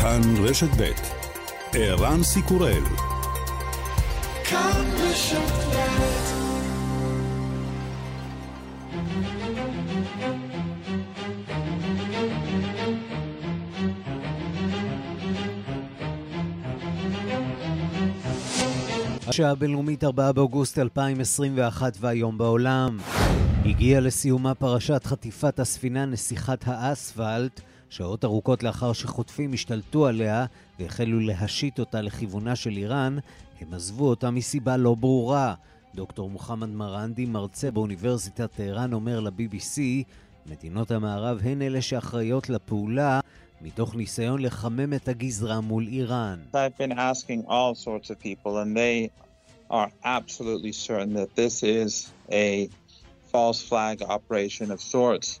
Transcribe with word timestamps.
כאן 0.00 0.20
רשת 0.44 0.68
ב' 0.80 0.90
ערן 1.72 2.22
סיקורל 2.22 2.82
השעה 19.26 19.50
הבינלאומית 19.50 20.04
4 20.04 20.32
באוגוסט 20.32 20.78
2021 20.78 21.96
והיום 22.00 22.38
בעולם. 22.38 22.98
הגיעה 23.64 24.00
לסיומה 24.00 24.54
פרשת 24.54 25.02
חטיפת 25.04 25.60
הספינה 25.60 26.04
נסיכת 26.04 26.64
האספלט, 26.66 27.60
שעות 27.90 28.24
ארוכות 28.24 28.62
לאחר 28.62 28.92
שחוטפים 28.92 29.52
השתלטו 29.52 30.06
עליה 30.06 30.46
והחלו 30.78 31.20
להשית 31.20 31.78
אותה 31.78 32.00
לכיוונה 32.00 32.56
של 32.56 32.76
איראן, 32.76 33.18
הם 33.60 33.74
עזבו 33.74 34.08
אותה 34.08 34.30
מסיבה 34.30 34.76
לא 34.76 34.94
ברורה. 34.94 35.54
דוקטור 35.94 36.30
מוחמד 36.30 36.68
מרנדי, 36.68 37.26
מרצה 37.26 37.70
באוניברסיטת 37.70 38.50
טהרן, 38.56 38.92
אומר 38.92 39.20
ל-BBC, 39.20 39.80
מדינות 40.46 40.90
המערב 40.90 41.38
הן 41.42 41.62
אלה 41.62 41.82
שאחראיות 41.82 42.48
לפעולה 42.48 43.20
מתוך 43.60 43.94
ניסיון 43.94 44.42
לחמם 44.42 44.94
את 44.94 45.08
הגזרה 45.08 45.60
מול 45.60 45.86
איראן. 45.86 46.38
False 53.32 53.62
flag 53.70 54.02
operation 54.02 54.68
of 54.72 54.80
sorts 54.80 55.40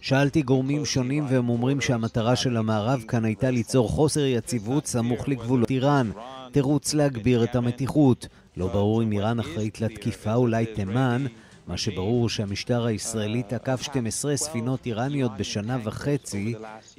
שאלתי 0.00 0.42
גורמים 0.42 0.84
שונים 0.84 1.26
והם 1.28 1.48
אומרים 1.48 1.80
שהמטרה 1.80 2.36
של 2.36 2.56
המערב 2.56 3.04
כאן 3.08 3.24
הייתה 3.24 3.50
ליצור 3.50 3.88
חוסר 3.88 4.24
יציבות 4.24 4.86
סמוך 4.86 5.28
לגבולות 5.28 5.70
איראן. 5.70 6.10
תירוץ 6.52 6.94
להגביר 6.94 7.44
את 7.44 7.56
המתיחות. 7.56 8.26
לא 8.56 8.66
ברור 8.66 9.02
אם 9.02 9.12
איראן 9.12 9.40
אחראית 9.40 9.80
לתקיפה, 9.80 10.34
אולי 10.34 10.66
תימן. 10.66 11.26
מה 11.66 11.76
שברור 11.76 12.20
הוא 12.20 12.28
שהמשטר 12.28 12.84
הישראלי 12.84 13.42
תקף 13.42 13.82
12 13.82 14.36
ספינות 14.36 14.86
איראניות 14.86 15.32
בשנה 15.38 15.78
וחצי, 15.84 16.54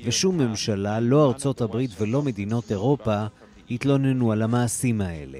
ושום 0.05 0.37
ממשלה, 0.37 0.99
לא 0.99 1.27
ארצות 1.27 1.61
הברית 1.61 1.91
ולא 1.99 2.21
מדינות 2.21 2.71
אירופה, 2.71 3.25
התלוננו 3.71 4.31
על 4.31 4.41
המעשים 4.41 5.01
האלה. 5.01 5.39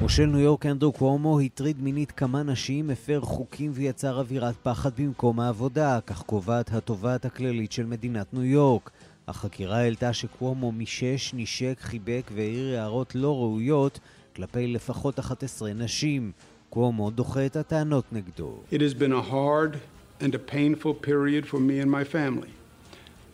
מושל 0.00 0.26
ניו 0.26 0.40
יורק 0.40 0.66
אנדרו 0.66 0.92
קוומו 0.92 1.40
הטריד 1.40 1.82
מינית 1.82 2.12
כמה 2.12 2.42
נשים, 2.42 2.90
הפר 2.90 3.20
חוקים 3.20 3.70
ויצר 3.74 4.18
אווירת 4.18 4.54
פחד 4.62 4.90
במקום 4.98 5.40
העבודה, 5.40 5.98
כך 6.06 6.22
קובעת 6.22 6.72
התובעת 6.72 7.24
הכללית 7.24 7.72
של 7.72 7.86
מדינת 7.86 8.34
ניו 8.34 8.44
יורק. 8.44 8.90
החקירה 9.28 9.78
העלתה 9.78 10.12
שקוומו 10.12 10.72
מישש, 10.72 11.34
נשק, 11.34 11.76
חיבק 11.80 12.30
והעיר 12.34 12.78
הערות 12.78 13.14
לא 13.14 13.36
ראויות 13.36 14.00
כלפי 14.36 14.66
לפחות 14.66 15.18
11 15.18 15.72
נשים. 15.72 16.32
קוומו 16.70 17.10
דוחה 17.10 17.46
את 17.46 17.56
הטענות 17.56 18.04
נגדו. 18.12 18.60
It 18.72 18.80
has 18.80 18.94
been 18.94 19.12
a 19.12 19.32
hard 19.32 19.78
and 20.20 20.34
a 20.34 20.52
painful 20.54 20.94
period 20.94 21.46
for 21.46 21.58
me 21.58 21.80
and 21.80 21.90
my 21.90 22.04
family, 22.04 22.52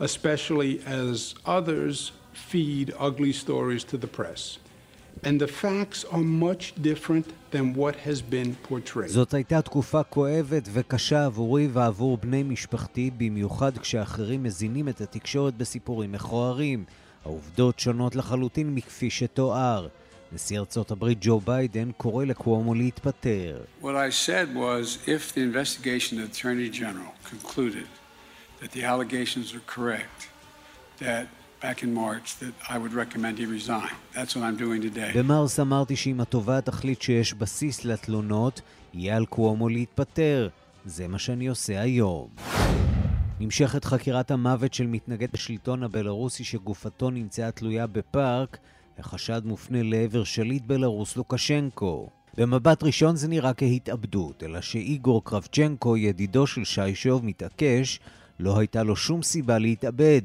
especially 0.00 0.80
as 0.86 1.34
others 1.46 2.12
feed 2.33 2.91
ugly 2.99 3.33
stories 3.33 3.83
to 3.83 3.97
the 3.97 4.07
press. 4.07 4.57
And 5.23 5.39
the 5.39 5.51
facts 5.63 6.05
are 6.15 6.25
much 6.47 6.63
different 6.89 7.27
than 7.51 7.73
what 7.73 7.95
has 8.07 8.21
been 8.21 8.55
portrayed. 8.69 9.07
זאת 9.07 9.33
הייתה 9.33 9.61
תקופה 9.61 10.03
כואבת 10.03 10.69
וקשה 10.73 11.25
עבורי 11.25 11.67
ועבור 11.73 12.17
בני 12.17 12.43
משפחתי, 12.43 13.11
במיוחד 13.17 13.77
כשאחרים 13.77 14.43
מזינים 14.43 14.89
את 14.89 15.01
התקשורת 15.01 15.55
בסיפורים 15.57 16.11
מכוערים. 16.11 16.83
העובדות 17.25 17.79
שונות 17.79 18.15
לחלוטין 18.15 18.75
מכפי 18.75 19.09
שתואר. 19.09 19.87
נשיא 20.31 20.59
ארצות 20.59 20.91
הברית 20.91 21.17
ג'ו 21.21 21.39
ביידן 21.39 21.91
קורא 21.97 22.25
לקוומו 22.25 22.75
להתפטר. 22.75 23.61
What 23.81 23.85
I 23.85 24.09
said 24.09 24.55
was 24.55 24.99
if 25.07 25.33
the 25.33 25.41
investigation 25.41 26.19
of 26.19 26.25
the 26.25 26.37
Attorney 26.37 26.69
General 26.69 27.13
concluded 27.31 27.87
that 28.61 28.71
the 28.71 28.83
allegations 28.83 29.53
are 29.55 29.65
correct, 29.75 30.19
that 30.99 31.25
במרס 35.14 35.60
אמרתי 35.60 35.96
שאם 35.96 36.20
התובעת 36.20 36.66
תחליט 36.66 37.02
שיש 37.02 37.34
בסיס 37.34 37.84
לתלונות, 37.84 38.60
יהיה 38.94 39.16
על 39.16 39.26
קוומו 39.26 39.68
להתפטר. 39.68 40.48
זה 40.84 41.08
מה 41.08 41.18
שאני 41.18 41.46
עושה 41.46 41.80
היום. 41.80 42.28
נמשכת 43.40 43.84
חקירת 43.84 44.30
המוות 44.30 44.74
של 44.74 44.86
מתנגד 44.86 45.28
השלטון 45.34 45.82
הבלארוסי 45.82 46.44
שגופתו 46.44 47.10
נמצאה 47.10 47.50
תלויה 47.50 47.86
בפארק, 47.86 48.58
החשד 48.98 49.42
מופנה 49.44 49.82
לעבר 49.82 50.24
שליט 50.24 50.62
בלרוס 50.66 51.16
לוקשנקו. 51.16 52.08
במבט 52.36 52.82
ראשון 52.82 53.16
זה 53.16 53.28
נראה 53.28 53.54
כהתאבדות, 53.54 54.42
אלא 54.42 54.60
שאיגור 54.60 55.24
קרבצ'נקו, 55.24 55.96
ידידו 55.96 56.46
של 56.46 56.64
שיישוב, 56.64 57.24
מתעקש, 57.24 58.00
לא 58.40 58.58
הייתה 58.58 58.82
לו 58.82 58.96
שום 58.96 59.22
סיבה 59.22 59.58
להתאבד. 59.58 60.22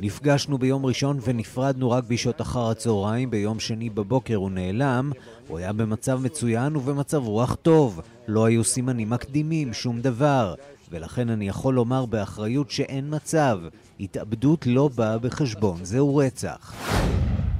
נפגשנו 0.00 0.58
ביום 0.58 0.86
ראשון 0.86 1.18
ונפרדנו 1.22 1.90
רק 1.90 2.04
בשעות 2.04 2.40
אחר 2.40 2.70
הצהריים, 2.70 3.30
ביום 3.30 3.60
שני 3.60 3.90
בבוקר 3.90 4.36
הוא 4.36 4.50
נעלם. 4.50 5.12
הוא 5.48 5.58
היה 5.58 5.72
במצב 5.72 6.20
מצוין 6.22 6.76
ובמצב 6.76 7.26
רוח 7.26 7.56
טוב. 7.62 8.00
לא 8.28 8.44
היו 8.44 8.64
סימנים 8.64 9.10
מקדימים, 9.10 9.72
שום 9.72 10.00
דבר. 10.00 10.54
ולכן 10.90 11.30
אני 11.30 11.48
יכול 11.48 11.74
לומר 11.74 12.06
באחריות 12.06 12.70
שאין 12.70 13.14
מצב. 13.14 13.58
התאבדות 14.00 14.66
לא 14.66 14.90
באה 14.94 15.18
בחשבון, 15.18 15.84
זהו 15.84 16.16
רצח. 16.16 16.74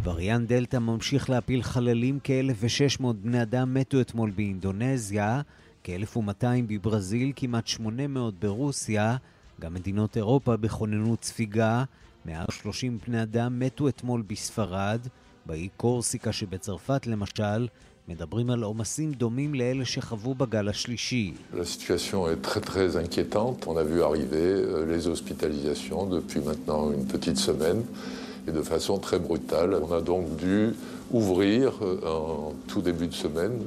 וריאן 0.04 0.46
דלתא 0.46 0.76
ממשיך 0.76 1.30
להפיל 1.30 1.62
חללים, 1.62 2.18
כ-1,600 2.24 3.02
בני 3.22 3.42
אדם 3.42 3.74
מתו 3.74 4.00
אתמול 4.00 4.30
באינדונזיה, 4.30 5.40
כ-1,200 5.84 6.44
בברזיל, 6.68 7.32
כמעט 7.36 7.66
800 7.66 8.34
ברוסיה, 8.40 9.16
גם 9.60 9.74
מדינות 9.74 10.16
אירופה 10.16 10.56
בכוננות 10.56 11.24
ספיגה, 11.24 11.84
מעל 12.24 12.46
30 12.50 12.98
בני 13.06 13.22
אדם 13.22 13.58
מתו 13.58 13.88
אתמול 13.88 14.22
בספרד, 14.26 15.00
באי 15.46 15.68
קורסיקה 15.76 16.32
שבצרפת 16.32 17.06
למשל, 17.06 17.68
מדברים 18.08 18.50
על 18.50 18.62
עומסים 18.62 19.12
דומים 19.12 19.54
לאלה 19.54 19.84
שחוו 19.84 20.34
בגל 20.34 20.68
השלישי. 20.68 21.34
La 21.52 21.56
a 28.46 28.50
euh, 28.50 28.52
et 28.52 28.52
de 28.52 28.62
façon 28.62 28.98
très 28.98 29.18
brutale. 29.18 29.74
On 29.82 29.92
a 29.92 30.00
donc 30.00 30.36
dû 30.36 30.74
ouvrir 31.10 31.72
euh, 31.82 32.00
en 32.06 32.52
tout 32.68 32.82
début 32.82 33.06
de 33.06 33.14
semaine 33.14 33.58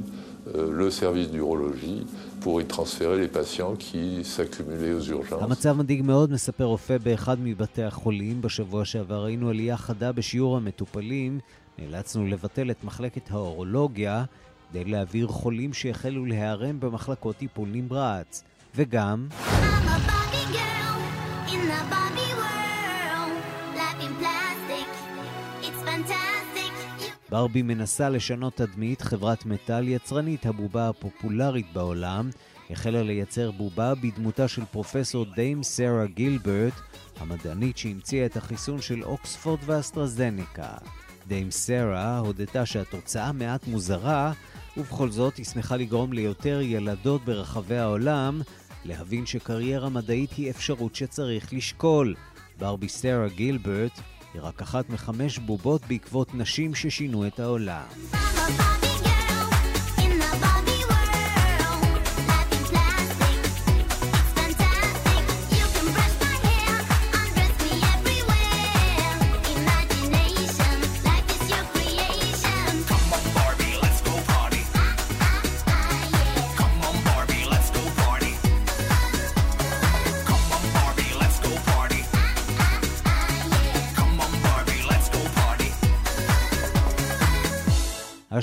euh, 0.56 0.72
le 0.72 0.92
service 0.92 1.30
d'urologie 1.32 2.06
pour 2.42 2.62
y 2.62 2.66
transférer 2.66 3.18
les 3.20 3.28
patients 3.28 3.76
qui 3.76 4.24
s'accumulaient 4.24 4.94
aux 4.94 5.02
urgences. 5.02 5.44
המצב 5.44 5.78
מדאיג 5.78 6.02
מאוד, 6.02 6.32
מספר 6.32 6.64
רופא 6.64 6.98
באחד 6.98 7.38
מבתי 7.44 7.84
החולים. 7.84 8.42
בשבוע 8.42 8.86
שעבר 8.86 9.24
ראינו 9.24 9.50
עלייה 9.50 9.78
חדה 9.78 10.12
בשיעור 10.12 10.58
המטופלים. 10.58 11.40
נאלצנו 11.80 12.28
לבטל 12.28 12.72
את 12.72 12.84
מחלקת 12.84 13.32
האורולוגיה 13.32 14.24
כדי 14.70 14.86
להעביר 14.86 15.28
חולים 15.28 15.74
שהחלו 15.74 16.26
להיערם 16.26 16.80
במחלקות 16.80 17.36
טיפול 17.36 17.70
נמרץ. 17.72 18.44
וגם, 18.76 19.28
I'm 19.30 19.36
a 19.36 20.00
Barbie 20.08 20.48
girl 20.58 20.98
in 21.54 21.62
the 21.68 21.82
Barbie 21.92 22.23
ברבי 27.30 27.62
מנסה 27.62 28.10
לשנות 28.10 28.56
תדמית, 28.56 29.02
חברת 29.02 29.46
מטאל 29.46 29.88
יצרנית 29.88 30.46
הבובה 30.46 30.90
הפופולרית 30.90 31.66
בעולם, 31.74 32.30
החלה 32.70 33.04
לייצר 33.04 33.52
בובה 33.52 33.96
בדמותה 33.96 34.48
של 34.48 34.66
פרופסור 34.66 35.26
דיים 35.36 35.64
סרה 35.64 36.06
גילברט, 36.06 36.74
המדענית 37.20 37.78
שהמציאה 37.78 38.26
את 38.26 38.38
החיסון 38.38 38.82
של 38.82 39.04
אוקספורד 39.04 39.60
ואסטרזניקה. 39.66 40.74
דיים 41.28 41.52
סרה 41.52 42.18
הודתה 42.18 42.66
שהתוצאה 42.66 43.32
מעט 43.32 43.68
מוזרה, 43.68 44.32
ובכל 44.78 45.12
זאת 45.12 45.38
היא 45.38 45.46
שמחה 45.46 45.76
לגרום 45.76 46.14
ליותר 46.14 46.60
ילדות 46.62 47.26
ברחבי 47.26 47.78
העולם 47.78 48.42
להבין 48.86 49.26
שקריירה 49.26 49.90
מדעית 49.90 50.34
היא 50.34 50.50
אפשרות 50.50 50.96
שצריך 50.96 51.54
לשקול. 51.54 52.16
ברבי 52.60 52.90
סרה 52.90 53.28
גילברט 53.28 54.00
היא 54.34 54.42
רק 54.42 54.62
אחת 54.62 54.90
מחמש 54.90 55.40
בובות 55.40 55.82
בעקבות 55.88 56.34
נשים 56.36 56.76
ששינו 56.76 57.28
את 57.28 57.40
העולם. 57.40 58.83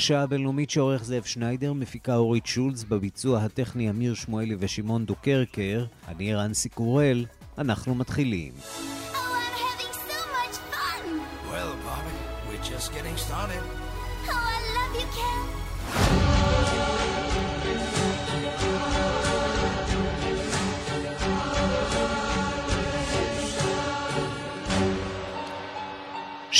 השעה 0.01 0.23
הבינלאומית 0.23 0.71
שעורך 0.71 1.05
זאב 1.05 1.23
שניידר, 1.23 1.73
מפיקה 1.73 2.17
אורית 2.17 2.47
שולץ, 2.47 2.85
בביצוע 2.85 3.39
הטכני 3.41 3.91
אמיר 3.91 4.15
שמואלי 4.15 4.57
ושמעון 4.59 5.05
דוקרקר. 5.07 5.85
אני 6.09 6.35
רנסי 6.35 6.69
קורל, 6.69 7.27
אנחנו 7.59 7.95
מתחילים. 7.95 8.53
Oh, 8.53 8.63
I'm 8.63 9.57
having 9.67 9.93
so 10.09 10.21
much 10.37 10.57
fun. 10.73 11.03
Well, 11.53 11.73
Bobby, 11.87 12.17
we're 12.49 12.65
just 12.73 12.95
getting 12.95 13.17
started. 13.17 13.80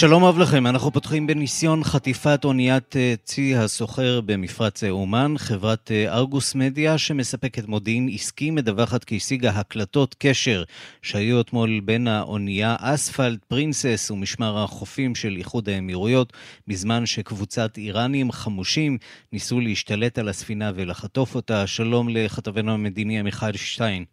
שלום 0.01 0.25
רב 0.25 0.39
לכם, 0.39 0.67
אנחנו 0.67 0.91
פותחים 0.91 1.27
בניסיון 1.27 1.85
חטיפת 1.85 2.45
אוניית 2.45 2.97
אה, 2.97 3.15
צי 3.25 3.55
הסוחר 3.57 4.21
במפרץ 4.27 4.85
אה, 4.85 4.91
אומן. 4.91 5.35
חברת 5.39 5.91
אה, 5.91 6.17
ארגוס 6.17 6.55
מדיה 6.55 6.99
שמספקת 6.99 7.69
מודיעין 7.69 8.09
עסקי 8.13 8.51
מדווחת 8.51 9.05
כי 9.05 9.17
השיגה 9.17 9.51
הקלטות 9.51 10.17
קשר 10.19 10.63
שהיו 11.03 11.41
אתמול 11.41 11.81
בין 11.85 12.09
האונייה 12.09 12.77
אספלט 12.81 13.45
פרינסס 13.45 14.11
ומשמר 14.11 14.59
החופים 14.59 15.15
של 15.15 15.37
איחוד 15.37 15.69
האמירויות, 15.69 16.33
בזמן 16.69 17.07
שקבוצת 17.07 17.77
איראנים 17.77 18.33
חמושים 18.33 18.99
ניסו 19.33 19.61
להשתלט 19.61 20.19
על 20.19 20.29
הספינה 20.29 20.71
ולחטוף 20.75 21.35
אותה. 21.35 21.67
שלום 21.67 22.09
לכתבנו 22.09 22.73
המדיני 22.73 23.19
עמיחי 23.19 23.51
שטיין. 23.55 24.05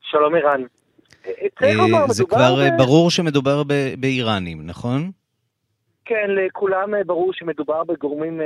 שלום 0.00 0.34
ערן. 0.34 0.62
אה, 1.26 2.06
זה 2.08 2.24
כבר 2.24 2.62
אה, 2.62 2.68
ברור 2.78 3.10
שמדובר 3.10 3.62
באיראנים, 3.98 4.66
נכון? 4.66 5.10
כן, 6.04 6.30
לכולם 6.30 6.94
אה, 6.94 7.04
ברור 7.04 7.32
שמדובר 7.32 7.84
בגורמים, 7.84 8.40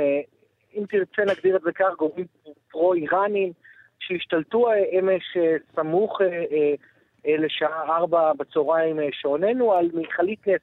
אם 0.77 0.83
תרצה 0.89 1.31
נגדיר 1.31 1.55
את 1.55 1.61
זה 1.61 1.71
כך, 1.71 1.85
גורמים 1.97 2.25
פרו-איראנים 2.71 3.51
שהשתלטו 3.99 4.67
אמש 4.99 5.37
סמוך 5.75 6.21
לשעה 7.25 7.97
ארבע 7.97 8.33
בצהריים 8.33 8.99
שעוננו 9.11 9.73
על 9.73 9.89
מכלית 9.93 10.47
נפט 10.47 10.61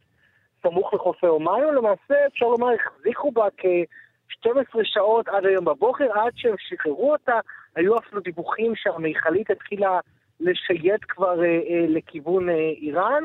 סמוך 0.63 0.95
לחופי 0.95 1.27
אומיו, 1.27 1.73
למעשה 1.73 2.15
אפשר 2.27 2.47
לומר 2.47 2.69
החזיקו 2.75 3.31
בה 3.31 3.49
כ-12 3.57 4.79
שעות 4.83 5.29
עד 5.29 5.47
היום 5.47 5.65
בבוקר, 5.65 6.05
עד 6.05 6.33
שהם 6.37 6.55
שחררו 6.59 7.13
אותה, 7.13 7.39
היו 7.77 7.99
אפילו 7.99 8.21
דיווחים 8.21 8.73
שהמכלית 8.77 9.51
התחילה 9.51 10.01
לשייט 10.41 11.01
כבר 11.09 11.45
אה, 11.45 11.61
אה, 11.69 11.85
לכיוון 11.89 12.49
אה, 12.49 12.55
איראן. 12.55 13.25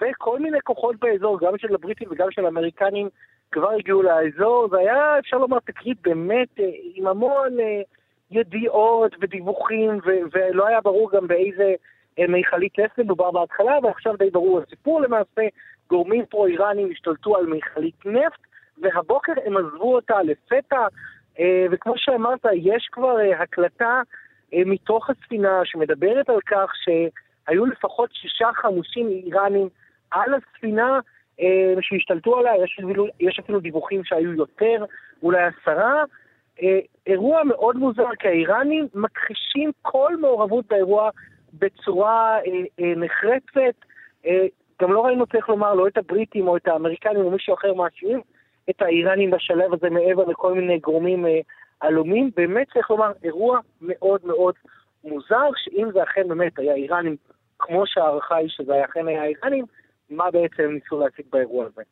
וכל 0.00 0.38
מיני 0.38 0.58
כוחות 0.64 0.96
באזור, 0.96 1.38
גם 1.40 1.58
של 1.58 1.74
הבריטים 1.74 2.08
וגם 2.10 2.30
של 2.30 2.44
האמריקנים, 2.44 3.08
כבר 3.52 3.70
הגיעו 3.70 4.02
לאזור. 4.02 4.68
זה 4.70 4.78
היה, 4.78 5.18
אפשר 5.18 5.38
לומר, 5.38 5.58
תקרית 5.58 5.98
באמת 6.02 6.48
אה, 6.60 6.70
עם 6.94 7.06
המון 7.06 7.60
אה, 7.60 7.80
ידיעות 8.30 9.16
ודיווחים, 9.20 9.98
ו- 10.06 10.20
ולא 10.32 10.66
היה 10.66 10.80
ברור 10.80 11.10
גם 11.10 11.26
באיזה 11.26 11.74
אה, 12.18 12.24
מכלית 12.28 12.78
נפט 12.78 12.98
מדובר 12.98 13.30
בהתחלה, 13.30 13.78
ועכשיו 13.82 14.16
די 14.16 14.30
ברור 14.30 14.60
הסיפור 14.60 15.00
למעשה. 15.00 15.42
גורמים 15.90 16.26
פרו-איראנים 16.26 16.90
השתלטו 16.90 17.36
על 17.36 17.46
מכלית 17.46 18.06
נפט, 18.06 18.40
והבוקר 18.82 19.32
הם 19.44 19.56
עזבו 19.56 19.94
אותה 19.94 20.22
לפתע, 20.22 20.86
אה, 21.40 21.66
וכמו 21.70 21.92
שאמרת, 21.96 22.44
יש 22.54 22.88
כבר 22.92 23.20
אה, 23.20 23.42
הקלטה 23.42 24.02
מתוך 24.52 25.10
הספינה 25.10 25.60
שמדברת 25.64 26.28
על 26.28 26.40
כך 26.46 26.72
שהיו 26.84 27.66
לפחות 27.66 28.10
שישה 28.12 28.48
חמושים 28.54 29.08
איראנים 29.08 29.68
על 30.10 30.34
הספינה 30.34 31.00
אה, 31.40 31.74
שהשתלטו 31.80 32.38
עליה, 32.38 32.64
יש 32.64 32.78
אפילו, 32.84 33.06
יש 33.20 33.38
אפילו 33.38 33.60
דיווחים 33.60 34.04
שהיו 34.04 34.32
יותר, 34.32 34.84
אולי 35.22 35.42
עשרה. 35.42 36.04
אה, 36.62 36.78
אירוע 37.06 37.44
מאוד 37.44 37.76
מוזר, 37.76 38.08
כי 38.18 38.28
האיראנים 38.28 38.86
מכחישים 38.94 39.70
כל 39.82 40.16
מעורבות 40.16 40.66
באירוע 40.68 41.10
בצורה 41.54 42.38
אה, 42.38 42.84
אה, 42.84 42.92
נחרצת. 42.96 43.84
אה, 44.26 44.46
גם 44.82 44.92
לא 44.92 45.06
ראינו, 45.06 45.26
צריך 45.26 45.48
לומר, 45.48 45.74
לא 45.74 45.86
את 45.86 45.96
הבריטים 45.96 46.48
או 46.48 46.56
את 46.56 46.68
האמריקנים 46.68 47.24
או 47.24 47.30
מישהו 47.30 47.54
אחר 47.54 47.74
מאשימים 47.74 48.20
את 48.70 48.82
האיראנים 48.82 49.30
בשלב 49.30 49.74
הזה 49.74 49.90
מעבר 49.90 50.24
לכל 50.24 50.54
מיני 50.54 50.78
גורמים 50.78 51.26
אה, 51.26 51.40
עלומים. 51.80 52.30
באמת 52.36 52.66
צריך 52.72 52.90
לומר, 52.90 53.12
אירוע 53.24 53.60
מאוד 53.80 54.20
מאוד 54.24 54.54
מוזר, 55.04 55.50
שאם 55.56 55.88
זה 55.92 56.02
אכן 56.02 56.28
באמת 56.28 56.58
היה 56.58 56.74
איראנים, 56.74 57.16
כמו 57.58 57.86
שההערכה 57.86 58.36
היא 58.36 58.48
שזה 58.48 58.84
אכן 58.84 59.08
היה 59.08 59.24
איראנים, 59.24 59.64
מה 60.10 60.30
בעצם 60.30 60.62
ניסו 60.62 61.00
להציג 61.00 61.26
באירוע 61.30 61.66
הזה. 61.66 61.82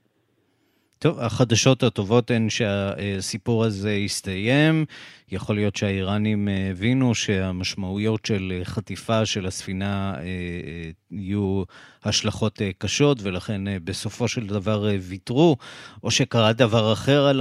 טוב, 0.99 1.21
החדשות 1.21 1.83
הטובות 1.83 2.31
הן 2.31 2.49
שהסיפור 2.49 3.65
הזה 3.65 3.91
הסתיים. 4.05 4.85
יכול 5.33 5.57
להיות 5.57 5.77
שהאיראנים 5.77 6.49
הבינו 6.71 7.15
שהמשמעויות 7.15 8.27
של 8.27 8.53
חטיפה 8.65 9.27
של 9.27 9.47
הספינה 9.47 10.15
אה, 10.15 10.21
אה, 10.21 10.91
יהיו 11.11 11.63
השלכות 12.05 12.63
אה, 12.63 12.71
קשות, 12.79 13.19
ולכן 13.23 13.61
בסופו 13.85 14.29
של 14.29 14.47
דבר 14.47 14.83
ויתרו, 15.09 15.57
או 16.05 16.11
שקרה 16.11 16.53
דבר 16.53 16.93
אחר 16.93 17.27
על 17.27 17.41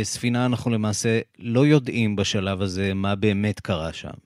הספינה, 0.00 0.46
אנחנו 0.46 0.70
למעשה 0.70 1.20
לא 1.38 1.60
יודעים 1.66 2.16
בשלב 2.16 2.62
הזה 2.62 2.94
מה 2.94 3.14
באמת 3.14 3.60
קרה 3.60 3.92
שם. 3.92 4.16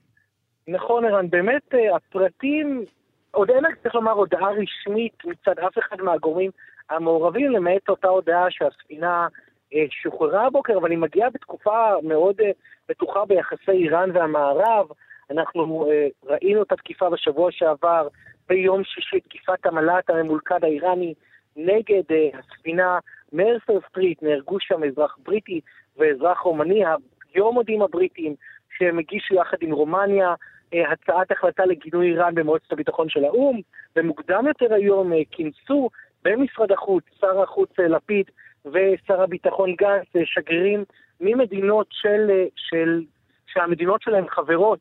נכון, 0.67 1.05
ערן, 1.05 1.29
באמת 1.29 1.73
הפרטים, 1.95 2.85
עוד 3.31 3.49
אין, 3.49 3.63
צריך 3.83 3.95
לומר, 3.95 4.11
הודעה 4.11 4.49
רשמית 4.51 5.13
מצד 5.25 5.59
אף 5.59 5.77
אחד 5.77 6.01
מהגורמים 6.01 6.51
המעורבים, 6.89 7.51
למעט 7.51 7.89
אותה 7.89 8.07
הודעה 8.07 8.45
שהספינה 8.49 9.27
אה, 9.73 9.85
שוחררה 9.89 10.45
הבוקר, 10.45 10.77
אבל 10.77 10.91
היא 10.91 10.99
מגיעה 10.99 11.29
בתקופה 11.29 11.93
מאוד 12.03 12.41
אה, 12.41 12.51
בטוחה 12.89 13.25
ביחסי 13.25 13.71
איראן 13.71 14.09
והמערב. 14.13 14.87
אנחנו 15.31 15.91
אה, 15.91 16.07
ראינו 16.23 16.63
את 16.63 16.71
התקיפה 16.71 17.09
בשבוע 17.09 17.51
שעבר, 17.51 18.07
ביום 18.49 18.83
שישי, 18.83 19.19
תקיפת 19.19 19.65
המל"ט 19.65 20.09
הממולכד 20.09 20.63
האיראני 20.63 21.13
נגד 21.55 22.03
הספינה 22.33 22.99
מרסר 23.33 23.79
סטריט, 23.89 24.23
נהרגו 24.23 24.59
שם 24.59 24.83
אזרח 24.83 25.17
בריטי 25.23 25.61
ואזרח 25.97 26.39
רומני, 26.39 26.83
היום 27.33 27.53
מודיעים 27.53 27.81
הבריטים 27.81 28.35
שהם 28.77 28.99
הגישו 28.99 29.35
יחד 29.35 29.57
עם 29.61 29.71
רומניה 29.71 30.33
הצעת 30.73 31.31
החלטה 31.31 31.65
לגינוי 31.65 32.07
איראן 32.07 32.35
במועצת 32.35 32.71
הביטחון 32.71 33.09
של 33.09 33.25
האו"ם, 33.25 33.59
ומוקדם 33.95 34.47
יותר 34.47 34.73
היום 34.73 35.11
כינסו 35.31 35.89
במשרד 36.25 36.71
החוץ, 36.71 37.03
שר 37.19 37.41
החוץ 37.41 37.69
אה, 37.79 37.87
לפיד 37.87 38.25
ושר 38.65 39.21
הביטחון 39.21 39.75
גנץ, 39.75 40.05
אה, 40.15 40.21
שגרירים 40.25 40.83
ממדינות 41.21 41.87
של, 41.91 42.27
אה, 42.29 42.45
של, 42.55 43.03
שהמדינות 43.47 44.01
שלהן 44.01 44.27
חברות 44.27 44.79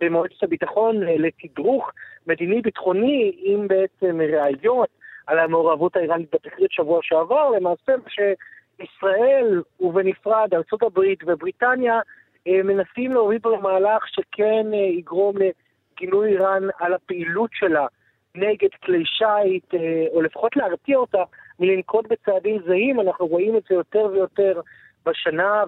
במועצת 0.00 0.42
הביטחון 0.42 0.96
לתדרוך 1.00 1.90
מדיני-ביטחוני 2.26 3.32
עם 3.38 3.68
בעצם 3.68 4.20
ראיות 4.20 4.88
על 5.26 5.38
המעורבות 5.38 5.96
האיראנית 5.96 6.34
בתקרית 6.34 6.72
שבוע 6.72 7.00
שעבר, 7.02 7.50
למעשה 7.50 7.92
שישראל 8.08 9.62
ובנפרד 9.80 10.54
ארה"ב 10.54 11.00
ובריטניה 11.26 12.00
מנסים 12.46 13.12
להוביל 13.12 13.38
פה 13.38 13.56
למהלך 13.56 14.08
שכן 14.08 14.66
יגרום 14.74 15.36
לגינוי 15.36 16.28
איראן 16.28 16.62
על 16.78 16.94
הפעילות 16.94 17.50
שלה 17.52 17.86
נגד 18.34 18.68
כלי 18.84 19.04
שיט, 19.04 19.74
אה, 19.74 20.04
או 20.12 20.22
לפחות 20.22 20.56
להרתיע 20.56 20.98
אותה 20.98 21.22
מלנקוט 21.60 22.06
בצעדים 22.08 22.58
זהים. 22.66 23.00
אנחנו 23.00 23.26
רואים 23.26 23.56
את 23.56 23.62
זה 23.68 23.74
יותר 23.74 24.08
ויותר 24.12 24.60
בשנה 25.06 25.62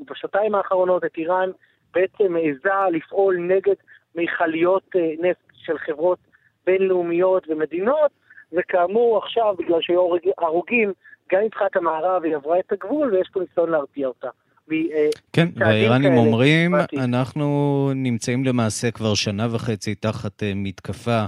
ובשנתיים 0.00 0.54
האחרונות, 0.54 1.04
את 1.04 1.16
איראן 1.16 1.50
בעצם 1.94 2.32
מעיזה 2.32 2.70
לפעול 2.92 3.36
נגד 3.38 3.74
מכליות 4.14 4.82
אה, 4.96 5.12
נפט 5.18 5.52
של 5.64 5.78
חברות 5.78 6.18
בינלאומיות 6.66 7.48
ומדינות, 7.48 8.10
וכאמור 8.52 9.18
עכשיו, 9.18 9.54
בגלל 9.58 9.78
שהיו 9.80 10.16
הרוגים, 10.38 10.92
גם 11.32 11.40
מבחינת 11.44 11.76
המערב 11.76 12.24
היא 12.24 12.36
עברה 12.36 12.58
את 12.58 12.72
הגבול 12.72 13.14
ויש 13.14 13.28
פה 13.32 13.40
ניסיון 13.40 13.70
להרתיע 13.70 14.08
אותה. 14.08 14.28
אה, 14.72 15.08
כן, 15.32 15.48
והאיראנים 15.56 16.16
אומרים. 16.16 16.74
אנחנו 16.98 17.90
נמצאים 17.94 18.44
למעשה 18.44 18.90
כבר 18.90 19.14
שנה 19.14 19.54
וחצי 19.54 19.94
תחת 19.94 20.42
אה, 20.42 20.52
מתקפה 20.56 21.24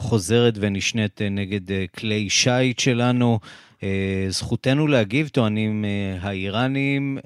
חוזרת 0.00 0.54
ונשנית 0.60 1.22
אה, 1.22 1.28
נגד 1.28 1.70
אה, 1.72 1.84
כלי 1.98 2.30
שיט 2.30 2.78
שלנו. 2.78 3.38
אה, 3.82 4.26
זכותנו 4.28 4.86
להגיב, 4.86 5.28
טוענים 5.28 5.84
האיראנים, 6.20 7.18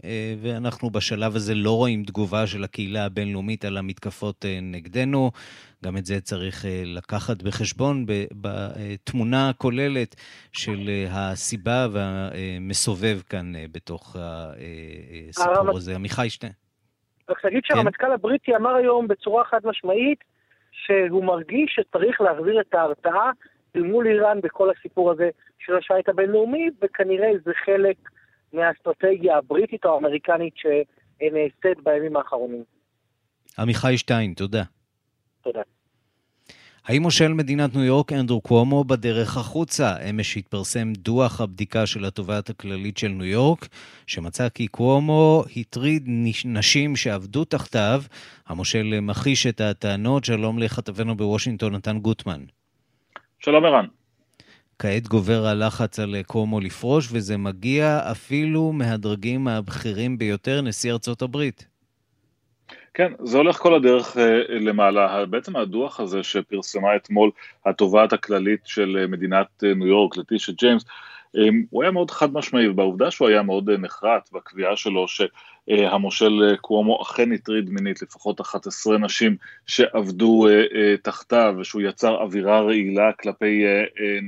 ואנחנו 0.42 0.90
בשלב 0.90 1.36
הזה 1.36 1.54
לא 1.54 1.76
רואים 1.76 2.04
תגובה 2.04 2.46
של 2.46 2.64
הקהילה 2.64 3.04
הבינלאומית 3.04 3.64
על 3.64 3.76
המתקפות 3.76 4.44
נגדנו. 4.62 5.30
גם 5.84 5.96
את 5.96 6.06
זה 6.06 6.20
צריך 6.20 6.64
לקחת 6.84 7.42
בחשבון 7.42 8.06
בתמונה 8.32 9.48
הכוללת 9.48 10.16
של 10.52 10.90
הסיבה 11.10 11.86
והמסובב 11.92 13.20
כאן 13.28 13.52
בתוך 13.72 14.16
הסיפור 14.18 15.76
הזה. 15.76 15.94
עמיחי 15.94 16.30
שטיין. 16.30 16.52
רק 17.28 17.44
נגיד 17.44 17.62
שהרמטכ"ל 17.64 18.12
הבריטי 18.12 18.56
אמר 18.56 18.74
היום 18.74 19.08
בצורה 19.08 19.44
חד 19.44 19.60
משמעית 19.64 20.24
שהוא 20.74 21.24
מרגיש 21.24 21.76
שצריך 21.76 22.20
להחזיר 22.20 22.60
את 22.60 22.74
ההרתעה 22.74 23.30
אל 23.76 23.82
מול 23.82 24.06
איראן 24.06 24.40
בכל 24.40 24.70
הסיפור 24.70 25.10
הזה 25.10 25.30
של 25.58 25.76
השיט 25.76 26.08
הבינלאומי, 26.08 26.70
וכנראה 26.82 27.30
זה 27.44 27.52
חלק 27.64 27.96
מהאסטרטגיה 28.52 29.38
הבריטית 29.38 29.84
או 29.84 29.94
האמריקנית 29.94 30.54
שנעשית 30.56 31.84
בימים 31.84 32.16
האחרונים. 32.16 32.64
עמיחי 33.58 33.98
שטיין, 33.98 34.34
תודה. 34.34 34.62
תודה. 35.42 35.62
האם 36.84 37.02
מושל 37.02 37.32
מדינת 37.32 37.74
ניו 37.74 37.84
יורק 37.84 38.12
אנדרו 38.12 38.40
קוומו 38.40 38.84
בדרך 38.84 39.36
החוצה? 39.36 39.96
אמש 40.10 40.36
התפרסם 40.36 40.92
דוח 40.92 41.40
הבדיקה 41.40 41.86
של 41.86 42.04
התובעת 42.04 42.50
הכללית 42.50 42.98
של 42.98 43.08
ניו 43.08 43.24
יורק, 43.24 43.68
שמצא 44.06 44.48
כי 44.48 44.68
קוומו 44.68 45.44
הטריד 45.56 46.04
נש- 46.06 46.46
נשים 46.46 46.96
שעבדו 46.96 47.44
תחתיו. 47.44 48.02
המושל 48.46 49.00
מכחיש 49.02 49.46
את 49.46 49.60
הטענות. 49.60 50.24
שלום 50.24 50.58
לכתבנו 50.58 51.16
בוושינגטון, 51.16 51.74
נתן 51.74 51.98
גוטמן. 51.98 52.40
שלום 53.38 53.64
ערן. 53.64 53.86
כעת 54.78 55.08
גובר 55.08 55.46
הלחץ 55.46 55.98
על 55.98 56.16
קוומו 56.26 56.60
לפרוש, 56.60 57.08
וזה 57.12 57.36
מגיע 57.36 58.00
אפילו 58.10 58.72
מהדרגים 58.72 59.48
הבכירים 59.48 60.18
ביותר, 60.18 60.60
נשיא 60.60 60.92
ארצות 60.92 61.22
הברית. 61.22 61.66
כן, 62.94 63.12
זה 63.22 63.38
הולך 63.38 63.56
כל 63.56 63.74
הדרך 63.74 64.16
אה, 64.16 64.40
למעלה. 64.48 65.26
בעצם 65.26 65.56
הדוח 65.56 66.00
הזה 66.00 66.22
שפרסמה 66.22 66.96
אתמול 66.96 67.30
התובעת 67.66 68.12
הכללית 68.12 68.60
של 68.64 68.96
אה, 69.00 69.06
מדינת 69.06 69.64
אה, 69.64 69.74
ניו 69.74 69.86
יורק, 69.86 70.16
לטישה 70.16 70.52
ג'יימס, 70.52 70.84
אה, 71.36 71.42
הוא 71.70 71.82
היה 71.82 71.90
מאוד 71.90 72.10
חד 72.10 72.32
משמעי, 72.32 72.68
בעובדה 72.68 73.10
שהוא 73.10 73.28
היה 73.28 73.42
מאוד 73.42 73.70
נחרץ 73.70 74.30
בקביעה 74.32 74.76
שלו 74.76 75.06
שהמושל 75.08 76.56
קוומו 76.60 77.02
אכן 77.02 77.32
הטריד 77.32 77.70
מינית 77.70 78.02
לפחות 78.02 78.40
11 78.40 78.98
נשים 78.98 79.36
שעבדו 79.66 80.46
תחתיו, 81.02 81.54
ושהוא 81.58 81.82
יצר 81.82 82.22
אווירה 82.22 82.60
רעילה 82.60 83.12
כלפי 83.12 83.64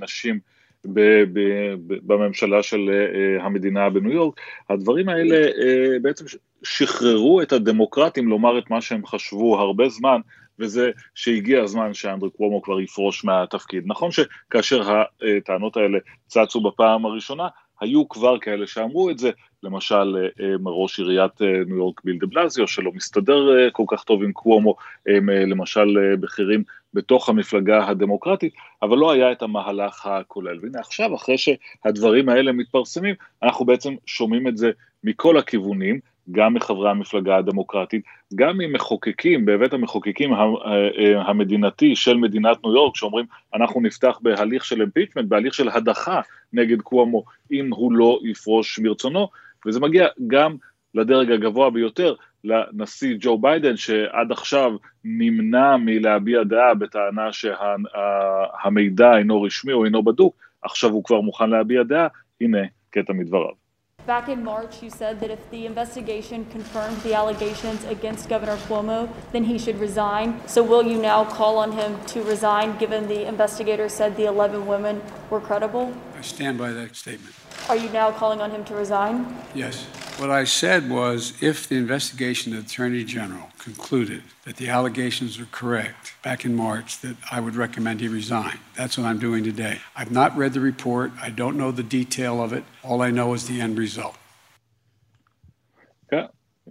נשים. 0.03 0.56
ב- 0.85 1.25
ב- 1.33 1.75
בממשלה 1.87 2.63
של 2.63 2.91
אה, 2.91 3.45
המדינה 3.45 3.91
בניו 3.91 4.13
יורק, 4.13 4.41
הדברים 4.71 5.09
האלה 5.09 5.37
אה, 5.37 5.99
בעצם 6.03 6.25
שחררו 6.63 7.43
את 7.43 7.53
הדמוקרטים 7.53 8.29
לומר 8.29 8.59
את 8.59 8.71
מה 8.71 8.81
שהם 8.81 9.07
חשבו 9.07 9.61
הרבה 9.61 9.89
זמן, 9.89 10.21
וזה 10.59 10.91
שהגיע 11.15 11.63
הזמן 11.63 11.95
שאנדרי 11.95 12.31
קוומו 12.31 12.63
כבר 12.63 12.81
יפרוש 12.81 13.25
מהתפקיד. 13.25 13.83
נכון 13.87 14.11
שכאשר 14.11 15.03
הטענות 15.39 15.77
האלה 15.77 15.99
צצו 16.27 16.61
בפעם 16.61 17.07
הראשונה, 17.07 17.49
היו 17.81 18.09
כבר 18.09 18.39
כאלה 18.39 18.67
שאמרו 18.67 19.11
את 19.11 19.19
זה, 19.19 19.31
למשל 19.63 20.17
אה, 20.17 20.45
אה, 20.45 20.55
ראש 20.67 20.99
עיריית 20.99 21.43
אה, 21.43 21.47
ניו 21.67 21.77
יורק 21.77 22.01
ביל 22.05 22.19
דה 22.19 22.27
בלזיו, 22.27 22.69
שלא 22.69 22.93
מסתדר 22.93 23.59
אה, 23.59 23.71
כל 23.71 23.85
כך 23.89 24.05
טוב 24.05 24.23
עם 24.23 24.33
קוומו, 24.33 24.77
אה, 25.09 25.19
למשל 25.47 25.99
אה, 25.99 26.17
בכירים 26.17 26.63
בתוך 26.97 27.29
המפלגה 27.29 27.89
הדמוקרטית, 27.89 28.55
אבל 28.83 28.99
לא 28.99 29.13
היה 29.13 29.33
את 29.33 29.43
המהלך 29.43 30.07
הכולל. 30.07 30.59
והנה 30.63 30.79
עכשיו, 30.81 31.15
אחרי 31.15 31.37
שהדברים 31.39 32.29
האלה 32.29 32.53
מתפרסמים, 32.53 33.15
אנחנו 33.43 33.65
בעצם 33.65 33.95
שומעים 34.07 34.49
את 34.49 34.57
זה 34.57 34.71
מכל 35.05 35.39
הכיוונים, 35.39 36.01
גם 36.31 36.55
מחברי 36.55 36.91
המפלגה 36.91 37.37
הדמוקרטית, 37.37 38.03
גם 38.35 38.59
ממחוקקים 38.59 39.47
בבית 39.47 39.73
המחוקקים 39.73 40.33
ה- 40.33 40.39
ה- 40.39 41.23
המדינתי 41.27 41.97
של 41.97 42.17
מדינת 42.17 42.65
ניו 42.65 42.73
יורק, 42.73 42.97
שאומרים 42.97 43.27
אנחנו 43.55 43.81
נפתח 43.81 44.19
בהליך 44.23 44.65
של 44.65 44.83
impeachment, 44.83 45.23
בהליך 45.29 45.55
של 45.55 45.69
הדחה 45.69 46.21
נגד 46.53 46.81
קוומו, 46.81 47.25
אם 47.53 47.73
הוא 47.73 47.93
לא 47.93 48.21
יפרוש 48.25 48.79
מרצונו, 48.79 49.29
וזה 49.67 49.81
מגיע 49.81 50.07
גם 50.27 50.57
לדרג 50.95 51.33
הגבוה 51.33 51.71
ביותר, 51.71 52.15
לנשיא 52.47 53.17
ג'ו 53.21 53.39
ביידן, 53.39 53.77
שעד 53.77 54.33
עכשיו 54.33 54.73
נמנע 55.05 55.77
מלהביע 55.77 56.43
דעה 56.43 56.75
בטענה 56.75 57.29
שהמידע 57.33 59.17
אינו 59.17 59.43
רשמי 59.43 59.73
או 59.73 59.85
אינו 59.85 60.03
בדוק, 60.03 60.37
עכשיו 60.63 60.91
הוא 60.91 61.05
כבר 61.05 61.21
מוכן 61.21 61.51
להביע 61.51 61.83
דעה, 61.83 62.07
הנה 62.41 62.59
קטע 62.91 63.13
מדבריו. 63.13 63.67
Back 64.07 64.29
in 64.29 64.45
March, 64.45 64.75
you 64.85 64.91
said 65.03 65.15
that 65.21 65.31
if 65.37 65.43
the 65.51 65.67
investigation 65.67 66.47
confirmed 66.57 66.99
the 67.07 67.13
allegations 67.13 67.81
against 67.95 68.29
Governor 68.29 68.59
Cuomo, 68.67 69.09
then 69.33 69.43
he 69.43 69.57
should 69.59 69.79
resign. 69.81 70.29
So 70.47 70.63
will 70.63 70.87
you 70.93 70.99
now 71.13 71.21
call 71.25 71.55
on 71.65 71.73
him 71.73 71.91
to 72.13 72.19
resign, 72.23 72.69
given 72.79 73.09
the 73.09 73.23
investigator 73.27 73.89
said 73.89 74.11
the 74.17 74.27
11 74.27 74.65
women 74.73 75.03
were 75.31 75.41
credible? 75.41 75.93
I 76.17 76.23
stand 76.23 76.57
by 76.57 76.71
that 76.79 76.95
statement. 76.95 77.35
Are 77.69 77.77
you 77.77 77.89
now 77.91 78.13
calling 78.13 78.41
on 78.41 78.51
him 78.51 78.65
to 78.67 78.75
resign? 78.75 79.37
Yes. 79.55 79.87
What 80.19 80.31
I 80.31 80.45
said 80.45 80.89
was 80.89 81.35
if 81.43 81.69
the 81.69 81.77
investigation 81.77 82.55
of 82.55 82.61
the 82.61 82.65
Attorney 82.67 83.05
General 83.05 83.51
concluded 83.59 84.23
that 84.45 84.57
the 84.57 84.69
allegations 84.69 85.39
are 85.39 85.49
correct 85.53 86.15
back 86.23 86.45
in 86.45 86.55
March, 86.55 87.01
that 87.01 87.17
I 87.31 87.41
would 87.41 87.55
recommend 87.55 88.01
he 88.01 88.09
resign. 88.09 88.59
That's 88.77 88.97
what 88.97 89.07
I'm 89.07 89.19
doing 89.19 89.45
today. 89.45 89.81
I've 89.95 90.11
not 90.11 90.35
read 90.37 90.55
the 90.55 90.61
report. 90.61 91.13
I 91.21 91.29
don't 91.31 91.59
know 91.59 91.71
the 91.71 91.83
detail 91.83 92.43
of 92.43 92.53
it. 92.53 92.65
All 92.83 93.03
I 93.03 93.11
know 93.11 93.35
is 93.35 93.47
the 93.47 93.61
end 93.61 93.79
result. 93.79 94.17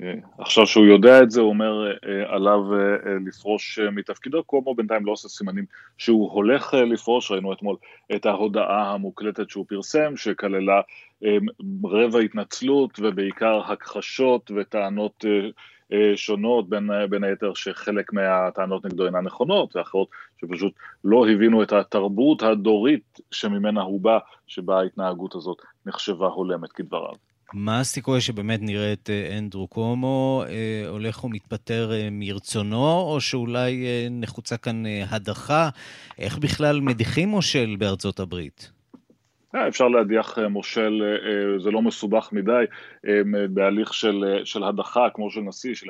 אה, 0.01 0.13
עכשיו 0.37 0.67
שהוא 0.67 0.85
יודע 0.85 1.23
את 1.23 1.31
זה, 1.31 1.41
הוא 1.41 1.49
אומר 1.49 1.91
אה, 1.91 2.35
עליו 2.35 2.73
אה, 2.73 2.79
אה, 2.79 3.17
לפרוש 3.27 3.79
מתפקידו, 3.79 4.43
קוומו 4.43 4.75
בינתיים 4.75 5.05
לא 5.05 5.11
עושה 5.11 5.29
סימנים 5.29 5.65
שהוא 5.97 6.31
הולך 6.31 6.73
לפרוש, 6.73 7.31
ראינו 7.31 7.53
אתמול 7.53 7.75
את 8.15 8.25
ההודעה 8.25 8.93
המוקלטת 8.93 9.49
שהוא 9.49 9.65
פרסם, 9.67 10.17
שכללה 10.17 10.81
רבע 11.83 12.19
התנצלות 12.19 12.99
ובעיקר 13.01 13.61
הכחשות 13.65 14.51
וטענות 14.55 15.25
שונות, 16.15 16.69
בין, 16.69 16.89
בין 17.09 17.23
היתר 17.23 17.53
שחלק 17.53 18.13
מהטענות 18.13 18.85
נגדו 18.85 19.05
אינן 19.05 19.23
נכונות, 19.23 19.75
ואחרות 19.75 20.07
שפשוט 20.41 20.73
לא 21.03 21.27
הבינו 21.27 21.63
את 21.63 21.73
התרבות 21.73 22.43
הדורית 22.43 23.19
שממנה 23.31 23.81
הוא 23.81 24.01
בא, 24.01 24.17
שבה 24.47 24.79
ההתנהגות 24.79 25.35
הזאת 25.35 25.57
נחשבה 25.85 26.27
הולמת 26.27 26.71
כדבריו. 26.71 27.24
מה 27.53 27.79
הסיכוי 27.79 28.21
שבאמת 28.21 28.59
נראה 28.61 28.93
את 28.93 29.09
אה, 29.09 29.37
אנדרו 29.37 29.67
קומו 29.67 30.43
אה, 30.47 30.89
הולך 30.89 31.23
ומתפטר 31.23 31.91
אה, 31.93 32.07
מרצונו, 32.11 32.99
או 32.99 33.21
שאולי 33.21 33.85
נחוצה 34.11 34.57
כאן 34.57 34.83
הדחה? 35.09 35.69
איך 36.19 36.37
בכלל 36.37 36.81
מדיחים 36.81 37.29
מושל 37.29 37.75
בארצות 37.79 38.19
הברית? 38.19 38.74
אה, 39.55 39.67
אפשר 39.67 39.87
להדיח 39.87 40.39
אה, 40.39 40.47
מושל, 40.47 41.03
אה, 41.03 41.59
זה 41.59 41.71
לא 41.71 41.81
מסובך 41.81 42.29
מדי, 42.31 42.63
בהליך 43.49 43.93
של, 43.93 44.41
של 44.43 44.63
הדחה, 44.63 45.07
כמו 45.13 45.31
של 45.31 45.41
נשיא, 45.41 45.75
של 45.75 45.87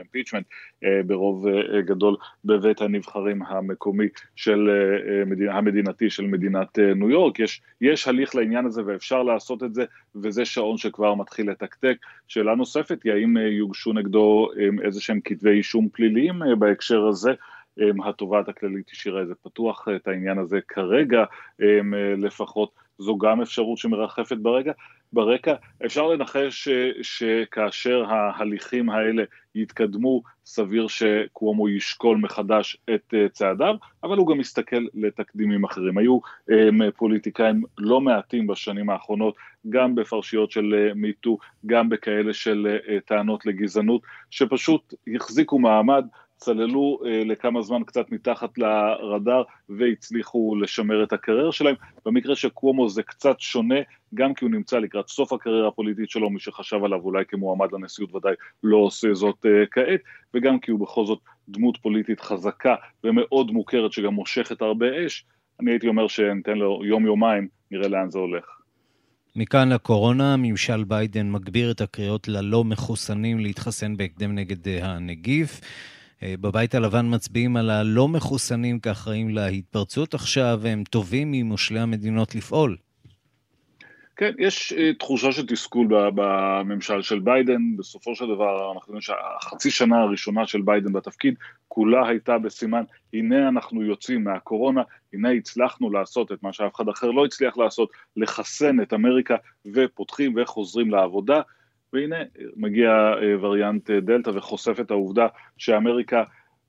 אה, 0.83 1.01
ברוב 1.05 1.45
גדול 1.85 2.15
בבית 2.45 2.81
הנבחרים 2.81 3.41
המקומי 3.43 4.07
של 4.35 4.69
אה, 4.69 5.13
אה, 5.19 5.25
מדינ- 5.25 5.51
המדינתי 5.51 6.09
של 6.09 6.23
מדינת 6.25 6.79
ניו 6.79 7.09
יורק. 7.09 7.39
יש, 7.39 7.61
יש 7.81 8.07
הליך 8.07 8.35
לעניין 8.35 8.65
הזה 8.65 8.81
ואפשר 8.85 9.23
לעשות 9.23 9.63
את 9.63 9.73
זה, 9.73 9.85
וזה 10.15 10.45
שעון 10.45 10.77
שכבר 10.77 11.15
מתחיל 11.15 11.51
לתקתק. 11.51 11.97
שאלה 12.27 12.55
נוספת 12.55 13.03
היא 13.03 13.13
האם 13.13 13.37
יוגשו 13.37 13.93
נגדו 13.93 14.49
איזה 14.83 15.01
שהם 15.01 15.19
כתבי 15.23 15.49
אישום 15.49 15.89
פליליים 15.93 16.39
בהקשר 16.59 17.07
הזה. 17.07 17.33
התובעת 18.05 18.49
הכללית 18.49 18.89
השאירה 18.91 19.21
את 19.21 19.27
זה 19.27 19.33
פתוח, 19.43 19.87
את 19.95 20.07
העניין 20.07 20.37
הזה 20.37 20.59
כרגע 20.67 21.23
לפחות. 22.17 22.84
זו 22.99 23.17
גם 23.17 23.41
אפשרות 23.41 23.77
שמרחפת 23.77 24.37
ברגע, 24.37 24.71
ברקע. 25.13 25.53
אפשר 25.85 26.07
לנחש 26.07 26.67
ש, 26.67 26.69
שכאשר 27.01 28.03
ההליכים 28.09 28.89
האלה 28.89 29.23
יתקדמו, 29.55 30.21
סביר 30.45 30.87
שקוומו 30.87 31.69
ישקול 31.69 32.17
מחדש 32.17 32.77
את 32.95 33.13
uh, 33.13 33.29
צעדיו, 33.31 33.75
אבל 34.03 34.17
הוא 34.17 34.27
גם 34.27 34.37
מסתכל 34.37 34.85
לתקדימים 34.93 35.63
אחרים. 35.63 35.97
היו 35.97 36.17
um, 36.51 36.91
פוליטיקאים 36.97 37.63
לא 37.77 38.01
מעטים 38.01 38.47
בשנים 38.47 38.89
האחרונות, 38.89 39.35
גם 39.69 39.95
בפרשיות 39.95 40.51
של 40.51 40.91
מיטו, 40.95 41.37
גם 41.65 41.89
בכאלה 41.89 42.33
של 42.33 42.77
טענות 43.05 43.45
לגזענות, 43.45 44.01
שפשוט 44.29 44.93
החזיקו 45.15 45.59
מעמד. 45.59 46.05
צללו 46.37 46.99
אה, 47.05 47.23
לכמה 47.25 47.61
זמן 47.61 47.83
קצת 47.83 48.11
מתחת 48.11 48.57
לרדאר 48.57 49.43
והצליחו 49.69 50.55
לשמר 50.55 51.03
את 51.03 51.13
הקריירה 51.13 51.51
שלהם. 51.51 51.75
במקרה 52.05 52.35
של 52.35 52.49
קוומו 52.49 52.89
זה 52.89 53.03
קצת 53.03 53.39
שונה, 53.39 53.79
גם 54.13 54.33
כי 54.33 54.45
הוא 54.45 54.51
נמצא 54.51 54.79
לקראת 54.79 55.07
סוף 55.07 55.33
הקריירה 55.33 55.67
הפוליטית 55.67 56.09
שלו, 56.09 56.29
מי 56.29 56.39
שחשב 56.39 56.83
עליו 56.83 56.99
אולי 56.99 57.23
כמועמד 57.27 57.71
לנשיאות 57.71 58.15
ודאי 58.15 58.33
לא 58.63 58.77
עושה 58.77 59.13
זאת 59.13 59.45
אה, 59.45 59.65
כעת, 59.71 59.99
וגם 60.33 60.59
כי 60.59 60.71
הוא 60.71 60.79
בכל 60.79 61.05
זאת 61.05 61.19
דמות 61.49 61.77
פוליטית 61.77 62.21
חזקה 62.21 62.75
ומאוד 63.03 63.51
מוכרת 63.51 63.91
שגם 63.91 64.13
מושכת 64.13 64.61
הרבה 64.61 65.05
אש. 65.05 65.25
אני 65.59 65.71
הייתי 65.71 65.87
אומר 65.87 66.07
שניתן 66.07 66.57
לו 66.57 66.81
יום-יומיים, 66.85 67.47
נראה 67.71 67.87
לאן 67.87 68.09
זה 68.09 68.19
הולך. 68.19 68.45
מכאן 69.35 69.69
לקורונה, 69.69 70.35
ממשל 70.37 70.83
ביידן 70.83 71.31
מגביר 71.31 71.71
את 71.71 71.81
הקריאות 71.81 72.27
ללא 72.27 72.63
מחוסנים 72.63 73.39
להתחסן 73.39 73.97
בהקדם 73.97 74.35
נגד 74.35 74.67
אה, 74.67 74.85
הנגיף. 74.85 75.61
אה, 76.23 76.33
בבית 76.41 76.75
הלבן 76.75 77.05
מצביעים 77.15 77.57
על 77.57 77.69
הלא 77.69 78.07
מחוסנים 78.07 78.79
כאחראים 78.79 79.29
להתפרצות. 79.29 80.13
עכשיו, 80.13 80.59
והם 80.61 80.83
תובעים 80.89 81.31
ממושלי 81.31 81.79
המדינות 81.79 82.35
לפעול. 82.35 82.77
כן, 84.17 84.31
יש 84.39 84.73
אה, 84.73 84.93
תחושה 84.93 85.31
של 85.31 85.47
תסכול 85.47 85.87
בממשל 86.15 87.01
של 87.01 87.19
ביידן, 87.19 87.77
בסופו 87.77 88.15
של 88.15 88.25
דבר 88.25 88.71
אנחנו 88.71 88.93
יודעים 88.93 89.01
שהחצי 89.01 89.71
שנה 89.71 90.01
הראשונה 90.01 90.47
של 90.47 90.61
ביידן 90.61 90.93
בתפקיד, 90.93 91.35
כולה 91.67 92.07
הייתה 92.07 92.37
בסימן, 92.37 92.83
הנה 93.13 93.47
אנחנו 93.47 93.83
יוצאים 93.83 94.23
מהקורונה, 94.23 94.81
הנה 95.13 95.31
הצלחנו 95.31 95.91
לעשות 95.91 96.31
את 96.31 96.43
מה 96.43 96.53
שאף 96.53 96.75
אחד 96.75 96.89
אחר 96.89 97.11
לא 97.11 97.25
הצליח 97.25 97.57
לעשות, 97.57 97.89
לחסן 98.17 98.81
את 98.81 98.93
אמריקה 98.93 99.35
ופותחים 99.73 100.33
וחוזרים 100.37 100.91
לעבודה, 100.91 101.41
והנה 101.95 102.15
מגיע 102.55 102.91
אה, 102.91 103.35
וריאנט 103.41 103.91
אה, 103.91 103.99
דלתא 103.99 104.29
וחושף 104.29 104.79
את 104.79 104.91
העובדה 104.91 105.27
שאמריקה 105.57 106.23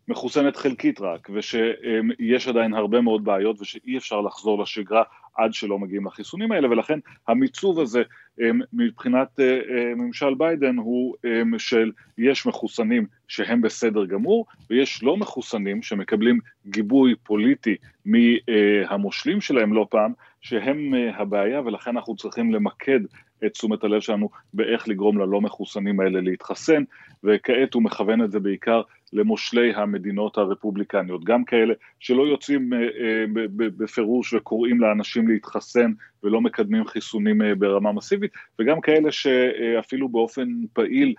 מחוסנת 0.08 0.56
חלקית 0.56 1.00
רק, 1.00 1.30
ושיש 1.32 2.48
עדיין 2.48 2.74
הרבה 2.74 3.00
מאוד 3.00 3.24
בעיות 3.24 3.60
ושאי 3.60 3.96
אפשר 3.96 4.20
לחזור 4.20 4.62
לשגרה 4.62 5.02
עד 5.36 5.54
שלא 5.54 5.78
מגיעים 5.78 6.06
לחיסונים 6.06 6.52
האלה, 6.52 6.70
ולכן 6.70 6.98
המיצוב 7.28 7.80
הזה 7.80 8.02
אמ, 8.40 8.60
מבחינת 8.72 9.40
אה, 9.40 9.44
אה, 9.44 9.94
ממשל 9.94 10.34
ביידן 10.34 10.76
הוא 10.76 11.14
אמ, 11.24 11.58
של 11.58 11.92
יש 12.18 12.46
מחוסנים 12.46 13.06
שהם 13.28 13.60
בסדר 13.60 14.04
גמור, 14.04 14.46
ויש 14.70 15.02
לא 15.02 15.16
מחוסנים 15.16 15.82
שמקבלים 15.82 16.38
גיבוי 16.66 17.14
פוליטי 17.22 17.76
מהמושלים 18.06 19.40
שלהם 19.40 19.72
לא 19.72 19.86
פעם, 19.90 20.12
שהם 20.40 20.94
אה, 20.94 21.16
הבעיה, 21.16 21.60
ולכן 21.60 21.90
אנחנו 21.90 22.16
צריכים 22.16 22.54
למקד 22.54 23.00
את 23.46 23.52
תשומת 23.52 23.84
הלב 23.84 24.00
שלנו 24.00 24.28
באיך 24.54 24.88
לגרום 24.88 25.18
ללא 25.18 25.40
מחוסנים 25.40 26.00
האלה 26.00 26.20
להתחסן, 26.20 26.82
וכעת 27.24 27.74
הוא 27.74 27.82
מכוון 27.82 28.24
את 28.24 28.30
זה 28.30 28.40
בעיקר 28.40 28.82
למושלי 29.16 29.74
המדינות 29.74 30.38
הרפובליקניות, 30.38 31.24
גם 31.24 31.44
כאלה 31.44 31.74
שלא 32.00 32.22
יוצאים 32.22 32.72
אה, 32.72 32.78
אה, 32.78 33.24
בפירוש 33.56 34.34
וקוראים 34.34 34.80
לאנשים 34.80 35.28
להתחסן 35.28 35.92
ולא 36.24 36.40
מקדמים 36.40 36.86
חיסונים 36.86 37.42
אה, 37.42 37.54
ברמה 37.54 37.92
מסיבית, 37.92 38.30
וגם 38.58 38.80
כאלה 38.80 39.12
שאפילו 39.12 40.08
באופן 40.08 40.48
פעיל 40.72 41.14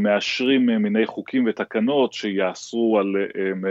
מאשרים 0.00 0.66
מיני 0.66 1.06
חוקים 1.06 1.44
ותקנות 1.46 2.12
שיאסרו 2.12 2.98
על, 2.98 3.14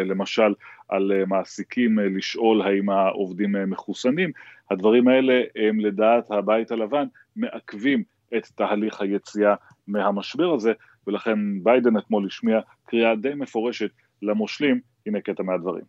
למשל, 0.06 0.54
על 0.90 1.12
מעסיקים 1.28 2.00
לשאול 2.00 2.62
האם 2.62 2.90
העובדים 2.90 3.70
מחוסנים. 3.70 4.32
הדברים 4.72 5.08
האלה 5.08 5.42
הם 5.56 5.80
לדעת 5.80 6.32
הבית 6.32 6.72
הלבן 6.72 7.06
מעכבים 7.36 8.04
את 8.38 8.46
תהליך 8.46 9.02
היציאה 9.02 9.56
מהמשבר 9.88 10.54
הזה, 10.54 10.74
ולכן 11.07 11.63
ביידן 11.63 11.97
אתמול 11.97 12.27
השמיע 12.27 12.61
קריאה 12.87 13.17
די 13.17 13.35
מפורשת 13.35 13.91
למושלים, 14.23 14.81
הנה 15.07 15.21
קטע 15.21 15.43
מהדברים. 15.43 15.85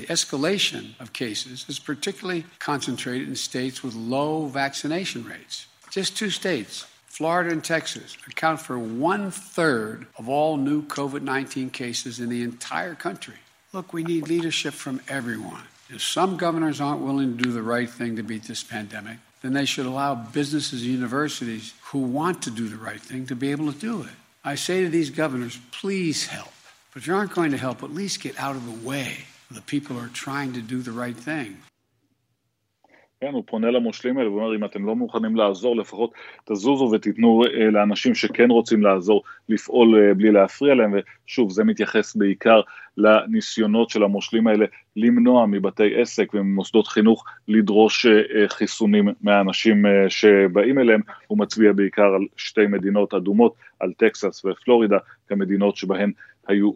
The 0.00 0.06
escalation 0.12 0.94
of 1.00 1.14
cases 1.14 1.64
is 1.68 1.78
particularly 1.78 2.44
concentrated 2.58 3.28
in 3.28 3.36
states 3.36 3.82
with 3.82 3.94
low 3.94 4.44
vaccination 4.44 5.24
rates. 5.24 5.66
Just 5.90 6.18
two 6.18 6.28
states, 6.28 6.84
Florida 7.06 7.50
and 7.50 7.64
Texas, 7.64 8.18
account 8.26 8.60
for 8.60 8.78
one 8.78 9.30
third 9.30 10.06
of 10.18 10.28
all 10.28 10.58
new 10.58 10.82
COVID 10.82 11.22
19 11.22 11.70
cases 11.70 12.20
in 12.20 12.28
the 12.28 12.42
entire 12.42 12.94
country. 12.94 13.36
Look, 13.72 13.94
we 13.94 14.02
need 14.02 14.28
leadership 14.28 14.74
from 14.74 15.00
everyone. 15.08 15.62
If 15.88 16.02
some 16.02 16.36
governors 16.36 16.78
aren't 16.78 17.00
willing 17.00 17.36
to 17.36 17.42
do 17.42 17.52
the 17.52 17.62
right 17.62 17.88
thing 17.88 18.16
to 18.16 18.22
beat 18.22 18.42
this 18.42 18.62
pandemic, 18.62 19.16
then 19.40 19.54
they 19.54 19.64
should 19.64 19.86
allow 19.86 20.14
businesses 20.14 20.82
and 20.82 20.90
universities 20.90 21.72
who 21.84 22.00
want 22.00 22.42
to 22.42 22.50
do 22.50 22.68
the 22.68 22.76
right 22.76 23.00
thing 23.00 23.26
to 23.28 23.36
be 23.36 23.50
able 23.50 23.72
to 23.72 23.78
do 23.78 24.02
it. 24.02 24.08
I 24.43 24.55
say 24.55 24.81
to 24.83 24.89
these 24.89 25.11
governors, 25.11 25.59
please 25.71 26.25
help. 26.25 26.51
But 26.93 27.03
if 27.03 27.07
you 27.07 27.15
aren't 27.15 27.33
going 27.33 27.51
to 27.51 27.57
help, 27.57 27.83
at 27.83 27.93
least 27.93 28.21
get 28.21 28.39
out 28.39 28.55
of 28.55 28.65
the 28.65 28.87
way 28.87 29.25
the 29.51 29.61
people 29.61 29.99
are 29.99 30.07
trying 30.07 30.53
to 30.53 30.61
do 30.61 30.81
the 30.81 30.91
right 30.91 31.15
thing. 31.15 31.57
כן, 33.21 33.33
הוא 33.33 33.43
פונה 33.47 33.71
למושלים 33.71 34.17
האלה 34.17 34.31
ואומר, 34.31 34.55
אם 34.55 34.65
אתם 34.65 34.85
לא 34.85 34.95
מוכנים 34.95 35.35
לעזור, 35.35 35.75
לפחות 35.75 36.11
תזוזו 36.45 36.91
ותיתנו 36.93 37.43
אה, 37.45 37.71
לאנשים 37.71 38.15
שכן 38.15 38.51
רוצים 38.51 38.81
לעזור 38.81 39.23
לפעול 39.49 39.99
אה, 39.99 40.13
בלי 40.13 40.31
להפריע 40.31 40.75
להם, 40.75 40.93
ושוב, 41.27 41.51
זה 41.51 41.63
מתייחס 41.63 42.15
בעיקר 42.15 42.61
לניסיונות 42.97 43.89
של 43.89 44.03
המושלים 44.03 44.47
האלה 44.47 44.65
למנוע 44.95 45.45
מבתי 45.45 46.01
עסק 46.01 46.33
וממוסדות 46.33 46.87
חינוך 46.87 47.25
לדרוש 47.47 48.05
אה, 48.05 48.47
חיסונים 48.47 49.07
מהאנשים 49.21 49.85
שבאים 50.09 50.79
אליהם, 50.79 51.01
הוא 51.27 51.37
מצביע 51.37 51.73
בעיקר 51.73 52.15
על 52.15 52.25
שתי 52.37 52.67
מדינות 52.67 53.13
אדומות, 53.13 53.55
על 53.79 53.93
טקסס 53.97 54.45
ופלורידה, 54.45 54.97
כמדינות 55.27 55.77
שבהן 55.77 56.11
היו 56.47 56.71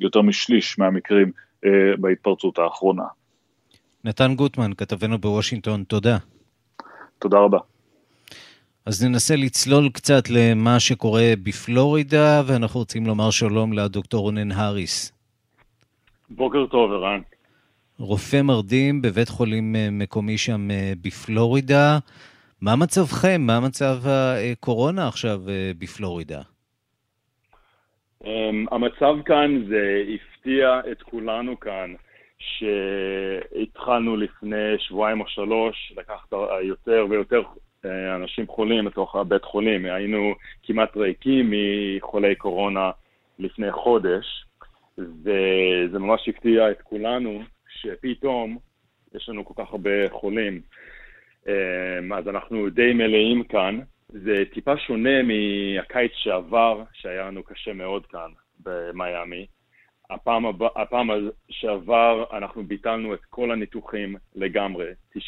יותר 0.00 0.22
משליש 0.22 0.78
מהמקרים 0.78 1.32
בהתפרצות 1.98 2.58
האחרונה. 2.58 3.04
נתן 4.08 4.34
גוטמן, 4.34 4.70
כתבנו 4.76 5.18
בוושינגטון, 5.18 5.84
תודה. 5.84 6.16
תודה 7.18 7.38
רבה. 7.38 7.58
אז 8.86 9.04
ננסה 9.04 9.36
לצלול 9.36 9.88
קצת 9.88 10.22
למה 10.30 10.80
שקורה 10.80 11.32
בפלורידה, 11.42 12.42
ואנחנו 12.46 12.80
רוצים 12.80 13.06
לומר 13.06 13.30
שלום 13.30 13.72
לדוקטור 13.72 14.20
רונן 14.20 14.52
האריס. 14.52 15.12
בוקר 16.30 16.66
טוב, 16.66 16.92
ערן. 16.92 17.20
רופא 17.98 18.42
מרדים 18.42 19.02
בבית 19.02 19.28
חולים 19.28 19.76
אה, 19.76 19.88
מקומי 19.90 20.38
שם 20.38 20.70
אה, 20.70 20.92
בפלורידה. 21.02 21.98
מה 22.60 22.76
מצבכם? 22.76 23.40
מה 23.40 23.60
מצב 23.60 23.96
הקורונה 24.06 25.08
עכשיו 25.08 25.40
אה, 25.48 25.70
בפלורידה? 25.78 26.40
Um, 28.24 28.26
המצב 28.70 29.14
כאן 29.24 29.64
זה 29.68 30.02
הפתיע 30.14 30.80
את 30.92 31.02
כולנו 31.02 31.60
כאן, 31.60 31.94
שהתחלנו 32.38 34.16
לפני 34.16 34.78
שבועיים 34.78 35.20
או 35.20 35.28
שלוש 35.28 35.92
לקחת 35.96 36.32
יותר 36.62 37.06
ויותר 37.10 37.42
אה, 37.84 38.14
אנשים 38.14 38.46
חולים 38.46 38.86
לתוך 38.86 39.16
הבית 39.16 39.44
חולים. 39.44 39.84
היינו 39.84 40.34
כמעט 40.62 40.96
ריקים 40.96 41.52
מחולי 41.52 42.34
קורונה 42.34 42.90
לפני 43.38 43.72
חודש, 43.72 44.44
וזה 44.98 45.98
ממש 45.98 46.28
הפתיע 46.28 46.70
את 46.70 46.82
כולנו 46.82 47.42
שפתאום 47.68 48.58
יש 49.14 49.28
לנו 49.28 49.44
כל 49.44 49.64
כך 49.64 49.70
הרבה 49.70 50.10
חולים. 50.10 50.60
אמ, 51.48 52.12
אז 52.12 52.28
אנחנו 52.28 52.70
די 52.70 52.92
מלאים 52.92 53.44
כאן. 53.44 53.80
זה 54.08 54.42
טיפה 54.52 54.76
שונה 54.76 55.22
מהקיץ 55.22 56.12
שעבר, 56.14 56.82
שהיה 56.92 57.26
לנו 57.26 57.42
קשה 57.42 57.72
מאוד 57.72 58.06
כאן 58.06 58.30
במיאמי. 58.60 59.46
הפעם, 60.10 60.46
הבא, 60.46 60.68
הפעם 60.76 61.10
שעבר 61.50 62.24
אנחנו 62.32 62.64
ביטלנו 62.64 63.14
את 63.14 63.24
כל 63.30 63.50
הניתוחים 63.50 64.16
לגמרי. 64.34 64.86
90% 65.16 65.18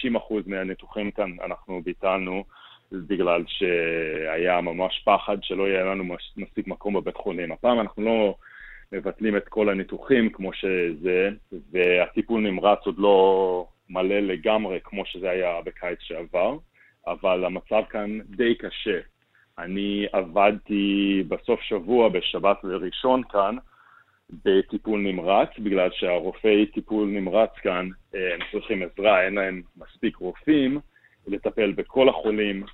מהניתוחים 0.47 1.11
כאן 1.11 1.31
אנחנו 1.45 1.83
ביטלנו 1.85 2.45
בגלל 2.93 3.45
שהיה 3.47 4.61
ממש 4.61 5.03
פחד 5.05 5.37
שלא 5.43 5.69
יהיה 5.69 5.85
לנו 5.85 6.05
מספיק 6.37 6.67
מקום 6.67 6.95
בבית 6.95 7.17
חולים. 7.17 7.53
הפעם 7.53 7.81
אנחנו 7.81 8.03
לא 8.03 8.35
מבטלים 8.93 9.37
את 9.37 9.49
כל 9.49 9.69
הניתוחים 9.69 10.31
כמו 10.31 10.53
שזה, 10.53 11.31
והטיפול 11.71 12.41
נמרץ 12.41 12.79
עוד 12.87 12.99
לא 12.99 13.67
מלא 13.91 14.21
לגמרי 14.21 14.79
כמו 14.85 15.07
שזה 15.07 15.31
היה 15.31 15.63
בקיץ 15.65 15.99
שעבר, 16.01 16.57
אבל 17.07 17.45
המצב 17.45 17.83
כאן 17.91 18.19
די 18.21 18.55
קשה. 18.55 19.01
אני 19.59 20.07
עבדתי 20.13 21.23
בסוף 21.29 21.61
שבוע, 21.61 22.09
בשבת 22.09 22.59
וראשון 22.65 23.23
כאן, 23.23 23.57
בטיפול 24.45 25.01
נמרץ, 25.01 25.49
בגלל 25.59 25.89
שהרופאי 25.93 26.67
טיפול 26.67 27.09
נמרץ 27.09 27.51
כאן, 27.63 27.89
אה, 28.15 28.35
הם 28.35 28.41
צריכים 28.53 28.83
עזרה, 28.83 29.25
אין 29.25 29.35
להם 29.35 29.63
מספיק 29.77 30.17
רופאים 30.17 30.81
לטפל 31.27 31.73
בכל 31.73 32.09
החולים. 32.09 32.65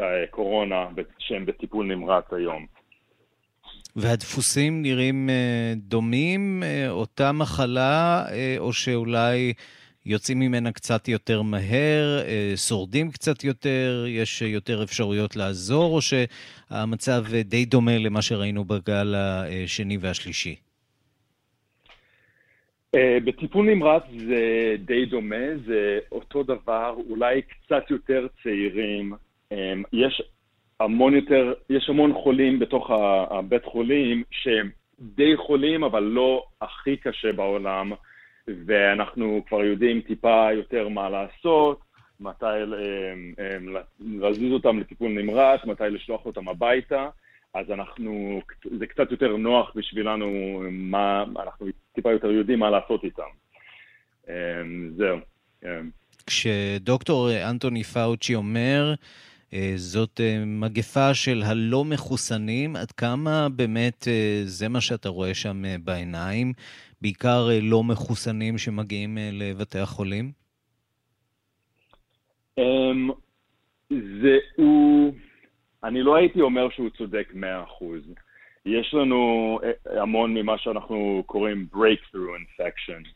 אה, 0.00 0.26
קורונה 0.30 0.86
שהם 1.18 1.46
בטיפול 1.46 1.86
נמרץ 1.86 2.24
היום. 2.32 2.66
והדפוסים 3.96 4.82
נראים 4.82 5.30
אה, 5.30 5.72
דומים, 5.76 6.62
אותה 6.88 7.32
מחלה, 7.32 8.24
או 8.58 8.72
שאולי 8.72 9.52
יוצאים 10.06 10.38
ממנה 10.38 10.72
קצת 10.72 11.08
יותר 11.08 11.42
מהר, 11.42 12.22
אה, 12.26 12.52
שורדים 12.56 13.10
קצת 13.10 13.44
יותר, 13.44 14.04
יש 14.08 14.42
יותר 14.42 14.82
אפשרויות 14.82 15.36
לעזור, 15.36 15.94
או 15.94 16.00
שהמצב 16.02 17.24
די 17.44 17.64
דומה 17.64 17.98
למה 17.98 18.22
שראינו 18.22 18.64
בגל 18.64 19.14
השני 19.14 19.98
והשלישי? 20.00 20.56
אה, 22.94 23.18
בטיפול 23.24 23.66
נמרץ 23.66 24.02
זה 24.28 24.74
די 24.78 25.06
דומה, 25.06 25.58
זה 25.66 25.98
אותו 26.12 26.42
דבר, 26.42 26.96
אולי 27.10 27.42
קצת 27.42 27.90
יותר 27.90 28.26
צעירים. 28.42 29.12
אה, 29.52 29.72
יש 29.92 30.22
המון 30.80 31.14
יותר, 31.14 31.52
יש 31.70 31.88
המון 31.88 32.12
חולים 32.14 32.58
בתוך 32.58 32.90
הבית 33.30 33.64
חולים 33.64 34.22
שהם 34.30 34.70
די 35.00 35.36
חולים, 35.36 35.84
אבל 35.84 36.02
לא 36.02 36.44
הכי 36.60 36.96
קשה 36.96 37.32
בעולם, 37.32 37.92
ואנחנו 38.66 39.42
כבר 39.48 39.64
יודעים 39.64 40.00
טיפה 40.00 40.48
יותר 40.52 40.88
מה 40.88 41.10
לעשות, 41.10 41.80
מתי 42.20 42.44
אה, 42.46 42.54
אה, 43.38 43.56
להזיז 44.00 44.52
אותם 44.52 44.78
לטיפול 44.78 45.10
נמרץ, 45.10 45.60
מתי 45.64 45.84
לשלוח 45.90 46.26
אותם 46.26 46.48
הביתה. 46.48 47.08
אז 47.54 47.70
אנחנו, 47.70 48.40
זה 48.78 48.86
קצת 48.86 49.10
יותר 49.10 49.36
נוח 49.36 49.72
בשבילנו, 49.74 50.26
מה, 50.70 51.24
אנחנו 51.42 51.66
טיפה 51.92 52.12
יותר 52.12 52.30
יודעים 52.30 52.58
מה 52.58 52.70
לעשות 52.70 53.04
איתם. 53.04 53.22
אמ, 54.28 54.90
זהו. 54.96 55.18
כשדוקטור 56.26 57.30
אנטוני 57.50 57.84
פאוצ'י 57.84 58.34
אומר, 58.34 58.94
אה, 59.54 59.72
זאת 59.76 60.20
אה, 60.20 60.44
מגפה 60.46 61.14
של 61.14 61.42
הלא 61.46 61.84
מחוסנים, 61.84 62.76
עד 62.76 62.92
כמה 62.92 63.48
באמת 63.48 64.08
אה, 64.08 64.42
זה 64.44 64.68
מה 64.68 64.80
שאתה 64.80 65.08
רואה 65.08 65.34
שם 65.34 65.64
אה, 65.64 65.76
בעיניים, 65.84 66.52
בעיקר 67.02 67.48
אה, 67.50 67.58
לא 67.62 67.82
מחוסנים 67.84 68.58
שמגיעים 68.58 69.18
אה, 69.18 69.30
לבתי 69.32 69.78
החולים? 69.78 70.32
אמ, 72.58 73.10
זה 73.90 74.38
הוא, 74.56 75.14
אני 75.84 76.02
לא 76.02 76.16
הייתי 76.16 76.40
אומר 76.40 76.70
שהוא 76.70 76.90
צודק 76.90 77.28
100%. 77.34 77.84
יש 78.66 78.94
לנו 78.94 79.58
אה, 79.64 80.02
המון 80.02 80.34
ממה 80.34 80.58
שאנחנו 80.58 81.22
קוראים 81.26 81.66
breakthrough 81.74 82.16
infection 82.42 83.08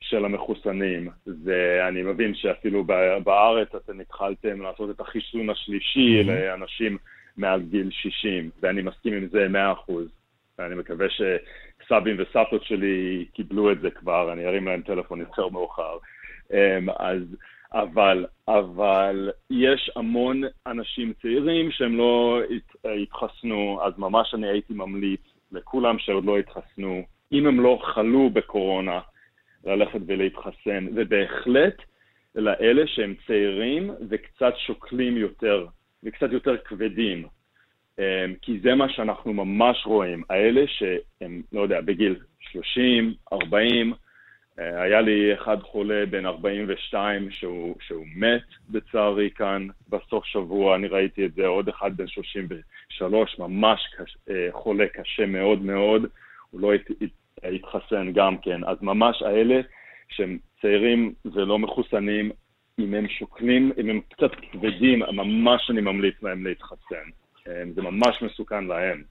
של 0.00 0.24
המחוסנים. 0.24 1.08
זה, 1.24 1.80
אני 1.88 2.02
מבין 2.02 2.34
שאפילו 2.34 2.84
בארץ 3.24 3.68
אתם 3.74 4.00
התחלתם 4.00 4.62
לעשות 4.62 4.90
את 4.90 5.00
החיסון 5.00 5.50
השלישי 5.50 6.20
Mhm. 6.22 6.26
לאנשים 6.26 6.98
מעל 7.36 7.62
גיל 7.62 7.90
60, 7.90 8.50
ואני 8.62 8.82
מסכים 8.82 9.12
עם 9.14 9.28
זה 9.28 9.46
100%. 9.48 9.92
ואני 10.58 10.74
מקווה 10.74 11.06
שסבים 11.88 12.16
וסבתות 12.18 12.64
שלי 12.64 13.24
קיבלו 13.32 13.72
את 13.72 13.80
זה 13.80 13.90
כבר, 13.90 14.32
אני 14.32 14.46
ארים 14.46 14.66
להם 14.68 14.82
טלפון 14.82 15.20
יותר 15.20 15.48
מאוחר. 15.48 15.98
אמ, 16.52 16.90
אז, 16.98 17.22
אבל, 17.72 18.26
אבל 18.48 19.30
יש 19.50 19.90
המון 19.96 20.42
אנשים 20.66 21.12
צעירים 21.22 21.70
שהם 21.70 21.96
לא 21.96 22.40
הת- 22.50 22.86
התחסנו, 23.02 23.80
אז 23.82 23.92
ממש 23.98 24.34
אני 24.34 24.48
הייתי 24.48 24.74
ממליץ 24.74 25.20
לכולם 25.52 25.98
שעוד 25.98 26.24
לא 26.24 26.38
התחסנו, 26.38 27.02
אם 27.32 27.46
הם 27.46 27.60
לא 27.60 27.78
חלו 27.82 28.30
בקורונה, 28.30 29.00
ללכת 29.64 30.00
ולהתחסן, 30.06 30.86
ובהחלט 30.94 31.76
לאלה 32.34 32.86
שהם 32.86 33.14
צעירים 33.26 33.90
וקצת 34.08 34.52
שוקלים 34.66 35.16
יותר, 35.16 35.66
וקצת 36.04 36.32
יותר 36.32 36.56
כבדים. 36.56 37.26
אמ, 37.98 38.34
כי 38.42 38.60
זה 38.60 38.74
מה 38.74 38.88
שאנחנו 38.88 39.32
ממש 39.32 39.86
רואים. 39.86 40.22
האלה 40.30 40.64
שהם, 40.66 41.42
לא 41.52 41.60
יודע, 41.60 41.80
בגיל 41.80 42.16
30, 42.40 43.14
40, 43.32 43.92
אה, 44.58 44.82
היה 44.82 45.00
לי 45.00 45.34
אחד 45.34 45.62
חולה 45.62 46.06
בן 46.06 46.26
42 46.26 47.30
שהוא, 47.30 47.76
שהוא 47.80 48.04
מת 48.16 48.42
בצערי 48.70 49.30
כאן 49.30 49.66
בסוף 49.88 50.24
שבוע, 50.24 50.76
אני 50.76 50.88
ראיתי 50.88 51.26
את 51.26 51.34
זה, 51.34 51.46
עוד 51.46 51.68
אחד 51.68 51.96
בן 51.96 52.06
33, 52.06 53.38
ממש 53.38 53.80
קש, 53.96 54.16
אה, 54.30 54.48
חולה 54.50 54.86
קשה 54.88 55.26
מאוד 55.26 55.62
מאוד, 55.62 56.06
הוא 56.50 56.60
לא 56.60 56.74
הת, 56.74 56.90
התחסן 57.42 58.12
גם 58.12 58.38
כן. 58.38 58.64
אז 58.64 58.76
ממש 58.82 59.22
האלה 59.22 59.60
שהם 60.08 60.38
צעירים 60.60 61.14
ולא 61.24 61.58
מחוסנים, 61.58 62.30
אם 62.78 62.94
הם 62.94 63.08
שוקלים, 63.08 63.72
אם 63.80 63.90
הם 63.90 64.00
קצת 64.00 64.30
כבדים, 64.34 64.98
ממש 65.12 65.70
אני 65.70 65.80
ממליץ 65.80 66.22
להם 66.22 66.46
להתחסן. 66.46 67.08
אה, 67.48 67.62
זה 67.74 67.82
ממש 67.82 68.22
מסוכן 68.22 68.64
להם. 68.64 69.02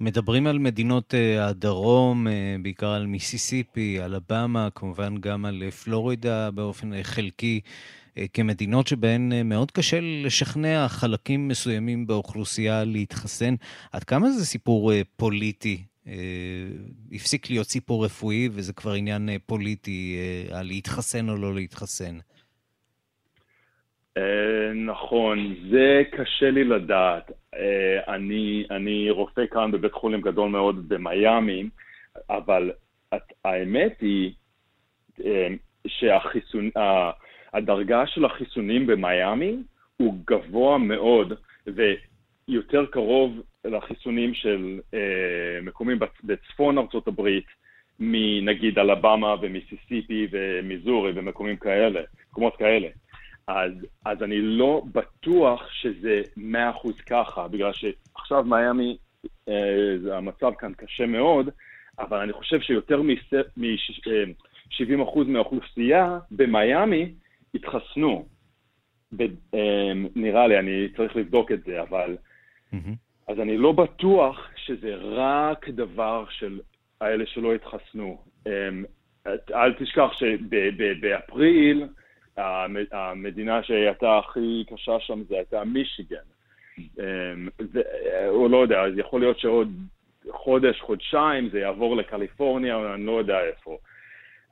מדברים 0.00 0.46
על 0.46 0.58
מדינות 0.58 1.14
אה, 1.14 1.46
הדרום, 1.46 2.28
אה, 2.28 2.56
בעיקר 2.62 2.88
על 2.88 3.06
מיסיסיפי, 3.06 4.02
אלבמה, 4.04 4.68
כמובן 4.74 5.16
גם 5.20 5.44
על 5.44 5.62
אה, 5.62 5.70
פלורידה 5.70 6.50
באופן 6.50 7.02
חלקי, 7.02 7.60
כמדינות 8.32 8.86
שבהן 8.86 9.48
מאוד 9.48 9.70
קשה 9.70 9.98
לשכנע 10.00 10.88
חלקים 10.88 11.48
מסוימים 11.48 12.06
באוכלוסייה 12.06 12.84
להתחסן. 12.84 13.54
עד 13.92 14.04
כמה 14.04 14.30
זה 14.30 14.46
סיפור 14.46 14.92
פוליטי? 15.16 15.82
הפסיק 17.12 17.50
להיות 17.50 17.66
סיפור 17.68 18.04
רפואי 18.04 18.48
וזה 18.52 18.72
כבר 18.72 18.92
עניין 18.92 19.28
פוליטי, 19.46 20.16
על 20.52 20.66
להתחסן 20.66 21.28
או 21.28 21.36
לא 21.36 21.54
להתחסן. 21.54 22.18
אה, 24.16 24.72
נכון, 24.74 25.54
זה 25.70 26.02
קשה 26.10 26.50
לי 26.50 26.64
לדעת. 26.64 27.30
אה, 27.54 28.14
אני, 28.14 28.64
אני 28.70 29.10
רופא 29.10 29.46
כאן 29.50 29.70
בבית 29.70 29.92
חולים 29.92 30.20
גדול 30.20 30.50
מאוד 30.50 30.88
במיאמי, 30.88 31.64
אבל 32.30 32.70
האמת 33.44 34.00
היא 34.00 34.32
אה, 35.24 35.48
שהחיסון, 35.86 36.70
ה- 36.76 37.10
הדרגה 37.54 38.06
של 38.06 38.24
החיסונים 38.24 38.86
במיאמי 38.86 39.56
הוא 39.96 40.14
גבוה 40.26 40.78
מאוד, 40.78 41.32
ויותר 41.66 42.86
קרוב 42.86 43.40
לחיסונים 43.64 44.34
של 44.34 44.80
מקומים 45.62 45.98
בצ- 46.02 46.20
בצפון 46.24 46.78
ארצות 46.78 47.08
הברית, 47.08 47.44
מנגיד 48.00 48.78
אלבמה 48.78 49.34
ומיסיסיפי 49.40 50.26
ומיזורי 50.30 51.12
ומקומים 51.14 51.56
כאלה, 51.56 52.00
מקומות 52.30 52.56
כאלה. 52.56 52.88
אז, 53.48 53.72
אז 54.04 54.22
אני 54.22 54.40
לא 54.40 54.82
בטוח 54.92 55.72
שזה 55.72 56.22
100% 56.36 56.40
ככה, 57.06 57.48
בגלל 57.48 57.72
שעכשיו 57.72 58.44
מיאמי, 58.44 58.96
אה, 59.48 60.16
המצב 60.16 60.52
כאן 60.58 60.72
קשה 60.76 61.06
מאוד, 61.06 61.50
אבל 61.98 62.18
אני 62.18 62.32
חושב 62.32 62.60
שיותר 62.60 63.02
מ-70% 63.02 65.18
מהאוכלוסייה 65.26 66.18
במיאמי 66.30 67.14
התחסנו. 67.54 68.26
ב, 69.16 69.22
אה, 69.54 69.92
נראה 70.16 70.46
לי, 70.46 70.58
אני 70.58 70.88
צריך 70.96 71.16
לבדוק 71.16 71.52
את 71.52 71.64
זה, 71.64 71.82
אבל... 71.82 72.16
אז 73.28 73.40
אני 73.40 73.56
לא 73.56 73.72
בטוח 73.72 74.48
שזה 74.56 74.94
רק 74.94 75.68
דבר 75.68 76.24
של 76.30 76.60
האלה 77.00 77.26
שלא 77.26 77.54
התחסנו. 77.54 78.18
אמ, 78.46 78.84
אל 79.54 79.74
תשכח 79.78 80.10
שבאפריל 80.12 81.88
המדינה 82.92 83.62
שהייתה 83.62 84.18
הכי 84.18 84.64
קשה 84.74 85.00
שם 85.00 85.22
זה 85.28 85.34
הייתה 85.36 85.64
מישיגן. 85.64 86.16
אמ, 86.78 87.48
ו- 87.72 87.80
או 88.28 88.48
לא 88.48 88.56
יודע, 88.56 88.80
אז 88.80 88.98
יכול 88.98 89.20
להיות 89.20 89.38
שעוד 89.38 89.68
חודש, 90.30 90.80
חודשיים 90.80 91.48
זה 91.48 91.58
יעבור 91.58 91.96
לקליפורניה, 91.96 92.94
אני 92.94 93.06
לא 93.06 93.18
יודע 93.18 93.40
איפה. 93.40 93.78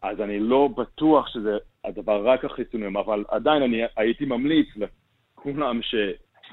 אז 0.02 0.20
אני 0.20 0.40
לא 0.40 0.68
בטוח 0.76 1.28
שזה 1.28 1.58
הדבר 1.84 2.28
רק 2.28 2.44
החיסונים, 2.44 2.96
אבל 2.96 3.24
עדיין 3.28 3.62
אני 3.62 3.82
הייתי 3.96 4.24
ממליץ 4.24 4.68
לכולם 4.76 5.82
ש... 5.82 5.94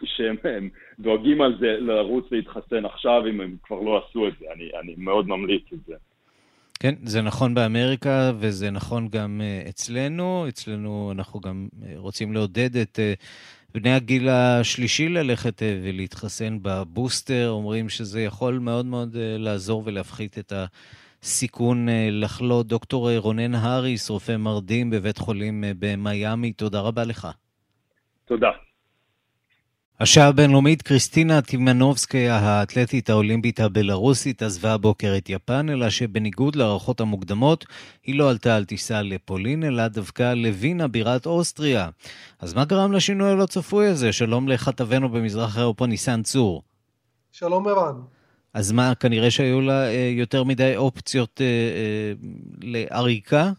שהם 0.03 0.35
הם 0.43 0.69
דואגים 0.99 1.41
על 1.41 1.57
זה 1.59 1.77
לרוץ 1.79 2.31
להתחסן 2.31 2.85
עכשיו, 2.85 3.27
אם 3.27 3.41
הם 3.41 3.55
כבר 3.63 3.79
לא 3.79 4.03
עשו 4.05 4.27
את 4.27 4.33
זה. 4.39 4.45
אני, 4.53 4.69
אני 4.79 4.95
מאוד 4.97 5.27
ממליץ 5.27 5.73
את 5.73 5.79
זה. 5.85 5.95
כן, 6.81 6.95
זה 7.03 7.21
נכון 7.21 7.53
באמריקה 7.53 8.31
וזה 8.39 8.71
נכון 8.71 9.07
גם 9.07 9.41
אה, 9.43 9.69
אצלנו. 9.69 10.45
אצלנו 10.47 11.11
אנחנו 11.11 11.39
גם 11.39 11.67
אה, 11.85 11.93
רוצים 11.95 12.33
לעודד 12.33 12.77
את 12.77 12.99
אה, 12.99 13.13
בני 13.73 13.93
הגיל 13.93 14.29
השלישי 14.29 15.09
ללכת 15.09 15.61
ולהתחסן 15.83 16.57
בבוסטר. 16.61 17.49
אומרים 17.49 17.89
שזה 17.89 18.21
יכול 18.21 18.59
מאוד 18.59 18.85
מאוד 18.85 19.17
לעזור 19.17 19.83
ולהפחית 19.85 20.37
את 20.37 20.53
הסיכון 21.21 21.87
לחלות. 22.11 22.67
דוקטור 22.67 23.17
רונן 23.17 23.55
האריס, 23.55 24.09
רופא 24.09 24.37
מרדים 24.37 24.89
בבית 24.89 25.17
חולים 25.17 25.63
במיאמי, 25.79 26.53
תודה 26.53 26.79
רבה 26.79 27.03
לך. 27.03 27.27
תודה. 28.25 28.49
השעה 30.01 30.27
הבינלאומית, 30.27 30.81
קריסטינה 30.81 31.41
טימנובסקיה, 31.41 32.37
האתלטית 32.37 33.09
האולימפית 33.09 33.59
הבלארוסית, 33.59 34.43
עזבה 34.43 34.73
הבוקר 34.73 35.13
את 35.17 35.29
יפן, 35.29 35.69
אלא 35.69 35.89
שבניגוד 35.89 36.55
להערכות 36.55 37.01
המוקדמות, 37.01 37.65
היא 38.03 38.15
לא 38.15 38.29
עלתה 38.29 38.55
על 38.55 38.65
טיסה 38.65 39.01
לפולין, 39.01 39.63
אלא 39.63 39.87
דווקא 39.87 40.33
לווינה, 40.33 40.87
בירת 40.87 41.25
אוסטריה. 41.25 41.89
אז 42.39 42.53
מה 42.53 42.65
גרם 42.65 42.91
לשינוי 42.91 43.31
הלא 43.31 43.45
צפוי 43.45 43.87
הזה? 43.87 44.11
שלום 44.11 44.47
לכתבנו 44.47 45.09
במזרח 45.09 45.57
אירופה, 45.57 45.87
ניסן 45.87 46.23
צור. 46.23 46.63
שלום 47.31 47.67
ערן. 47.67 47.95
אז 48.53 48.71
מה, 48.71 48.95
כנראה 48.95 49.31
שהיו 49.31 49.61
לה 49.61 49.87
אה, 49.87 50.11
יותר 50.15 50.43
מדי 50.43 50.77
אופציות 50.77 51.41
אה, 51.41 51.45
אה, 51.45 52.13
לעריקה? 52.61 53.51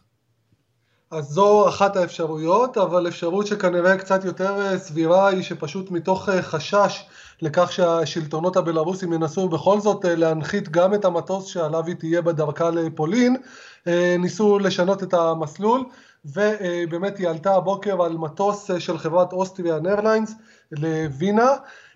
אז 1.13 1.25
זו 1.25 1.69
אחת 1.69 1.97
האפשרויות, 1.97 2.79
אבל 2.79 3.09
אפשרות 3.09 3.47
שכנראה 3.47 3.97
קצת 3.97 4.25
יותר 4.25 4.61
אה, 4.61 4.79
סבירה 4.79 5.29
היא 5.29 5.43
שפשוט 5.43 5.91
מתוך 5.91 6.29
אה, 6.29 6.43
חשש 6.43 7.05
לכך 7.43 7.73
שהשלטונות 7.73 8.57
הבלארוסים 8.57 9.13
ינסו 9.13 9.49
בכל 9.49 9.81
זאת 9.81 10.05
אה, 10.05 10.15
להנחית 10.15 10.69
גם 10.69 10.95
את 10.95 11.05
המטוס 11.05 11.47
שעליו 11.47 11.87
היא 11.87 11.95
תהיה 11.97 12.23
בדרכה 12.23 12.71
לפולין, 12.71 13.37
ניסו 14.19 14.59
לשנות 14.59 15.03
את 15.03 15.15
המסלול, 15.15 15.85
ובאמת 16.25 17.19
היא 17.19 17.29
עלתה 17.29 17.55
הבוקר 17.55 18.03
על 18.03 18.17
מטוס 18.17 18.71
של 18.79 18.99
חברת 18.99 19.33
אוסטריאן 19.33 19.87
איירליינס 19.87 20.35
לווינה. 20.73 21.51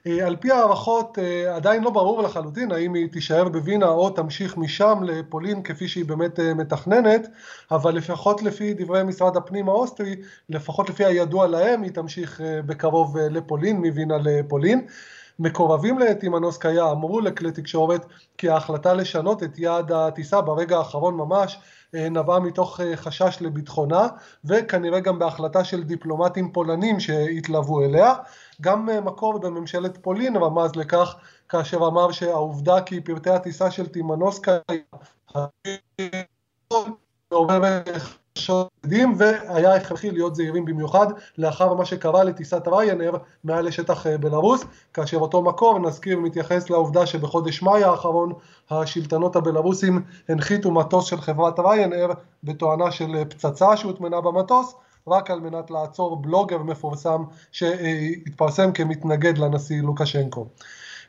אה, 0.07 0.27
על 0.27 0.37
פי 0.37 0.51
הערכות 0.51 1.19
אה, 1.19 1.57
עדיין 1.57 1.85
לא 1.85 1.91
ברור 1.91 2.23
לחלוטין 2.23 2.73
האם 2.73 2.95
היא 2.95 3.09
תישאר 3.13 3.49
בווינה 3.49 3.89
או 3.89 4.11
תמשיך 4.11 4.57
משם 4.57 4.99
לפולין 5.03 5.63
כפי 5.63 5.89
שהיא 5.89 6.05
באמת 6.05 6.41
אה, 6.41 6.55
מתכננת, 6.55 7.29
אבל 7.71 7.95
לפחות 7.95 8.43
לפי 8.43 8.75
דברי 8.75 9.03
משרד 9.03 9.37
הפנים 9.37 9.69
האוסטרי, 9.69 10.17
לפחות 10.49 10.91
לפי 10.91 11.05
הידוע 11.05 11.47
להם, 11.47 11.83
היא 11.83 11.93
תמשיך 11.93 12.41
בקרוב 12.67 13.19
לפולין, 13.19 13.77
מווינה 13.87 14.15
לפולין. 14.19 14.87
מקורבים 15.39 15.99
לטימנובסקיה 15.99 16.91
אמרו 16.91 17.21
לכלי 17.21 17.53
תקשורת 17.53 18.07
כי 18.39 18.49
ההחלטה 18.49 18.95
לשנות 18.95 19.43
את 19.43 19.59
יעד 19.59 19.93
הטיסה 19.93 20.41
ברגע 20.41 20.79
האחרון 20.79 21.15
ממש 21.15 21.61
נבעה 21.95 22.41
מתוך 22.41 22.81
חשש 22.95 23.39
לביטחונה 23.41 24.09
וכנראה 24.45 25.01
גם 25.01 25.19
בהחלטה 25.19 25.65
של 25.65 25.83
דיפלומטים 25.83 26.53
פולנים 26.53 27.01
שהתלוו 27.01 27.83
אליה. 27.85 28.15
גם 28.61 28.91
אה, 28.91 29.01
מקור 29.01 29.39
בממשלת 29.39 29.97
פולין 29.97 30.37
רמז 30.37 30.77
לכך 30.77 31.17
כאשר 31.49 31.77
אמר 31.77 32.13
שהעובדה 32.13 32.81
כי 32.81 33.01
פרטי 33.01 33.31
הטיסה 33.31 33.71
של 33.71 33.87
כבדים, 38.83 39.15
והיה 39.17 39.75
הכרחי 39.75 40.11
להיות 40.11 40.35
זהירים 40.35 40.65
במיוחד 40.65 41.07
לאחר 41.39 41.75
מה 41.75 41.85
שקרה 41.85 42.25
לטיסת 42.25 42.69
ריינר 42.69 43.13
מעל 43.45 43.67
לשטח 43.67 44.07
אה, 44.07 44.19
בלרוס, 44.19 44.65
כאשר 44.95 45.17
אותו 45.17 45.43
מקור 45.43 45.79
נזכיר 45.79 46.19
מתייחס 46.19 46.71
לעובדה 46.71 47.07
שבחודש 47.07 47.63
מאי 47.63 47.85
האחרון 47.85 48.33
השלטונות 48.71 49.37
הבלרוסים 49.37 50.03
הנחיתו 50.29 50.71
מטוס 50.71 51.05
של 51.05 51.21
חברת 51.21 51.59
ריינר 51.59 52.09
בתואנה 52.45 52.91
של 52.91 53.25
פצצה 53.29 53.77
שהוטמנה 53.77 54.21
במטוס 54.21 54.75
רק 55.09 55.31
על 55.31 55.41
מנת 55.41 55.71
לעצור 55.71 56.17
בלוגר 56.17 56.59
מפורסם 56.59 57.23
שהתפרסם 57.53 58.73
כמתנגד 58.73 59.39
לנשיא 59.39 59.83
לוקשנקו. 59.83 60.47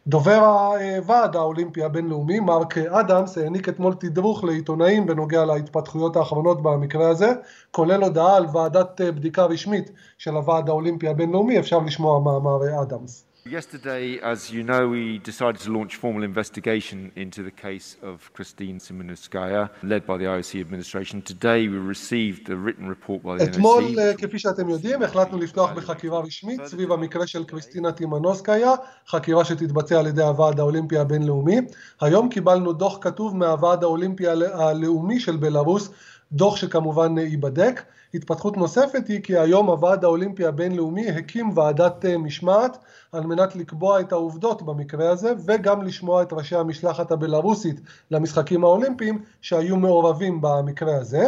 דובר 0.08 0.74
הוועד 0.98 1.36
האולימפי 1.36 1.84
הבינלאומי, 1.84 2.40
מרק 2.40 2.78
אדמס, 2.78 3.38
העניק 3.38 3.70
אתמול 3.70 3.94
תדרוך 3.94 4.44
לעיתונאים 4.44 5.06
בנוגע 5.06 5.46
להתפתחויות 5.46 6.16
האחרונות 6.16 6.62
במקרה 6.62 7.10
הזה, 7.10 7.32
כולל 7.72 8.04
הודעה 8.04 8.38
על 8.38 8.46
ועדת 8.54 9.02
בדיקה 9.02 9.46
רשמית 9.46 9.92
של 10.18 10.36
הוועד 10.36 10.70
האולימפי 10.70 11.08
הבינלאומי, 11.08 11.60
אפשר 11.60 11.80
לשמוע 11.80 12.20
מאמר 12.20 12.82
אדמס. 12.82 13.27
Yesterday, 13.50 14.20
as 14.20 14.52
you 14.52 14.62
know, 14.64 14.90
we 14.90 15.20
decided 15.20 15.62
to 15.62 15.72
launch 15.72 15.96
formal 15.96 16.24
investigation 16.24 17.12
into 17.16 17.44
the 17.44 17.52
case 17.52 17.96
of 18.04 18.30
Christine 18.34 18.78
Simonskaya, 18.80 19.70
led 19.84 20.06
by 20.06 20.18
the 20.18 20.26
IOC 20.26 20.60
administration. 20.60 21.22
Today, 21.22 21.68
we 21.70 21.78
received 21.78 22.50
a 22.50 22.58
written 22.58 22.88
report 22.90 23.24
by 23.24 23.38
the 23.38 23.44
אתמול, 23.44 23.84
NOC. 23.84 24.18
כפי 24.18 24.40
שאתם 24.40 24.70
יודעים, 24.70 25.04
החלטנו 25.04 25.38
לפתוח 25.38 25.72
בחקירה 25.72 26.20
רשמית 26.20 26.66
סביב 26.66 26.92
המקרה 26.92 27.28
של 27.28 27.44
קריסטינה 27.44 27.92
טימנוסקיה, 27.92 28.74
חקירה 29.08 29.46
שתתבצע 29.46 30.00
על 30.00 30.08
ידי 30.08 30.24
הוועד 30.24 30.60
האולימפי 30.60 30.98
הבינלאומי. 30.98 31.58
היום 32.02 32.30
קיבלנו 32.30 32.74
דוח 32.74 32.98
כתוב 33.02 33.38
מהוועד 33.38 33.84
האולימפי 33.84 34.28
הלאומי 34.54 35.20
של 35.20 35.38
בלארוס, 35.38 35.90
דוח 36.32 36.56
שכמובן 36.56 37.18
ייבדק. 37.18 37.82
התפתחות 38.13 38.58
נוספת 38.58 39.08
היא 39.08 39.22
כי 39.24 39.38
היום 39.38 39.70
הוועד 39.70 40.04
האולימפי 40.04 40.46
הבינלאומי 40.46 41.10
הקים 41.10 41.58
ועדת 41.58 42.06
משמעת 42.06 42.78
על 43.12 43.24
מנת 43.24 43.56
לקבוע 43.56 44.00
את 44.00 44.12
העובדות 44.12 44.62
במקרה 44.62 45.10
הזה 45.10 45.34
וגם 45.46 45.82
לשמוע 45.82 46.22
את 46.22 46.34
ראשי 46.34 46.56
המשלחת 46.56 47.12
הבלארוסית 47.12 47.82
למשחקים 48.12 48.63
האולימפיים 48.63 49.22
שהיו 49.41 49.76
מעורבים 49.76 50.41
במקרה 50.41 50.96
הזה. 50.96 51.28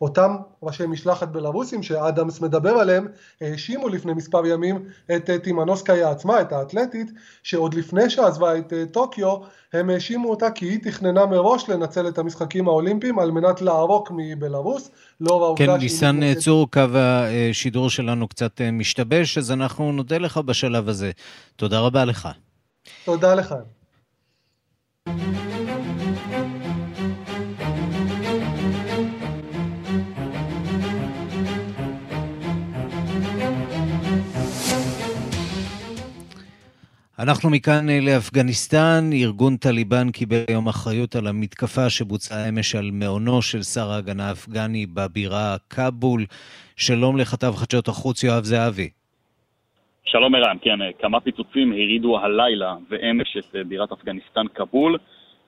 אותם 0.00 0.36
ראשי 0.62 0.86
משלחת 0.86 1.28
בלארוסים 1.28 1.82
שאדמס 1.82 2.40
מדבר 2.40 2.70
עליהם 2.70 3.08
האשימו 3.40 3.88
לפני 3.88 4.14
מספר 4.14 4.46
ימים 4.46 4.84
את 5.16 5.30
טימנוסקיה 5.42 6.10
עצמה, 6.10 6.40
את 6.40 6.52
האתלטית, 6.52 7.10
שעוד 7.42 7.74
לפני 7.74 8.10
שעזבה 8.10 8.58
את 8.58 8.72
טוקיו 8.92 9.36
הם 9.72 9.90
האשימו 9.90 10.30
אותה 10.30 10.50
כי 10.50 10.66
היא 10.66 10.78
תכננה 10.82 11.26
מראש 11.26 11.68
לנצל 11.68 12.08
את 12.08 12.18
המשחקים 12.18 12.68
האולימפיים 12.68 13.18
על 13.18 13.30
מנת 13.30 13.62
לערוק 13.62 14.12
מבלארוס, 14.16 14.90
לאור 15.20 15.44
העובדה 15.44 15.66
כן, 15.66 15.80
ניסן 15.80 16.34
צור, 16.34 16.70
קו 16.70 16.80
השידור 17.50 17.90
שלנו 17.90 18.28
קצת 18.28 18.60
משתבש, 18.72 19.38
אז 19.38 19.50
אנחנו 19.50 19.92
נודה 19.92 20.18
לך 20.18 20.38
בשלב 20.38 20.88
הזה. 20.88 21.10
תודה 21.56 21.80
רבה 21.80 22.04
לך. 22.04 22.28
תודה 23.04 23.34
לך. 23.34 23.54
אנחנו 37.22 37.50
מכאן 37.50 37.86
לאפגניסטן. 38.06 39.10
ארגון 39.12 39.56
טליבן 39.56 40.10
קיבל 40.10 40.44
היום 40.48 40.68
אחריות 40.68 41.16
על 41.16 41.26
המתקפה 41.26 41.90
שבוצעה 41.90 42.48
אמש 42.48 42.74
על 42.74 42.90
מעונו 42.92 43.42
של 43.42 43.62
שר 43.62 43.90
ההגנה 43.90 44.28
האפגני 44.28 44.86
בבירה 44.86 45.56
כבול. 45.70 46.24
שלום 46.76 47.16
לכתב 47.16 47.52
חדשות 47.56 47.88
החוץ 47.88 48.24
יואב 48.24 48.44
זהבי. 48.44 48.88
שלום 50.04 50.34
ערן, 50.34 50.56
כן, 50.62 50.78
כמה 50.98 51.20
פיצוצים 51.20 51.72
הרעידו 51.72 52.18
הלילה 52.18 52.74
ואמש 52.90 53.36
את 53.38 53.56
בירת 53.68 53.92
אפגניסטן 53.92 54.46
כבול. 54.54 54.98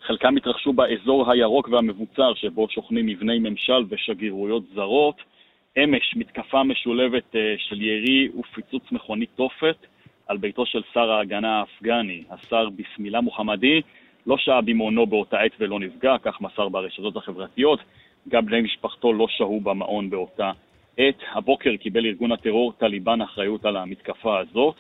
חלקם 0.07 0.37
התרחשו 0.37 0.73
באזור 0.73 1.31
הירוק 1.33 1.69
והמבוצר 1.69 2.35
שבו 2.35 2.67
שוכנים 2.71 3.07
מבני 3.07 3.39
ממשל 3.39 3.85
ושגרירויות 3.89 4.63
זרות. 4.75 5.17
אמש 5.79 6.15
מתקפה 6.17 6.63
משולבת 6.63 7.35
של 7.59 7.83
ירי 7.83 8.29
ופיצוץ 8.39 8.83
מכונית 8.93 9.31
תופת. 9.37 9.77
על 10.33 10.39
ביתו 10.39 10.67
של 10.67 10.83
שר 10.95 11.11
ההגנה 11.11 11.61
האפגני, 11.61 12.23
השר 12.31 12.69
ביסמילה 12.71 13.21
מוחמדי, 13.21 13.81
לא 14.27 14.37
שהה 14.39 14.61
במעונו 14.61 15.07
באותה 15.07 15.41
עת 15.41 15.53
ולא 15.61 15.81
נפגע, 15.81 16.17
כך 16.23 16.41
מסר 16.41 16.69
ברשתות 16.69 17.17
החברתיות. 17.17 17.81
גם 18.29 18.47
בני 18.47 18.61
משפחתו 18.61 19.13
לא 19.13 19.27
שהו 19.29 19.61
במעון 19.61 20.11
באותה 20.11 20.51
עת. 20.97 21.19
הבוקר 21.33 21.77
קיבל 21.77 22.07
ארגון 22.07 22.33
הטרור 22.33 22.73
טליבן 22.73 23.21
אחריות 23.21 23.65
על 23.65 23.77
המתקפה 23.77 24.39
הזאת. 24.39 24.75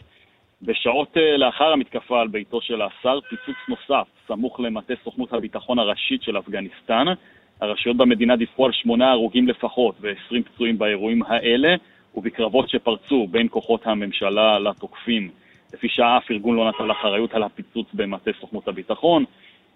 בשעות 0.63 1.17
לאחר 1.39 1.73
המתקפה 1.73 2.21
על 2.21 2.29
ביתו 2.29 2.61
של 2.61 2.83
השר, 2.83 3.19
פיצוץ 3.21 3.57
נוסף, 3.69 4.07
סמוך 4.29 4.61
למטה 4.61 4.95
סוכנות 5.05 5.33
הביטחון 5.33 5.79
הראשית 5.79 6.23
של 6.23 6.39
אפגניסטן. 6.39 7.07
הרשויות 7.61 7.97
במדינה 7.97 8.37
דיווחו 8.37 8.67
על 8.67 8.73
שמונה 8.73 9.11
הרוגים 9.11 9.49
לפחות 9.49 9.95
ו-20 10.01 10.43
פצועים 10.43 10.79
באירועים 10.79 11.23
האלה. 11.23 11.77
ובקרבות 12.15 12.69
שפרצו 12.69 13.27
בין 13.31 13.47
כוחות 13.51 13.87
הממשלה 13.87 14.59
לתוקפים. 14.59 15.31
לפי 15.74 15.88
שעה 15.90 16.18
אף 16.18 16.32
ארגון 16.32 16.56
לא 16.56 16.70
נטל 16.70 16.92
אחריות 16.92 17.34
על 17.34 17.44
הפיצוץ 17.44 17.88
במטה 17.94 18.32
סוכנות 18.42 18.68
הביטחון. 18.68 19.26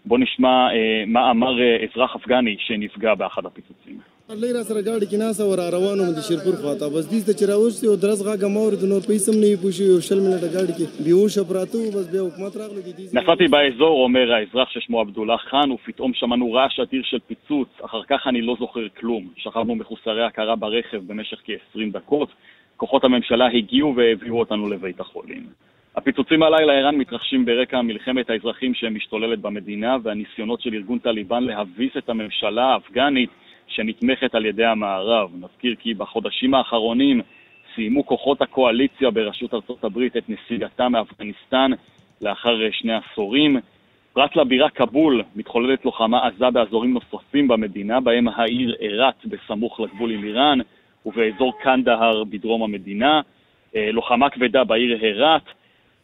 בואו 0.05 0.19
נשמע 0.19 0.73
אה, 0.73 1.03
מה 1.07 1.31
אמר 1.31 1.61
אה, 1.61 1.77
אזרח 1.83 2.15
אפגני 2.15 2.55
שנפגע 2.59 3.15
באחד 3.15 3.45
הפיצוצים. 3.45 3.99
الله 4.33 4.51
را 4.57 4.63
سره 4.63 4.81
ګاډي 4.81 5.07
کې 5.11 5.17
ناسه 5.19 5.43
ور 5.45 5.59
روانو 5.75 6.03
د 6.17 6.19
شیرپور 6.27 6.55
خواته 6.61 6.87
بس 6.95 7.05
دې 7.11 7.19
ته 7.27 7.33
چې 7.39 7.45
راوښتي 7.51 7.85
او 7.87 7.95
درس 8.03 8.19
غاګه 8.27 8.47
مور 8.57 8.71
د 8.81 8.83
نور 8.91 9.01
پیسې 9.09 9.27
هم 9.29 9.39
نه 9.43 9.59
پوښي 9.63 9.85
او 9.93 9.99
شل 10.07 10.19
منټه 10.25 10.49
ګاډي 10.55 10.73
کې 10.77 10.85
بیهوش 11.05 11.35
پراتو 11.49 11.81
بس 11.95 12.05
بیا 12.11 12.21
حکومت 12.27 12.53
راغلو 12.61 12.81
دې 12.85 13.15
נסעתי 13.17 13.47
באזור, 13.55 14.03
אומר 14.03 14.33
האזרח 14.33 14.69
ששמו 14.73 14.99
עבדולה 15.01 15.37
חאן, 15.37 15.71
ופתאום 15.71 16.13
שמענו 16.13 16.51
רעש 16.53 16.79
אדיר 16.79 17.03
של 17.09 17.19
פיצוץ. 17.27 17.69
אחר 17.87 18.03
כך 18.09 18.27
אני 18.27 18.41
לא 18.41 18.55
זוכר 18.59 18.85
כלום. 18.99 19.27
שכבנו 19.37 19.75
מחוסרי 19.75 20.25
הכרה 20.25 20.55
ברכב 20.55 21.01
במשך 21.07 21.39
כ-20 21.45 21.91
דקות. 21.91 22.29
כוחות 22.77 23.03
הממשלה 23.03 23.47
הגיעו 23.47 23.93
והביאו 23.95 24.39
אותנו 24.39 24.69
לבית 24.69 24.99
החולים. 24.99 25.43
הפיצוצים 25.96 26.42
הלילה 26.42 26.72
ערן 26.72 26.96
מתרחשים 26.96 27.44
ברקע 27.44 27.82
מלחמת 27.82 28.30
האזרחים 28.30 28.74
שמשתוללת 28.74 29.38
במדינה 29.38 29.96
והניסיונות 30.02 30.60
של 30.60 30.74
ארגון 30.74 30.98
טליבן 30.98 31.44
להביס 31.44 31.96
את 31.98 32.08
הממשלה 32.08 32.64
האפגנית 32.64 33.30
שנתמכת 33.66 34.34
על 34.34 34.46
ידי 34.46 34.64
המערב. 34.64 35.30
נזכיר 35.40 35.74
כי 35.78 35.94
בחודשים 35.94 36.54
האחרונים 36.54 37.20
סיימו 37.74 38.06
כוחות 38.06 38.42
הקואליציה 38.42 39.10
בראשות 39.10 39.54
ארצות 39.54 39.84
הברית 39.84 40.16
את 40.16 40.24
נסיגתה 40.28 40.88
מאפגניסטן 40.88 41.70
לאחר 42.20 42.70
שני 42.70 42.92
עשורים. 42.94 43.56
פרט 44.12 44.36
לבירה 44.36 44.70
כבול 44.70 45.22
מתחוללת 45.36 45.84
לוחמה 45.84 46.26
עזה 46.26 46.50
באזורים 46.50 46.92
נוספים 46.94 47.48
במדינה, 47.48 48.00
בהם 48.00 48.28
העיר 48.28 48.76
אילת 48.80 49.26
בסמוך 49.26 49.80
לגבול 49.80 50.10
עם 50.10 50.24
איראן 50.24 50.58
ובאזור 51.06 51.52
קנדהר 51.62 52.24
בדרום 52.24 52.62
המדינה. 52.62 53.20
לוחמה 53.74 54.30
כבדה 54.30 54.64
בעיר 54.64 54.98
הרט, 55.02 55.42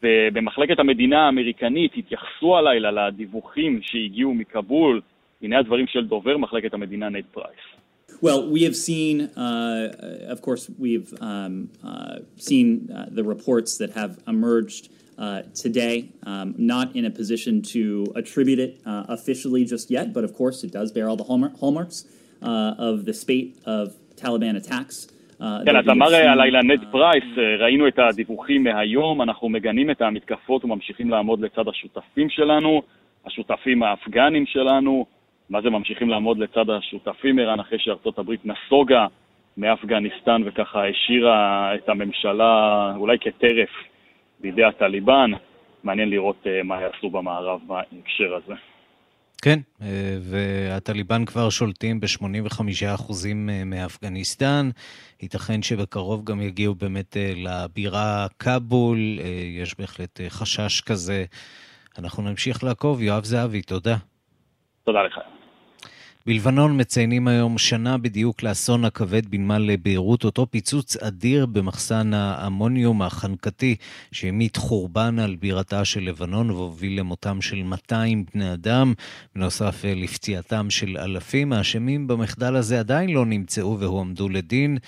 ובמחלקת 0.03 0.79
המדינה 0.79 1.25
האמריקנית 1.25 1.91
התייחסו 1.97 2.57
הלילה 2.57 2.91
לדיווחים 2.91 3.79
שהגיעו 3.81 4.33
מכבול. 4.33 5.01
הנה 5.41 5.59
הדברים 5.59 5.87
של 5.87 6.05
דובר 6.05 6.37
מחלקת 6.37 6.73
המדינה 6.73 7.09
נד 7.09 7.23
פרייס. 7.31 7.59
Well, 8.21 8.49
we 8.49 8.63
have 8.63 8.75
seen, 8.75 9.29
uh, 9.35 10.33
of 10.33 10.41
course, 10.41 10.63
we've 10.79 11.13
um, 11.21 11.69
uh, 11.83 12.19
seen 12.37 12.89
uh, 12.89 13.05
the 13.11 13.23
reports 13.23 13.77
that 13.77 13.91
have 13.91 14.17
emerged 14.27 14.89
uh, 15.19 15.41
today. 15.53 16.09
Um, 16.25 16.55
not 16.57 16.95
in 16.95 17.05
a 17.05 17.11
position 17.11 17.61
to 17.73 18.07
attribute 18.15 18.59
it 18.59 18.71
uh, 18.85 19.03
officially 19.09 19.65
just 19.65 19.91
yet, 19.91 20.13
but 20.13 20.23
of 20.23 20.33
course, 20.33 20.63
it 20.63 20.71
does 20.71 20.91
bear 20.91 21.09
all 21.09 21.15
the 21.15 21.23
hallmark- 21.23 21.57
hallmarks 21.59 22.05
uh, 22.41 22.75
of 22.89 23.05
the 23.05 23.13
spate 23.13 23.59
of 23.65 23.95
Taliban 24.15 24.55
attacks. 24.55 25.07
Uh, 25.42 25.44
כן, 25.66 25.76
אז 25.76 25.88
אמר 25.88 26.06
seen, 26.06 26.28
הלילה 26.28 26.62
נד 26.62 26.84
פרייס, 26.90 27.24
ראינו 27.58 27.88
את 27.88 27.98
הדיווחים 27.98 28.64
מהיום, 28.64 29.22
אנחנו 29.22 29.48
מגנים 29.48 29.90
את 29.90 30.02
המתקפות 30.02 30.64
וממשיכים 30.64 31.10
לעמוד 31.10 31.40
לצד 31.40 31.68
השותפים 31.68 32.28
שלנו, 32.30 32.82
השותפים 33.26 33.82
האפגנים 33.82 34.46
שלנו. 34.46 35.06
מה 35.50 35.60
זה 35.60 35.70
ממשיכים 35.70 36.08
לעמוד 36.08 36.38
לצד 36.38 36.70
השותפים, 36.70 37.38
ערן, 37.38 37.60
אחרי 37.60 37.78
שארצות 37.78 38.18
הברית 38.18 38.40
נסוגה 38.44 39.06
מאפגניסטן 39.56 40.42
וככה 40.44 40.88
השאירה 40.88 41.74
את 41.74 41.88
הממשלה 41.88 42.92
אולי 42.96 43.18
כטרף 43.18 43.70
בידי 44.40 44.64
הטליבן. 44.64 45.30
מעניין 45.84 46.10
לראות 46.10 46.46
אה, 46.46 46.62
מה 46.62 46.80
יעשו 46.80 47.10
במערב 47.10 47.60
בהקשר 47.66 48.34
הזה. 48.34 48.54
כן, 49.42 49.58
אה, 49.82 50.16
והטליבן 50.20 51.24
כבר 51.24 51.50
שולטים 51.50 52.00
ב-85% 52.00 53.12
מאפגניסטן. 53.66 54.70
ייתכן 55.22 55.62
שבקרוב 55.62 56.24
גם 56.24 56.40
יגיעו 56.40 56.74
באמת 56.74 57.16
אה, 57.16 57.32
לבירה 57.36 58.26
כבול, 58.38 58.98
אה, 59.20 59.26
יש 59.62 59.78
בהחלט 59.78 60.20
אה, 60.20 60.30
חשש 60.30 60.80
כזה. 60.80 61.24
אנחנו 61.98 62.22
נמשיך 62.22 62.64
לעקוב. 62.64 63.02
יואב 63.02 63.24
זהבי, 63.24 63.62
תודה. 63.62 63.96
תודה 64.84 65.02
לך. 65.02 65.18
בלבנון 66.26 66.80
מציינים 66.80 67.28
היום 67.28 67.58
שנה 67.58 67.98
בדיוק 67.98 68.42
לאסון 68.42 68.84
הכבד 68.84 69.26
בנמל 69.26 69.76
ביירות, 69.76 70.24
אותו 70.24 70.46
פיצוץ 70.50 70.96
אדיר 70.96 71.46
במחסן 71.46 72.14
האמוניום 72.14 73.02
החנקתי 73.02 73.76
שהמיט 74.12 74.56
חורבן 74.56 75.18
על 75.18 75.36
בירתה 75.36 75.84
של 75.84 76.00
לבנון 76.00 76.50
והוביל 76.50 76.98
למותם 76.98 77.40
של 77.40 77.62
200 77.62 78.24
בני 78.34 78.52
אדם, 78.52 78.94
בנוסף 79.34 79.84
לפציעתם 79.84 80.70
של 80.70 80.96
אלפים. 80.98 81.52
האשמים 81.52 82.06
במחדל 82.06 82.56
הזה 82.56 82.80
עדיין 82.80 83.10
לא 83.10 83.26
נמצאו 83.26 83.80
והועמדו 83.80 84.28
לדין. 84.28 84.78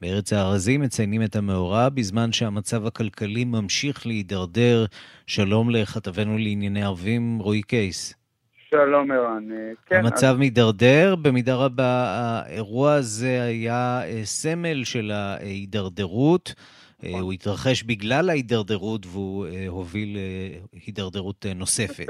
בארץ 0.00 0.32
הארזים 0.32 0.80
מציינים 0.80 1.22
את 1.22 1.36
המאורע 1.36 1.88
בזמן 1.88 2.32
שהמצב 2.32 2.86
הכלכלי 2.86 3.44
ממשיך 3.44 4.06
להידרדר. 4.06 4.86
שלום 5.26 5.70
לכתבנו 5.70 6.38
לענייני 6.38 6.82
ערבים, 6.82 7.38
רועי 7.38 7.62
קייס. 7.62 8.23
שלום 8.70 9.10
ערן. 9.10 9.52
אה, 9.52 9.72
כן, 9.86 9.96
המצב 9.96 10.26
אז- 10.26 10.38
מידרדר, 10.38 11.14
במידה 11.22 11.54
רבה 11.54 12.04
האירוע 12.06 12.92
הזה 12.94 13.42
היה 13.42 14.00
אה, 14.04 14.20
סמל 14.24 14.84
של 14.84 15.10
ההידרדרות. 15.14 16.54
אה, 17.04 17.20
הוא 17.20 17.32
התרחש 17.32 17.82
בגלל 17.82 18.30
ההידרדרות 18.30 19.06
והוא 19.06 19.46
הוביל 19.68 20.18
להידרדרות 20.72 21.46
אה, 21.46 21.54
נוספת. 21.54 22.06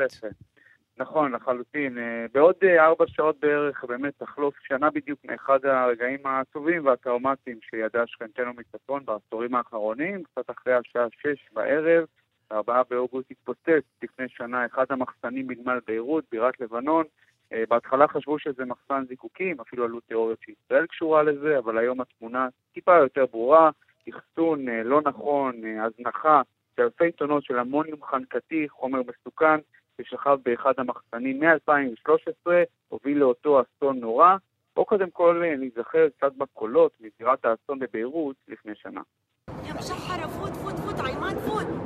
נכון, 0.98 1.32
לחלוטין. 1.32 1.98
בעוד 2.34 2.54
ארבע 2.78 3.04
שעות 3.08 3.36
בערך 3.40 3.84
באמת 3.88 4.12
תחלוף 4.18 4.54
שנה 4.68 4.90
בדיוק 4.90 5.18
מאחד 5.24 5.58
הרגעים 5.64 6.18
הטובים 6.24 6.86
והטראומטיים 6.86 7.58
שידעה 7.70 8.06
שכנתנו 8.06 8.50
מצפון 8.56 9.02
בעשורים 9.04 9.54
האחרונים, 9.54 10.22
קצת 10.22 10.50
אחרי 10.50 10.72
השעה 10.74 11.06
שש 11.22 11.48
בערב, 11.52 12.04
4 12.52 12.82
באוגוסט 12.90 13.30
התפוצץ 13.30 13.84
לפני 14.02 14.28
שנה 14.28 14.66
אחד 14.66 14.84
המחסנים 14.90 15.46
בנמל 15.46 15.78
ביירות, 15.86 16.24
בירת 16.32 16.60
לבנון. 16.60 17.04
אה, 17.52 17.64
בהתחלה 17.68 18.08
חשבו 18.08 18.38
שזה 18.38 18.64
מחסן 18.64 19.04
זיקוקים, 19.08 19.60
אפילו 19.60 19.84
עלו 19.84 20.00
תיאוריות 20.00 20.38
שישראל 20.42 20.86
קשורה 20.86 21.22
לזה, 21.22 21.58
אבל 21.58 21.78
היום 21.78 22.00
התמונה 22.00 22.48
טיפה 22.72 22.96
יותר 22.96 23.26
ברורה, 23.26 23.70
אחסון 24.10 24.68
אה, 24.68 24.82
לא 24.82 25.00
נכון, 25.04 25.64
אה, 25.64 25.84
הזנחה 25.84 26.42
של 26.76 26.82
אלפי 26.82 27.12
טונות 27.12 27.44
של 27.44 27.58
המוניום 27.58 28.04
חנקתי, 28.04 28.68
חומר 28.68 29.00
מסוכן, 29.00 29.60
ששכב 30.00 30.38
באחד 30.44 30.72
המחסנים 30.78 31.44
מ-2013, 31.44 32.50
הוביל 32.88 33.18
לאותו 33.18 33.62
אסון 33.62 34.00
נורא. 34.00 34.36
בואו 34.76 34.86
קודם 34.86 35.10
כל 35.10 35.42
נזכר 35.58 36.08
קצת 36.08 36.32
בקולות 36.36 36.92
מזירת 37.00 37.44
האסון 37.44 37.78
בביירות 37.78 38.36
לפני 38.48 38.72
שנה. 38.74 39.00
המשך 39.48 39.94
חרפות, 39.94 40.52
פות, 40.52 40.74
פות, 40.74 41.06
עימד, 41.06 41.38
פות. 41.46 41.83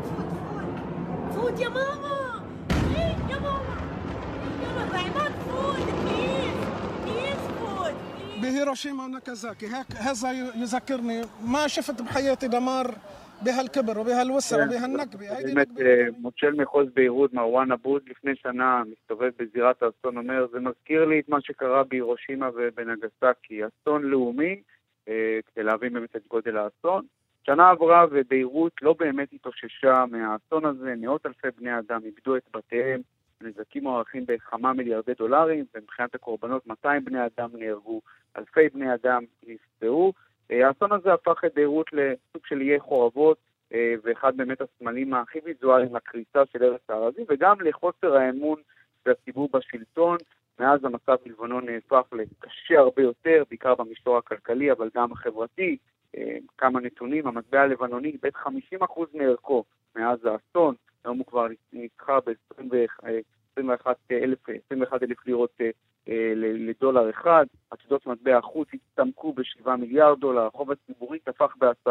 عماد 4.93 5.32
فوت 5.32 5.88
بليز 6.06 6.58
بليز 7.06 7.41
فوت 7.60 7.93
بهيروشيما 8.41 9.06
وناكازاكي 9.06 9.65
هيك 9.65 9.91
هذا 9.95 10.32
يذكرني 10.56 11.21
ما 11.45 11.67
شفت 11.67 12.01
بحياتي 12.01 12.47
دمار 12.47 12.95
بهالكبر 13.41 13.99
وبهالوسع 13.99 14.65
وبهالنكبه 14.65 15.38
هيدي 15.38 15.53
באמת 15.53 15.82
אה, 15.82 16.08
מושל 16.19 16.53
מחוז 16.53 16.88
ביירות, 16.93 17.34
מרואן 17.34 17.71
אבוד, 17.71 18.01
לפני 18.10 18.36
שנה 18.36 18.84
מסתובב 18.91 19.32
בזירת 19.39 19.84
האסון, 19.84 20.17
אומר, 20.17 20.47
זה 20.51 20.60
מזכיר 20.60 21.06
לי 21.06 21.19
את 21.19 21.29
מה 21.29 21.41
שקרה 21.41 21.84
בהירושימה 21.84 22.49
ובנגסקי, 22.56 23.62
אסון 23.65 24.03
לאומי, 24.03 24.62
אה, 25.08 25.39
כדי 25.47 25.63
להבין 25.63 25.93
באמת 25.93 26.15
את 26.15 26.27
גודל 26.27 26.58
האסון. 26.58 27.06
שנה 27.48 27.70
עברה 27.70 28.06
וביירות 28.11 28.72
לא 28.82 28.94
באמת 28.98 29.32
התאוששה 29.32 30.04
מהאסון 30.11 30.64
הזה, 30.64 30.94
מאות 30.98 31.26
אלפי 31.26 31.48
בני 31.58 31.78
אדם 31.78 32.00
איבדו 32.04 32.37
את 32.37 32.42
בתיהם, 32.56 33.00
נזקים 33.42 33.82
מוערכים 33.82 34.24
בכמה 34.26 34.72
מיליארדי 34.72 35.14
דולרים, 35.14 35.64
ומבחינת 35.74 36.14
הקורבנות 36.14 36.66
200 36.66 37.04
בני 37.04 37.18
אדם 37.26 37.48
נהרגו, 37.52 38.00
אלפי 38.37 38.68
בני 38.68 38.94
אדם 38.94 39.24
נפצעו. 39.46 40.12
אה, 40.50 40.68
האסון 40.68 40.92
הזה 40.92 41.12
הפך 41.12 41.44
את 41.46 41.54
ביירות 41.54 41.87
לסוג 41.92 42.46
של 42.46 42.61
איי 42.61 42.80
חורבות, 42.80 43.38
אה, 43.72 43.94
ואחד 44.02 44.37
באמת 44.37 44.58
הסמלים 44.61 45.14
הכי 45.14 45.38
ויזואליים 45.44 45.96
לקריסה 45.96 46.42
של 46.52 46.64
ארץ 46.64 46.80
הארזי, 46.88 47.22
וגם 47.28 47.61
לחוסר 47.61 48.16
האמון 48.16 48.61
של 49.04 49.46
בשלטון. 49.52 50.18
מאז 50.61 50.84
המצב 50.84 51.16
בלבנון 51.24 51.66
נהפך 51.66 52.02
לקשה 52.12 52.78
הרבה 52.78 53.02
יותר, 53.02 53.42
בעיקר 53.48 53.74
במישור 53.74 54.18
הכלכלי, 54.18 54.72
אבל 54.72 54.90
גם 54.94 55.12
החברתי. 55.12 55.76
אה, 56.16 56.37
כמה 56.59 56.81
נתונים, 56.81 57.27
המטבע 57.27 57.61
הלבנוני 57.61 58.09
איבד 58.09 58.37
50% 58.37 58.49
מערכו 59.14 59.64
מאז 59.97 60.18
האסון, 60.25 60.75
היום 61.05 61.18
הוא 61.18 61.27
כבר 61.27 61.47
נסחר 61.73 62.18
ב-21 62.27 63.87
אלף 65.03 65.27
לירות 65.27 65.51
אה, 65.61 65.71
אה, 66.09 66.33
ל- 66.37 66.68
לדולר 66.71 67.11
אחד, 67.11 67.47
עתודות 67.71 68.07
מטבע 68.07 68.38
החוץ 68.38 68.68
הצטמקו 68.75 69.33
ב-7 69.33 69.71
מיליארד 69.71 70.21
דולר, 70.21 70.47
החוב 70.47 70.71
הציבורי 70.71 71.18
תפח 71.18 71.57
ב-10 71.59 71.90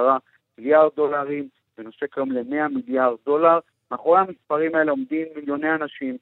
מיליארד 0.58 0.92
דולרים, 0.96 1.48
ונושק 1.78 2.18
היום 2.18 2.32
ל-100 2.32 2.68
מיליארד 2.68 3.18
דולר. 3.26 3.60
מאחורי 3.92 4.20
המספרים 4.20 4.76
האלה 4.76 4.92
עומדים 4.92 5.28
מיליוני 5.36 5.76
אנשים, 5.76 6.18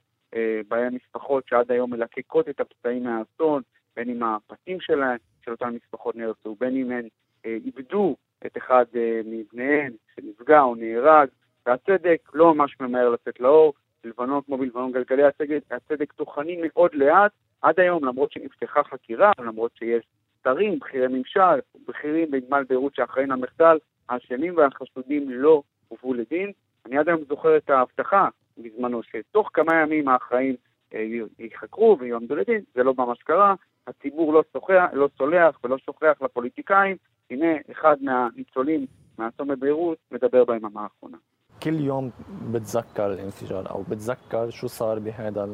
בהם 0.68 0.96
משפחות 0.96 1.48
שעד 1.48 1.72
היום 1.72 1.92
מלקקות 1.92 2.50
את 2.50 2.60
הפצעים 2.60 3.04
מהאסון, 3.04 3.62
בין 3.96 4.10
אם 4.10 4.24
הפסים 4.24 4.80
שלהם, 4.80 5.18
של 5.46 5.52
אותן 5.52 5.70
משפחות 5.70 6.16
נהרסו, 6.16 6.56
בין 6.60 6.76
אם 6.76 6.92
הן 6.92 7.08
איבדו 7.46 8.16
את 8.46 8.58
אחד 8.58 8.86
אה, 8.96 9.22
מבניהן 9.26 9.94
שנפגע 10.16 10.62
או 10.62 10.76
נהרג, 10.76 11.28
והצדק 11.66 12.30
לא 12.34 12.54
ממש 12.54 12.76
ממהר 12.80 13.10
לצאת 13.10 13.40
לאור. 13.40 13.74
בלבנון 14.04 14.42
כמו 14.46 14.58
בלבנון 14.58 14.92
גלגלי 14.92 15.24
הצדק, 15.24 15.60
הצדק 15.72 16.14
טוחנים 16.14 16.60
מאוד 16.64 16.94
לאט, 16.94 17.32
עד 17.62 17.80
היום 17.80 18.06
למרות 18.06 18.32
שנפתחה 18.32 18.84
חקירה, 18.84 19.32
למרות 19.40 19.72
שיש 19.76 20.04
שרים, 20.44 20.80
בכירי 20.80 21.08
ממשל, 21.08 21.60
בכירים 21.88 22.32
בנמל 22.32 22.64
ביירות 22.70 22.96
שאחראים 22.96 23.32
למחדל, 23.32 23.78
האשמים 24.10 24.58
והחשודים 24.58 25.30
לא 25.30 25.62
הובאו 25.88 26.14
לדין. 26.14 26.52
אני 26.86 26.98
עד 26.98 27.10
היום 27.10 27.24
זוכר 27.30 27.58
את 27.58 27.70
ההבטחה 27.70 28.28
בזמנו 28.58 29.04
שתוך 29.04 29.50
כמה 29.54 29.76
ימים 29.82 30.08
האחראים 30.08 30.56
אה, 30.94 31.06
ייחקרו 31.40 31.98
ויועמדו 32.00 32.36
לדין, 32.36 32.62
זה 32.76 32.84
לא 32.84 32.94
ממש 32.98 33.24
קרה, 33.24 33.56
הציבור 33.87 34.33
לא, 34.33 34.45
סוחח, 34.53 34.85
לא 34.93 35.09
סולח 35.19 35.59
ולא 35.65 35.79
שוכח 35.79 36.13
לפוליטיקאים, 36.23 36.97
הנה 37.31 37.47
אחד 37.71 37.97
מהניצולים 38.01 38.87
מהאסון 39.19 39.49
בביירות 39.49 39.99
מדבר 40.13 40.45
ביממה 40.45 40.83
האחרונה. 40.83 41.17
كل 41.63 41.81
يوم 41.81 42.11
بتذكر 42.53 43.13
الانفجار 43.13 43.71
او 43.71 43.83
بتذكر 43.83 44.51
شو 44.51 44.67
صار 44.67 44.99
بهذا 44.99 45.49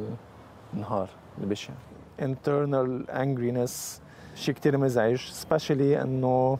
النهار 0.75 1.09
البشع 1.41 1.73
internal 2.21 3.11
angriness 3.11 4.01
شيء 4.35 4.55
كتير 4.55 4.77
مزعج 4.77 5.17
especially 5.17 6.03
انه 6.03 6.59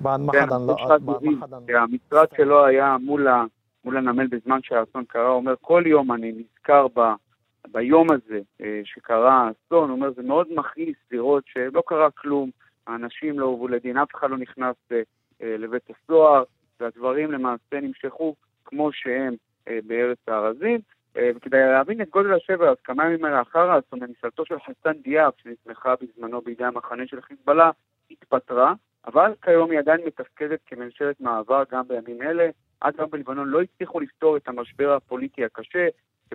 بعد 0.00 0.20
ما 0.20 0.32
כן, 0.32 0.42
حدا 0.42 0.56
יש 0.56 0.62
لقط 0.68 0.80
לך 0.80 0.88
بعد 0.88 1.00
דובים, 1.00 1.38
ما 1.40 1.46
حدا 1.46 1.58
שהמשרד 1.66 2.26
שלו 2.36 2.66
היה 2.66 2.96
מול, 3.00 3.28
ה, 3.28 3.44
מול 3.84 3.96
הנמל 3.96 4.26
בזמן 4.26 4.58
שהאסון 4.62 5.04
קרה, 5.04 5.28
הוא 5.28 5.36
אומר, 5.36 5.54
כל 5.60 5.82
יום 5.86 6.12
אני 6.12 6.32
נזכר 6.32 6.86
ב, 6.94 7.00
ביום 7.67 8.11
הזה 8.11 8.39
אה, 8.61 8.81
שקרה 8.83 9.33
האסון, 9.33 9.89
הוא 9.89 9.95
אומר, 9.95 10.11
זה 10.13 10.23
מאוד 10.23 10.47
מכעיס 10.55 10.97
לראות 11.11 11.43
שלא 11.47 11.83
קרה 11.87 12.11
כלום, 12.11 12.49
האנשים 12.87 13.39
לא 13.39 13.45
הובאו 13.45 13.67
לדין, 13.67 13.97
אף 13.97 14.15
אחד 14.15 14.29
לא 14.29 14.37
נכנס 14.37 14.75
אה, 14.91 15.01
אה, 15.41 15.57
לבית 15.57 15.89
הסוהר, 15.89 16.43
והדברים 16.79 17.31
למעשה 17.31 17.79
נמשכו 17.81 18.35
כמו 18.65 18.91
שהם 18.91 19.35
בארץ 19.87 20.17
הארזים. 20.27 20.79
וכדי 21.35 21.57
להבין 21.57 22.01
את 22.01 22.09
גודל 22.09 22.33
השבר, 22.33 22.69
אז 22.69 22.77
כמה 22.83 23.05
ימים 23.05 23.25
לאחר 23.25 23.71
האסון, 23.71 23.99
ממשלתו 23.99 24.45
של 24.45 24.55
חסן 24.59 25.01
דיאב, 25.01 25.31
שנתמכה 25.37 25.93
בזמנו 26.01 26.41
בידי 26.41 26.63
המחנה 26.63 27.07
של 27.07 27.21
חיזבאללה, 27.21 27.71
התפטרה, 28.11 28.73
אבל 29.05 29.33
כיום 29.41 29.71
היא 29.71 29.79
עדיין 29.79 30.01
מתפקדת 30.05 30.59
כממשלת 30.65 31.21
מעבר 31.21 31.63
גם 31.71 31.87
בימים 31.87 32.21
אלה. 32.21 32.49
עד 32.81 32.93
היום 32.97 33.09
בלבנון 33.09 33.47
לא 33.47 33.61
הצליחו 33.61 33.99
לפתור 33.99 34.37
את 34.37 34.47
המשבר 34.47 34.93
הפוליטי 34.93 35.45
הקשה, 35.45 35.87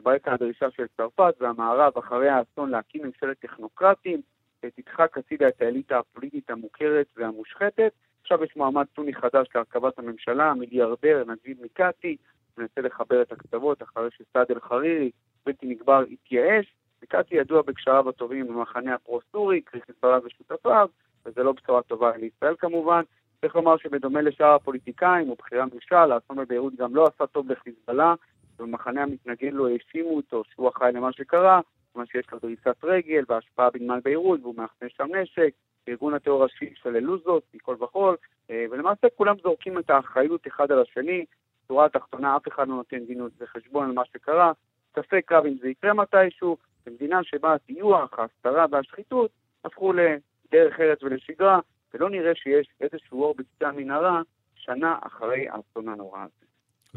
הייתה 0.05 0.33
הדרישה 0.33 0.71
של 0.71 0.87
צרפת 0.97 1.35
והמערב 1.41 1.93
אחרי 1.99 2.29
האסון 2.29 2.71
להקים 2.71 3.03
ממשלת 3.05 3.39
טכנוקרטים, 3.39 4.21
שתדחק 4.67 5.19
הצידה 5.19 5.49
את 5.49 5.63
האליטה 5.63 5.99
הפוליטית 5.99 6.51
המוכרת 6.51 7.07
והמושחתת. 7.17 7.93
עכשיו 8.23 8.45
יש 8.45 8.57
מועמד 8.57 8.85
סוני 8.97 9.15
חדש 9.15 9.49
להרכבת 9.55 9.99
הממשלה, 9.99 10.55
מיליארדר 10.55 11.25
נגיד 11.27 11.61
מיקאטי, 11.61 12.17
מנסה 12.59 12.81
לחבר 12.81 13.23
את 13.23 13.33
הקצוות 13.33 13.83
אחרי 13.83 14.09
שסעד 14.11 14.51
אל-חרירי, 14.51 15.11
בלתי 15.47 15.67
נגבר, 15.67 16.05
התייאש. 16.11 16.75
מיקאטי 17.03 17.35
ידוע 17.35 17.63
בקשריו 17.63 18.09
הטובים 18.09 18.47
עם 18.47 18.59
המחנה 18.59 18.95
הפרו-סורי, 18.95 19.61
חיזבאללה 19.71 20.19
ושותפיו, 20.25 20.89
וזה 21.27 21.43
לא 21.43 21.53
בשורה 21.53 21.83
טובה 21.83 22.17
לישראל 22.17 22.55
כמובן. 22.59 23.03
צריך 23.41 23.57
לומר 23.57 23.77
שבדומה 23.77 24.21
לשאר 24.21 24.55
הפוליטיקאים 24.55 25.31
ובכירי 25.31 25.61
הממשל, 25.61 26.13
האסון 26.13 26.37
בביירות 26.37 26.75
גם 26.75 26.97
לא 26.97 27.07
עשה 27.07 27.27
טוב 27.27 27.53
לחיזבאללה. 27.53 28.15
במחנה 28.59 29.03
המתנגד 29.03 29.53
לו 29.53 29.69
האשימו 29.69 30.17
אותו 30.17 30.43
שהוא 30.45 30.69
אחראי 30.69 30.93
למה 30.93 31.13
שקרה, 31.13 31.61
כיוון 31.93 32.07
שיש 32.07 32.31
לו 32.33 32.39
דריסת 32.39 32.85
רגל 32.85 33.25
והשפעה 33.29 33.71
בנמל 33.71 34.01
ביירות 34.05 34.41
והוא 34.43 34.55
מאחסן 34.57 34.87
שם 34.89 35.09
נשק, 35.17 35.51
ארגון 35.89 36.15
הטרור 36.15 36.45
השיעי 36.45 36.75
שללו 36.75 37.19
זאת 37.19 37.43
מכל 37.55 37.77
וכול, 37.81 38.17
אה, 38.51 38.65
ולמעשה 38.71 39.07
כולם 39.17 39.37
זורקים 39.43 39.79
את 39.79 39.91
האחריות 39.91 40.47
אחד 40.47 40.73
על 40.73 40.83
השני, 40.83 41.25
בשורה 41.65 41.85
התחתונה 41.85 42.37
אף 42.37 42.49
אחד 42.49 42.69
לא 42.69 42.75
נותן 42.75 43.05
דין 43.05 43.21
וחשבון 43.39 43.85
על 43.85 43.93
מה 43.93 44.05
שקרה, 44.05 44.53
ספק 44.97 45.33
רב 45.33 45.47
אם 45.47 45.55
זה 45.61 45.69
יקרה 45.69 45.95
מתישהו, 45.95 46.57
במדינה 46.87 47.25
שבה 47.25 47.55
הטיוח, 47.55 48.19
ההסתרה 48.19 48.67
והשחיתות 48.71 49.31
הפכו 49.65 49.93
לדרך 49.93 50.81
ארץ 50.81 51.03
ולשגרה, 51.03 51.61
ולא 51.95 52.11
נראה 52.11 52.35
שיש 52.35 52.69
איזשהו 52.81 53.23
אור 53.23 53.35
בקצה 53.35 53.69
המנהרה 53.69 54.23
שנה 54.55 54.99
אחרי 55.03 55.49
האסון 55.49 55.89
הנורא 55.89 56.19
הזה. 56.19 56.47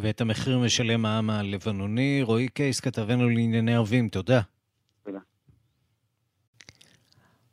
ואת 0.02 0.22
המחיר 0.22 0.60
משלם 0.60 1.06
העם 1.06 1.30
הלבנוני. 1.30 2.22
רועי 2.24 2.48
קייס, 2.48 2.80
כתבנו 2.80 3.30
לענייני 3.30 3.76
ערבים, 3.76 4.10
תודה. 4.10 4.42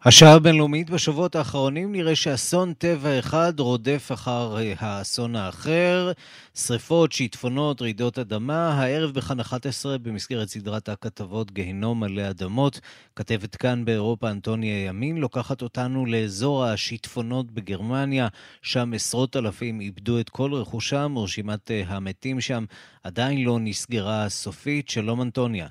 השעה 0.09 0.34
הבינלאומית 0.34 0.90
בשבועות 0.90 1.36
האחרונים 1.36 1.92
נראה 1.92 2.16
שאסון 2.16 2.72
טבע 2.72 3.18
אחד 3.18 3.61
רודף 3.61 4.09
אחר 4.14 4.57
האסון 4.78 5.36
האחר. 5.36 6.12
שריפות, 6.54 7.12
שיטפונות, 7.12 7.82
רעידות 7.82 8.18
אדמה. 8.18 8.68
הערב 8.68 9.11
בכאן 9.11 9.40
11 9.40 9.98
במסגרת 9.98 10.48
סדרת 10.48 10.88
הכתבות 10.88 11.50
גיהנום 11.50 12.00
מלא 12.00 12.30
אדמות. 12.30 12.80
כתבת 13.16 13.57
כאן 13.57 13.84
באירופה 13.84 14.30
אנטוניה 14.30 14.84
ימין 14.84 15.16
לוקחת 15.16 15.62
אותנו 15.62 16.07
לאזור 16.07 16.64
השיטפונות 16.64 17.50
בגרמניה. 17.50 18.28
שם 18.62 18.92
עשרות 18.94 19.36
אלפים 19.36 19.80
איבדו 19.80 20.20
את 20.20 20.30
כל 20.30 20.54
רכושם. 20.54 21.14
רשימת 21.18 21.70
אה, 21.70 21.82
המתים 21.86 22.40
שם 22.40 22.64
עדיין 23.04 23.44
לא 23.44 23.59
נסגרה 23.61 24.28
סופית. 24.28 24.88
שלום 24.88 25.22
אנטוניה. 25.22 25.68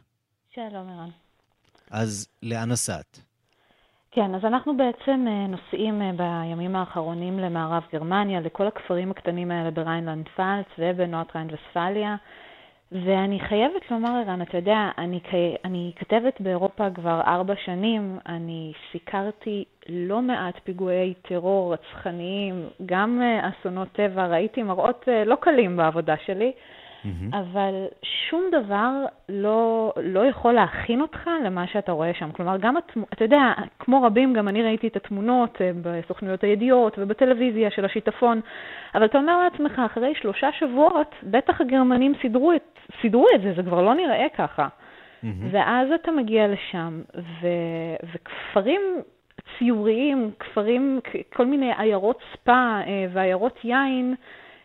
שלום, 0.55 0.89
ערן. 0.89 1.09
אז 1.91 2.27
לאן 2.43 2.71
נסעת? 2.71 3.24
כן, 4.15 4.35
אז 4.35 4.45
אנחנו 4.45 4.77
בעצם 4.77 5.25
אה, 5.27 5.47
נוסעים 5.47 6.01
אה, 6.01 6.11
בימים 6.17 6.75
האחרונים 6.75 7.39
למערב 7.39 7.83
גרמניה, 7.93 8.39
לכל 8.39 8.67
הכפרים 8.67 9.11
הקטנים 9.11 9.51
האלה 9.51 9.71
בריינלנד 9.71 10.27
פלץ 10.35 10.65
ובנורד 10.79 11.35
ריין 11.35 11.47
וסטפאליה. 11.51 12.15
ואני 12.91 13.39
חייבת 13.39 13.91
לומר, 13.91 14.09
ערן, 14.09 14.41
אתה 14.41 14.57
יודע, 14.57 14.89
אני, 14.97 15.19
אני 15.65 15.91
כתבת 15.95 16.41
באירופה 16.41 16.89
כבר 16.89 17.21
ארבע 17.27 17.53
שנים, 17.65 18.19
אני 18.25 18.73
סיקרתי 18.91 19.63
לא 19.89 20.21
מעט 20.21 20.59
פיגועי 20.63 21.13
טרור 21.21 21.73
רצחניים, 21.73 22.67
גם 22.85 23.21
אה, 23.21 23.49
אסונות 23.49 23.87
טבע, 23.91 24.27
ראיתי 24.27 24.63
מראות 24.63 25.07
לא 25.25 25.35
קלים 25.35 25.77
בעבודה 25.77 26.15
שלי, 26.25 26.51
אבל 27.33 27.85
שום 28.29 28.43
דבר 28.51 28.91
לא, 29.29 29.93
לא 30.03 30.25
יכול 30.25 30.53
להכין 30.53 31.01
אותך 31.01 31.29
למה 31.45 31.67
שאתה 31.67 31.91
רואה 31.91 32.13
שם. 32.13 32.31
כלומר, 32.31 32.57
גם, 32.57 32.77
התמו, 32.77 33.05
אתה 33.13 33.23
יודע, 33.23 33.53
כמו 33.79 34.03
רבים, 34.03 34.33
גם 34.33 34.47
אני 34.47 34.63
ראיתי 34.63 34.87
את 34.87 34.95
התמונות 34.95 35.61
אה, 35.61 35.71
בסוכנויות 35.81 36.43
הידיעות 36.43 36.95
ובטלוויזיה 36.97 37.71
של 37.71 37.85
השיטפון, 37.85 38.41
אבל 38.95 39.05
אתה 39.05 39.17
אומר 39.17 39.37
לעצמך, 39.37 39.81
אחרי 39.85 40.13
שלושה 40.15 40.51
שבועות, 40.59 41.15
בטח 41.23 41.61
הגרמנים 41.61 42.13
סידרו 42.21 42.53
את, 42.53 42.79
סידרו 43.01 43.25
את 43.35 43.41
זה, 43.41 43.53
זה 43.55 43.63
כבר 43.63 43.81
לא 43.81 43.93
נראה 43.93 44.27
ככה. 44.37 44.67
ואז 45.51 45.87
אתה 45.91 46.11
מגיע 46.11 46.47
לשם, 46.47 47.01
ו, 47.15 47.47
וכפרים 48.13 48.81
ציוריים, 49.57 50.31
כפרים, 50.39 50.99
כל 51.33 51.45
מיני 51.45 51.71
עיירות 51.77 52.19
ספא 52.33 52.51
אה, 52.51 53.05
ועיירות 53.13 53.59
יין 53.63 54.15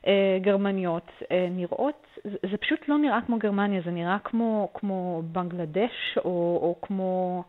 אה, 0.06 0.38
גרמניות 0.40 1.10
נראות, 1.50 2.06
זה, 2.24 2.56
פשוט 2.60 2.88
לא 2.88 2.98
נראה 2.98 3.18
כמו 3.26 3.38
גרמניה, 3.38 3.80
זה 3.84 3.90
נראה 3.90 4.16
כמו, 4.24 4.68
כמו 4.74 5.22
בנגלדש 5.24 6.18
או, 6.24 6.58
או 6.62 6.76
כמו... 6.82 7.42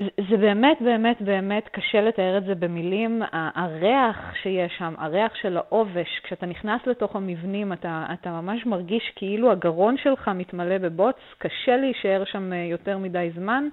זה- 0.00 0.36
באמת, 0.36 0.82
באמת, 0.82 1.22
באמת 1.22 1.68
קשה 1.68 2.00
לתאר 2.00 2.38
את 2.38 2.44
זה 2.44 2.54
במילים. 2.54 3.22
הריח 3.32 4.34
שיש 4.42 4.72
שם, 4.78 4.94
הריח 4.98 5.34
של 5.34 5.56
העובש, 5.56 6.20
כשאתה 6.22 6.46
נכנס 6.46 6.80
לתוך 6.86 7.16
המבנים, 7.16 7.72
אתה, 7.72 8.06
אתה 8.12 8.30
ממש 8.30 8.66
מרגיש 8.66 9.12
כאילו 9.16 9.50
הגרון 9.52 9.96
שלך 9.96 10.30
מתמלא 10.34 10.78
בבוץ, 10.78 11.16
קשה 11.38 11.76
להישאר 11.76 12.24
שם 12.24 12.52
אה, 12.52 12.58
יותר 12.58 12.98
מדי 12.98 13.30
זמן. 13.34 13.68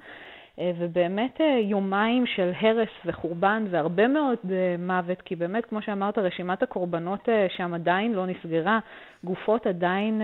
אה, 0.60 0.72
ובאמת 0.80 1.42
אה, 1.42 1.60
יומיים 1.70 2.26
של 2.36 2.52
הרס 2.62 2.90
וחורבן 3.06 3.66
והרבה 3.72 4.08
מאוד 4.08 4.38
אה, 4.52 4.76
מוות, 4.80 5.22
כי 5.22 5.36
באמת, 5.36 5.66
כמו 5.66 5.82
שאמרת, 5.82 6.18
רשימת 6.18 6.64
הקורבנות 6.64 7.30
שם 7.58 7.74
עדיין 7.74 8.14
לא 8.14 8.26
נסגרה, 8.26 8.80
גופות 9.24 9.68
עדיין, 9.68 10.22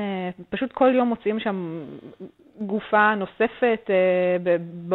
פשוט 0.49 0.71
כל 0.71 0.91
יום 0.95 1.07
מוצאים 1.07 1.39
שם 1.39 1.85
גופה 2.61 3.15
נוספת 3.15 3.89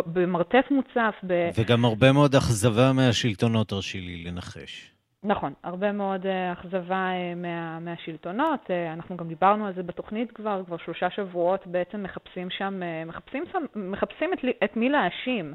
במרתף 0.07 0.64
מוצף. 0.70 1.14
ב- 1.26 1.51
וגם 1.59 1.84
הרבה 1.84 2.12
מאוד 2.12 2.34
אכזבה 2.34 2.93
מהשלטונות, 2.93 3.72
הרשי 3.72 4.01
לי 4.01 4.24
לנחש. 4.24 4.95
נכון, 5.27 5.53
הרבה 5.62 5.93
מאוד 5.93 6.27
אה, 6.27 6.53
אכזבה 6.53 7.11
אה, 7.11 7.35
מה, 7.37 7.81
מהשלטונות. 7.81 8.70
אה, 8.70 8.93
אנחנו 8.93 9.16
גם 9.16 9.29
דיברנו 9.29 9.66
על 9.66 9.74
זה 9.74 9.83
בתוכנית 9.83 10.33
כבר, 10.33 10.62
כבר 10.66 10.77
שלושה 10.77 11.11
שבועות 11.11 11.66
בעצם 11.66 12.03
מחפשים 12.03 12.51
שם, 12.51 12.81
מחפשים, 13.07 13.45
שם, 13.53 13.64
מחפשים 13.74 14.33
את, 14.33 14.39
את 14.64 14.77
מי 14.77 14.89
להאשים. 14.89 15.55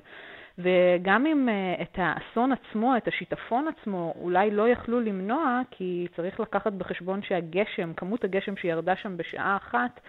וגם 0.58 1.26
אם 1.26 1.50
את 1.82 1.98
האסון 1.98 2.52
עצמו, 2.52 2.98
את 2.98 3.08
השיטפון 3.08 3.68
עצמו, 3.68 4.14
אולי 4.20 4.52
לא 4.52 4.70
יכלו 4.70 5.00
למנוע, 5.00 5.62
כי 5.72 6.08
צריך 6.16 6.40
לקחת 6.40 6.74
בחשבון 6.74 7.22
שהגשם, 7.24 7.94
כמות 7.94 8.24
הגשם 8.24 8.56
שירדה 8.56 8.96
שם 8.96 9.18
בשעה 9.18 9.58
אחת, 9.58 10.00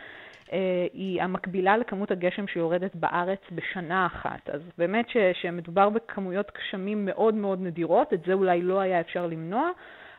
היא 0.92 1.22
המקבילה 1.22 1.76
לכמות 1.76 2.10
הגשם 2.10 2.46
שיורדת 2.46 2.94
בארץ 2.94 3.40
בשנה 3.52 4.06
אחת. 4.06 4.50
אז 4.50 4.60
באמת 4.78 5.08
ש, 5.08 5.16
שמדובר 5.32 5.88
בכמויות 5.88 6.52
גשמים 6.58 7.04
מאוד 7.04 7.34
מאוד 7.34 7.60
נדירות, 7.62 8.12
את 8.12 8.22
זה 8.26 8.32
אולי 8.32 8.62
לא 8.62 8.80
היה 8.80 9.00
אפשר 9.00 9.26
למנוע, 9.26 9.70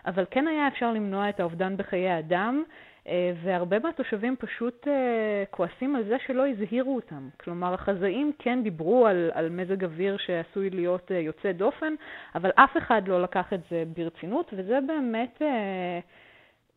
אבל 0.06 0.26
כן 0.32 0.48
היה 0.48 0.68
אפשר 0.68 0.92
למנוע 0.92 1.30
את 1.30 1.40
האובדן 1.40 1.78
בחיי 1.78 2.20
אדם, 2.20 2.64
אה, 3.08 3.32
והרבה 3.44 3.80
מהתושבים 3.80 4.36
פשוט 4.40 4.88
אה, 4.88 5.44
כועסים 5.52 5.96
על 5.96 6.04
זה 6.04 6.16
שלא 6.26 6.48
הזהירו 6.48 6.96
אותם. 6.96 7.30
כלומר, 7.38 7.74
החזאים 7.74 8.32
כן 8.40 8.64
דיברו 8.64 9.08
על, 9.08 9.32
על 9.34 9.50
מזג 9.50 9.84
אוויר 9.84 10.18
שעשוי 10.18 10.70
להיות 10.70 11.12
אה, 11.12 11.20
יוצא 11.20 11.52
דופן, 11.52 11.94
אבל 12.36 12.50
אף 12.56 12.78
אחד 12.78 13.08
לא 13.08 13.22
לקח 13.24 13.54
את 13.54 13.60
זה 13.72 13.84
ברצינות, 13.96 14.54
וזה 14.58 14.80
באמת... 14.88 15.42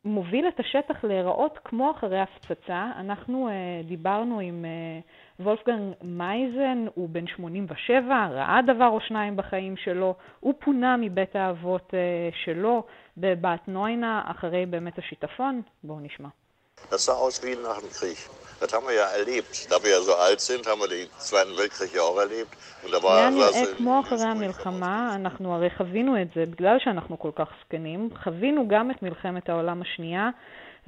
מוביל 0.07 0.49
את 0.49 0.61
השטח 0.61 1.05
להיראות 1.05 1.59
כמו 1.65 1.91
אחרי 1.91 2.21
הפצצה. 2.21 2.91
אנחנו 2.97 3.49
uh, 3.49 3.87
דיברנו 3.87 4.41
עם 4.41 4.65
uh, 4.65 5.43
וולפגנג 5.43 5.95
מייזן, 6.03 6.87
הוא 6.95 7.09
בן 7.09 7.27
87, 7.27 8.27
ראה 8.31 8.61
דבר 8.67 8.89
או 8.89 9.01
שניים 9.01 9.37
בחיים 9.37 9.77
שלו, 9.77 10.15
הוא 10.41 10.55
פונה 10.65 10.97
מבית 10.97 11.37
האבות 11.37 11.91
uh, 11.91 12.37
שלו 12.45 12.83
בבת 13.17 13.69
נוינה 13.69 14.23
אחרי 14.27 14.67
באמת 14.67 14.99
השיטפון. 14.99 15.63
בואו 15.85 16.01
נשמע. 16.01 16.29
Das 18.61 18.73
haben 18.73 18.87
wir 18.87 18.95
ja 18.95 19.09
erlebt. 19.21 19.71
Da 19.71 19.77
wir 19.83 19.91
ja 19.91 20.01
so 20.01 20.15
alt 20.15 20.41
sind, 20.41 20.67
haben 20.67 20.81
wir 20.81 20.89
den 20.89 21.09
Zweiten 21.19 21.57
Weltkrieg 21.59 21.95
ja 21.95 22.03
auch 22.03 22.19
erlebt. 22.19 22.57
נראה 22.85 23.49
es 23.63 23.77
כמו 23.77 24.01
אחרי 24.01 24.23
המלחמה, 24.25 25.15
אנחנו 25.15 25.55
הרי 25.55 25.71
חווינו 25.77 26.23
את 26.23 26.29
זה 26.35 26.45
בגלל 26.47 26.77
שאנחנו 26.85 27.19
כל 27.19 27.31
כך 27.35 27.49
זקנים, 27.65 28.09
חווינו 28.25 28.69
גם 28.69 28.91
את 28.91 29.03
מלחמת 29.03 29.49
העולם 29.49 29.83
השנייה, 29.83 30.31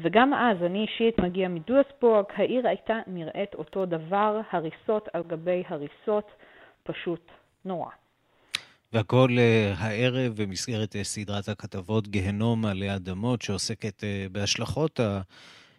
וגם 0.01 0.35
אז, 0.35 0.57
אני 0.67 0.87
אישית 0.87 1.19
מגיע 1.19 1.49
מדואסבורג, 1.49 2.25
העיר 2.37 2.69
הייתה 2.69 2.95
נראית 3.07 3.55
אותו 3.55 3.87
דבר, 3.87 4.41
הריסות 4.51 5.09
על 5.13 5.23
גבי 5.27 5.63
הריסות, 5.69 6.31
פשוט 6.83 7.31
נורא. 7.65 7.91
והכל 8.93 9.29
אה, 9.39 9.73
הערב 9.79 10.43
במסגרת 10.43 10.97
אה, 10.97 11.05
סדרת 11.05 11.49
הכתבות 11.49 12.09
גיהנום 12.09 12.65
עלי 12.65 12.95
אדמות, 12.95 13.43
שעוסקת 13.43 14.05
אה, 14.05 14.27
בהשלכות 14.33 15.01
ה- 15.01 15.21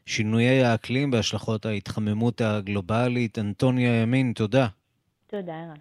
שינויי 0.09 0.63
האקלים, 0.63 1.11
בהשלכות 1.11 1.65
ההתחממות 1.65 2.41
הגלובלית. 2.41 3.39
אנטוניה 3.39 4.01
ימין, 4.01 4.33
תודה. 4.35 4.67
תודה, 5.27 5.53
ערן. 5.53 5.75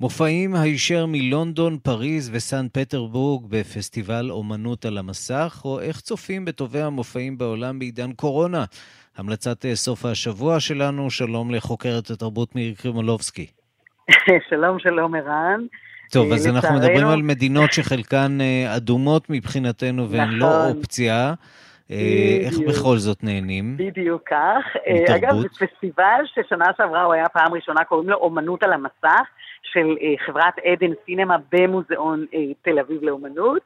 מופעים 0.00 0.54
הישר 0.54 1.06
מלונדון, 1.06 1.78
פריז 1.78 2.30
וסן 2.32 2.66
פטרבורג 2.72 3.46
בפסטיבל 3.48 4.30
אומנות 4.30 4.84
על 4.84 4.98
המסך, 4.98 5.62
או 5.64 5.80
איך 5.80 6.00
צופים 6.00 6.44
בטובי 6.44 6.80
המופעים 6.80 7.38
בעולם 7.38 7.78
בעידן 7.78 8.12
קורונה. 8.12 8.64
המלצת 9.16 9.64
אה, 9.64 9.76
סוף 9.76 10.04
השבוע 10.04 10.60
שלנו, 10.60 11.10
שלום 11.10 11.50
לחוקרת 11.50 12.10
התרבות 12.10 12.54
מירי 12.54 12.74
קרימולובסקי. 12.74 13.46
שלום, 14.50 14.78
שלום, 14.78 15.14
ערן. 15.14 15.60
טוב, 16.12 16.32
אז 16.32 16.46
אה, 16.46 16.52
אנחנו 16.52 16.68
לצערנו- 16.68 16.88
מדברים 16.88 17.06
על 17.06 17.22
מדינות 17.22 17.72
שחלקן 17.72 18.38
אה, 18.40 18.76
אדומות 18.76 19.30
מבחינתנו 19.30 20.08
והן 20.10 20.30
לא 20.30 20.46
ממש 20.46 20.76
אופציה. 20.76 21.34
אה, 21.90 22.38
איך. 22.46 22.58
בכל 22.68 22.96
זאת 22.96 23.24
נהנים? 23.24 23.76
בדיוק 23.76 24.22
כך. 24.28 24.76
אה, 24.86 25.16
אגב, 25.16 25.34
זה 25.40 25.48
פסטיבל 25.48 26.20
ששנה 26.34 26.64
שעברה 26.76 27.02
הוא 27.02 27.12
היה 27.14 27.28
פעם 27.28 27.54
ראשונה, 27.54 27.84
קוראים 27.84 28.08
לו 28.08 28.16
אומנות 28.16 28.62
על 28.62 28.72
המסך, 28.72 29.26
של 29.62 29.86
חברת 30.26 30.54
עדן 30.64 30.92
סינמה 31.06 31.36
במוזיאון 31.52 32.26
תל 32.62 32.78
אביב 32.78 33.02
לאומנות, 33.02 33.62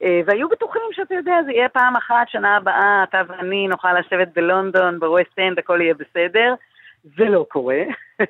והיו 0.00 0.48
בטוחים 0.48 0.82
שאתה 0.92 1.14
יודע, 1.14 1.34
זה 1.44 1.52
יהיה 1.52 1.68
פעם 1.68 1.96
אחת, 1.96 2.28
שנה 2.28 2.56
הבאה, 2.56 3.04
אתה 3.08 3.20
ואני 3.28 3.68
נוכל 3.68 3.98
לשבת 3.98 4.28
בלונדון, 4.36 5.00
בווסט 5.00 5.38
אנד, 5.38 5.58
הכל 5.58 5.80
יהיה 5.80 5.94
בסדר. 5.94 6.54
זה 7.16 7.24
לא 7.24 7.46
קורה. 7.48 7.82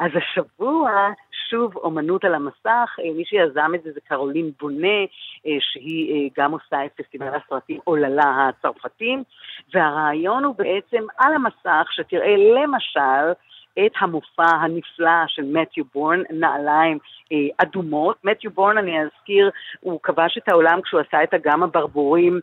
אז 0.00 0.10
השבוע, 0.16 0.90
שוב, 1.52 1.76
אומנות 1.76 2.24
על 2.24 2.34
המסך, 2.34 2.96
אה, 2.98 3.10
מי 3.16 3.24
שיזם 3.24 3.72
את 3.74 3.82
זה 3.82 3.92
זה 3.92 4.00
קרולין 4.08 4.50
בונה, 4.60 5.00
אה, 5.46 5.56
שהיא 5.60 6.12
אה, 6.12 6.28
גם 6.42 6.52
עושה 6.52 6.84
את 6.84 6.90
פסטיבל 6.96 7.28
הסרטים 7.34 7.80
עוללה 7.84 8.48
הצרפתים, 8.48 9.22
והרעיון 9.74 10.44
הוא 10.44 10.54
בעצם 10.58 11.04
על 11.18 11.34
המסך 11.34 11.86
שתראה 11.90 12.36
למשל 12.36 13.32
את 13.86 13.92
המופע 14.00 14.56
הנפלא 14.60 15.26
של 15.26 15.42
מתיו 15.42 15.84
בורן, 15.94 16.22
נעליים 16.30 16.98
אדומות. 17.56 18.16
מתיו 18.24 18.50
בורן, 18.50 18.78
אני 18.78 19.00
אזכיר, 19.00 19.50
הוא 19.80 20.00
כבש 20.02 20.38
את 20.38 20.48
העולם 20.48 20.80
כשהוא 20.82 21.00
עשה 21.00 21.22
את 21.22 21.34
אגם 21.34 21.62
הברבורים 21.62 22.40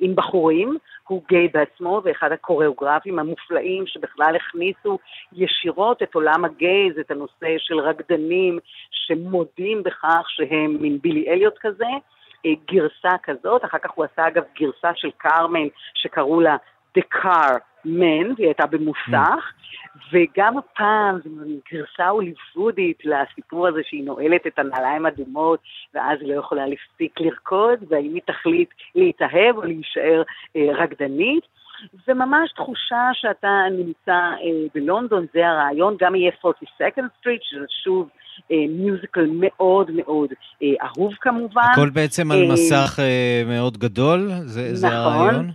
עם 0.00 0.16
בחורים, 0.16 0.76
הוא 1.08 1.22
גיי 1.28 1.48
בעצמו 1.48 2.00
ואחד 2.04 2.32
הקוריאוגרפים 2.32 3.18
המופלאים 3.18 3.86
שבכלל 3.86 4.36
הכניסו 4.36 4.98
ישירות 5.32 6.02
את 6.02 6.14
עולם 6.14 6.44
הגייז, 6.44 6.98
את 7.00 7.10
הנושא 7.10 7.58
של 7.58 7.78
רקדנים 7.78 8.58
שמודים 8.90 9.82
בכך 9.82 10.24
שהם 10.28 10.76
מין 10.80 10.98
בילי 11.02 11.28
אליוט 11.28 11.58
כזה, 11.60 11.84
אה, 12.46 12.50
גרסה 12.70 13.18
כזאת, 13.22 13.64
אחר 13.64 13.78
כך 13.78 13.90
הוא 13.94 14.04
עשה 14.04 14.28
אגב 14.28 14.42
גרסה 14.58 14.90
של 14.94 15.10
קרמן 15.18 15.68
שקראו 15.94 16.40
לה 16.40 16.56
The 16.98 17.02
Car 17.14 17.69
Man, 17.86 18.34
והיא 18.36 18.46
הייתה 18.46 18.66
במוסך, 18.66 19.52
וגם 20.12 20.58
הפעם 20.58 21.18
זו 21.24 21.30
גרסה 21.72 22.08
הוליוודית 22.08 23.02
לסיפור 23.04 23.68
הזה 23.68 23.80
שהיא 23.84 24.04
נועלת 24.04 24.46
את 24.46 24.58
הנעליים 24.58 25.06
האדומות, 25.06 25.60
ואז 25.94 26.18
היא 26.20 26.34
לא 26.34 26.40
יכולה 26.40 26.66
להפסיק 26.66 27.20
לרקוד, 27.20 27.78
והאם 27.88 28.14
היא 28.14 28.22
תחליט 28.26 28.68
להתאהב 28.94 29.56
או 29.56 29.62
להישאר 29.62 30.22
אה, 30.56 30.68
רקדנית. 30.74 31.44
זה 32.06 32.14
ממש 32.14 32.52
תחושה 32.52 33.10
שאתה 33.12 33.62
נמצא 33.70 34.12
אה, 34.12 34.66
בלונדון, 34.74 35.26
זה 35.34 35.48
הרעיון, 35.48 35.96
גם 36.00 36.14
יהיה 36.14 36.30
42nd 36.44 37.04
Street, 37.20 37.40
שזה 37.42 37.66
שוב 37.84 38.08
אה, 38.52 38.56
מיוזיקל 38.68 39.26
מאוד 39.32 39.90
מאוד 39.90 40.28
אה, 40.62 40.68
אהוב 40.82 41.14
כמובן. 41.20 41.62
הכל 41.72 41.90
בעצם 41.90 42.32
על 42.32 42.38
אה, 42.42 42.52
מסך 42.52 42.98
אה, 42.98 43.42
מאוד 43.46 43.78
גדול? 43.78 44.30
זה 44.44 44.74
זה 44.74 44.86
נכון. 44.86 44.98
הרעיון? 44.98 45.50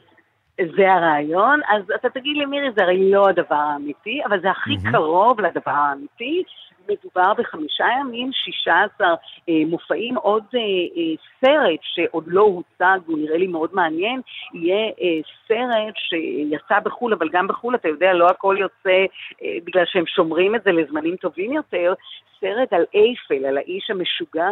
זה 0.58 0.94
הרעיון, 0.94 1.60
אז 1.68 1.84
אתה 1.96 2.10
תגיד 2.10 2.38
לי, 2.38 2.46
מירי, 2.46 2.72
זה 2.76 2.84
הרי 2.84 3.12
לא 3.12 3.30
הדבר 3.30 3.56
האמיתי, 3.56 4.22
אבל 4.26 4.42
זה 4.42 4.52
הכי 4.52 4.76
מהמם. 4.84 4.92
קרוב 4.92 5.42
לדבר 5.42 5.72
האמיתי. 5.72 6.44
מדובר 6.90 7.34
בחמישה 7.34 7.86
ימים, 8.00 8.30
16 8.34 9.08
אה, 9.50 9.54
מופעים, 9.68 10.18
עוד 10.18 10.44
אה, 10.56 10.60
אה, 10.60 11.16
סרט 11.42 11.80
שעוד 11.82 12.24
לא 12.28 12.42
הוצג, 12.42 13.00
הוא 13.06 13.18
נראה 13.18 13.38
לי 13.38 13.48
מאוד 13.48 13.70
מעניין, 13.74 14.22
יהיה 14.54 14.86
אה, 15.02 15.20
סרט 15.48 15.94
שיצא 15.96 16.80
בחו"ל, 16.80 17.14
אבל 17.14 17.30
גם 17.30 17.48
בחו"ל, 17.48 17.76
אתה 17.76 17.88
יודע, 17.88 18.14
לא 18.14 18.26
הכל 18.26 18.56
יוצא 18.60 19.06
אה, 19.44 19.58
בגלל 19.64 19.86
שהם 19.86 20.06
שומרים 20.08 20.56
את 20.56 20.64
זה 20.64 20.72
לזמנים 20.72 21.16
טובים 21.16 21.54
יותר, 21.54 21.94
סרט 22.40 22.74
על 22.74 22.86
אייפל, 22.94 23.46
על 23.46 23.58
האיש 23.58 23.90
המשוגע 23.90 24.50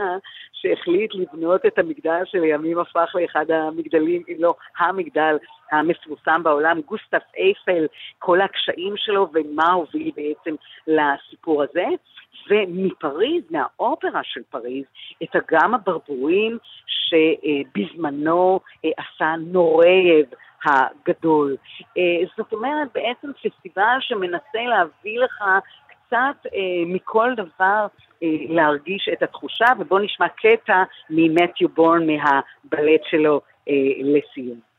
שהחליט 0.53 1.15
לבנות 1.15 1.65
את 1.65 1.79
המגדל 1.79 2.21
שלימים 2.25 2.79
הפך 2.79 3.15
לאחד 3.15 3.51
המגדלים, 3.51 4.23
אם 4.27 4.35
לא 4.39 4.55
המגדל 4.77 5.37
המפורסם 5.79 6.43
בעולם, 6.43 6.81
גוסטף 6.81 7.23
אייפל, 7.37 7.85
כל 8.19 8.41
הקשיים 8.41 8.93
שלו 8.97 9.27
ומה 9.33 9.71
הוביל 9.71 10.11
בעצם 10.15 10.55
לסיפור 10.87 11.63
הזה. 11.63 11.85
ומפריז, 12.49 13.43
מהאופרה 13.49 14.21
של 14.23 14.41
פריז, 14.49 14.85
את 15.23 15.35
אגם 15.35 15.73
הברבורים 15.73 16.57
שבזמנו 16.87 18.59
אה, 18.85 18.89
עשה 18.97 19.35
נורייב 19.37 20.25
הגדול. 20.65 21.55
אה, 21.97 22.27
זאת 22.37 22.53
אומרת, 22.53 22.87
בעצם 22.93 23.31
פסטיבל 23.33 23.97
שמנסה 23.99 24.63
להביא 24.69 25.19
לך 25.19 25.43
קצת 25.87 26.45
אה, 26.53 26.83
מכל 26.85 27.31
דבר 27.37 27.87
להרגיש 28.49 29.09
את 29.13 29.23
התחושה, 29.23 29.65
ובואו 29.79 29.99
נשמע 29.99 30.27
קטע 30.29 30.83
ממתיו 31.09 31.69
בורן 31.69 32.07
מהבלט 32.07 33.01
שלו 33.09 33.41
לסיום. 34.03 34.72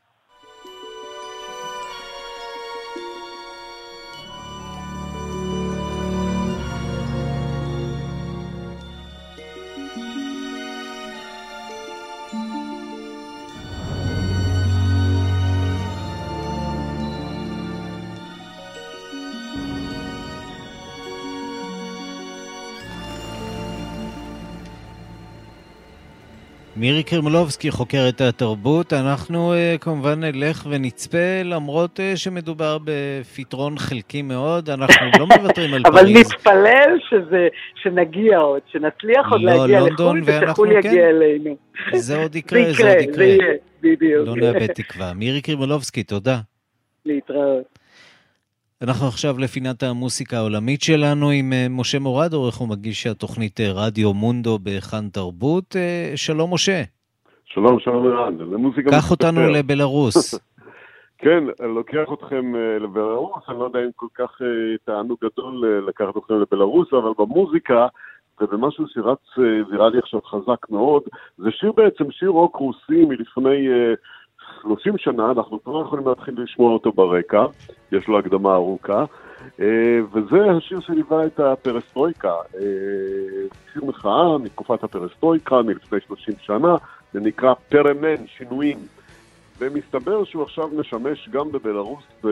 מירי 26.85 27.03
קרמלובסקי, 27.03 27.71
חוקרת 27.71 28.21
התרבות, 28.21 28.93
אנחנו 28.93 29.53
uh, 29.53 29.77
כמובן 29.77 30.23
נלך 30.23 30.67
ונצפה, 30.69 31.41
למרות 31.43 31.99
uh, 31.99 32.17
שמדובר 32.17 32.77
בפתרון 32.83 33.77
חלקי 33.77 34.21
מאוד, 34.21 34.69
אנחנו 34.69 35.07
לא 35.19 35.27
מוותרים 35.27 35.73
על 35.73 35.81
אבל 35.85 35.99
פריז. 35.99 36.31
נתפלל 36.31 36.97
שזה, 37.09 37.47
שנגיע 37.83 38.37
עוד, 38.37 38.61
שנצליח 38.71 39.31
עוד 39.31 39.41
לא, 39.41 39.51
להגיע 39.51 39.79
לחו"ל 39.79 40.21
ושחו"ל 40.25 40.81
כן. 40.81 40.87
יגיע 40.87 41.09
אלינו. 41.09 41.55
זה 41.95 42.17
עוד 42.17 42.35
יקרה, 42.35 42.63
זה 42.63 42.73
זה 42.73 42.83
עוד 42.93 43.01
יקרה, 43.01 43.03
יקרה. 43.03 43.15
זה 43.15 43.23
יהיה, 43.23 43.53
בדיוק. 43.81 44.27
לא 44.27 44.35
נאבד 44.35 44.67
תקווה. 44.67 45.13
מירי 45.13 45.41
קרמלובסקי, 45.41 46.03
תודה. 46.03 46.39
להתראות. 47.05 47.74
אנחנו 48.83 49.07
עכשיו 49.07 49.37
לפינת 49.39 49.83
המוסיקה 49.83 50.37
העולמית 50.37 50.81
שלנו 50.81 51.29
עם 51.29 51.53
אה, 51.53 51.67
משה 51.69 51.99
מורד, 51.99 52.33
עורך 52.33 52.61
ומגיש 52.61 53.07
התוכנית 53.07 53.59
אה, 53.59 53.71
רדיו 53.75 54.13
מונדו 54.13 54.59
בהיכן 54.59 55.09
תרבות. 55.09 55.75
אה, 55.75 56.11
שלום 56.15 56.53
משה, 56.53 56.81
שלום, 57.45 57.79
שלום 57.79 58.07
ערן, 58.07 58.37
זה 58.37 58.57
מוזיקה 58.57 58.91
קח 58.91 59.11
אותנו. 59.11 59.49
לבלארוס. 59.49 60.35
כן, 61.23 61.43
אני 61.59 61.75
לוקח 61.75 62.07
אתכם 62.13 62.55
לבלארוס, 62.55 63.43
אני 63.49 63.59
לא 63.59 63.63
יודע 63.63 63.79
אם 63.79 63.89
כל 63.95 64.07
כך 64.15 64.41
תענוג 64.85 65.17
גדול 65.23 65.83
לקחת 65.87 66.17
אתכם 66.17 66.33
לבלארוס, 66.33 66.87
אבל 66.93 67.11
במוזיקה, 67.17 67.87
ובמשהו 68.41 68.85
שרץ 68.87 69.37
ויראלי 69.69 69.99
עכשיו 69.99 70.21
חזק 70.21 70.69
מאוד, 70.69 71.03
זה 71.37 71.51
שיר 71.51 71.71
בעצם, 71.71 72.11
שיר 72.11 72.29
רוק 72.29 72.55
רוסי 72.55 73.05
מלפני 73.05 73.67
30 74.65 74.97
שנה, 74.97 75.31
אנחנו 75.31 75.63
כבר 75.63 75.81
יכולים 75.81 76.07
להתחיל 76.07 76.33
לשמוע 76.37 76.73
אותו 76.73 76.91
ברקע, 76.91 77.45
יש 77.91 78.07
לו 78.07 78.19
הקדמה 78.19 78.55
ארוכה, 78.55 79.05
אה, 79.59 79.99
וזה 80.13 80.51
השיר 80.57 80.79
שליווה 80.79 81.25
את 81.25 81.39
הפרסטרויקה, 81.39 82.33
אה, 82.55 82.61
שיר 83.73 83.85
מחאה 83.85 84.37
מתקופת 84.37 84.83
הפרסטרויקה 84.83 85.61
מלפני 85.61 85.99
30 86.07 86.33
שנה, 86.41 86.75
זה 87.13 87.19
נקרא 87.19 87.53
פרמן, 87.69 88.27
שינויים. 88.27 88.77
ומסתבר 89.59 90.23
שהוא 90.23 90.43
עכשיו 90.43 90.67
משמש 90.67 91.29
גם 91.29 91.51
בבלארוס 91.51 92.03
אה, 92.25 92.29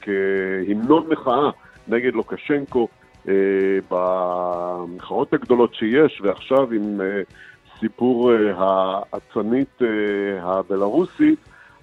כהמנון 0.00 1.06
מחאה 1.08 1.50
נגד 1.88 2.14
לוקשנקו 2.14 2.88
אה, 3.28 3.34
במחאות 3.90 5.32
הגדולות 5.32 5.74
שיש, 5.74 6.20
ועכשיו 6.24 6.72
עם 6.72 7.00
אה, 7.00 7.22
סיפור 7.80 8.32
אה, 8.32 8.36
האצנית 8.56 9.82
אה, 9.82 9.88
הבלארוסית, 10.42 11.38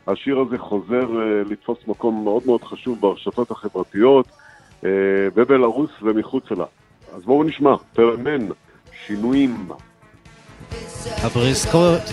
השיר 0.07 0.39
הזה 0.39 0.57
חוזר 0.57 1.21
אה, 1.21 1.41
לתפוס 1.49 1.77
מקום 1.87 2.23
מאוד 2.23 2.43
מאוד 2.45 2.63
חשוב 2.63 3.01
ברשתות 3.01 3.51
החברתיות 3.51 4.27
אה, 4.85 4.89
בבלארוס 5.35 5.91
ומחוצה 6.01 6.55
לה. 6.55 6.65
אז 7.15 7.23
בואו 7.23 7.43
נשמע, 7.43 7.75
פרמן, 7.93 8.47
שינויים. 9.05 9.67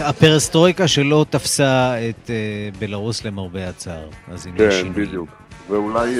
הפרסטרויקה 0.01 0.88
שלא 0.88 1.26
תפסה 1.30 1.95
את 2.09 2.30
אה, 2.30 2.68
בלארוס 2.78 3.24
למרבה 3.24 3.68
הצער. 3.68 4.09
אז 4.28 4.47
אם 4.47 4.53
יש 4.57 4.82
כן. 4.82 4.93
בדיוק. 4.93 5.28
ואולי 5.68 6.16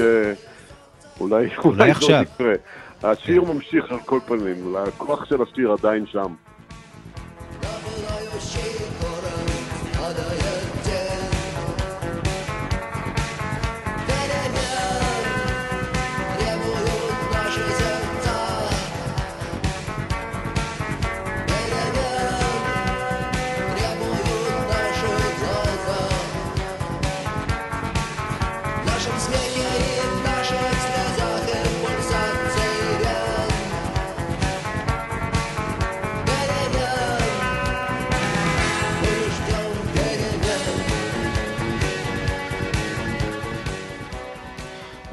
אולי, 1.21 1.49
אולי 1.65 1.91
עכשיו. 1.91 2.23
יקרה. 2.35 2.55
השיר 3.03 3.43
ממשיך 3.43 3.85
על 3.91 3.99
כל 4.07 4.19
פנים, 4.27 4.77
הכוח 4.77 5.25
של 5.25 5.43
השיר 5.43 5.73
עדיין 5.73 6.07
שם. 6.07 6.35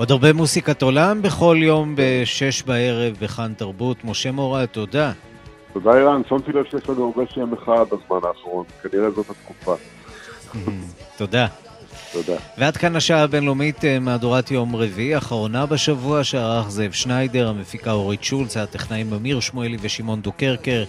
עוד 0.09 0.23
הרבה 0.23 0.33
מוסיקת 0.33 0.81
עולם 0.81 1.21
בכל 1.21 1.57
יום 1.59 1.95
בשש 1.97 2.63
בערב 2.63 3.15
בכאן 3.21 3.53
תרבות. 3.57 3.97
משה 4.03 4.31
מורה, 4.31 4.67
תודה. 4.67 5.11
תודה 5.73 5.93
אירן, 5.97 6.21
שמתי 6.29 6.51
לב 6.51 6.65
שיש 6.71 6.89
לנו 6.89 7.05
הרבה 7.05 7.23
שם 7.33 7.53
אחד 7.53 7.85
בזמן 7.85 8.17
האחרון, 8.27 8.65
כנראה 8.83 9.11
זאת 9.11 9.25
התקופה. 9.29 9.75
תודה. 11.17 11.47
תודה. 12.11 12.35
ועד 12.57 12.77
כאן 12.77 12.95
השעה 12.95 13.21
הבינלאומית, 13.21 13.85
אה, 13.85 13.99
מהדורת 13.99 14.51
יום 14.51 14.75
רביעי, 14.75 15.17
אחרונה 15.17 15.65
בשבוע, 15.65 16.23
שערך 16.23 16.69
זאב 16.69 16.91
שניידר, 16.91 17.49
המפיקה 17.49 17.91
אורית 17.91 18.23
שולץ, 18.23 18.57
הטכנאים 18.57 19.13
אמיר 19.13 19.39
שמואלי 19.39 19.77
ושמעון 19.81 20.21
דוקרקר. 20.21 20.83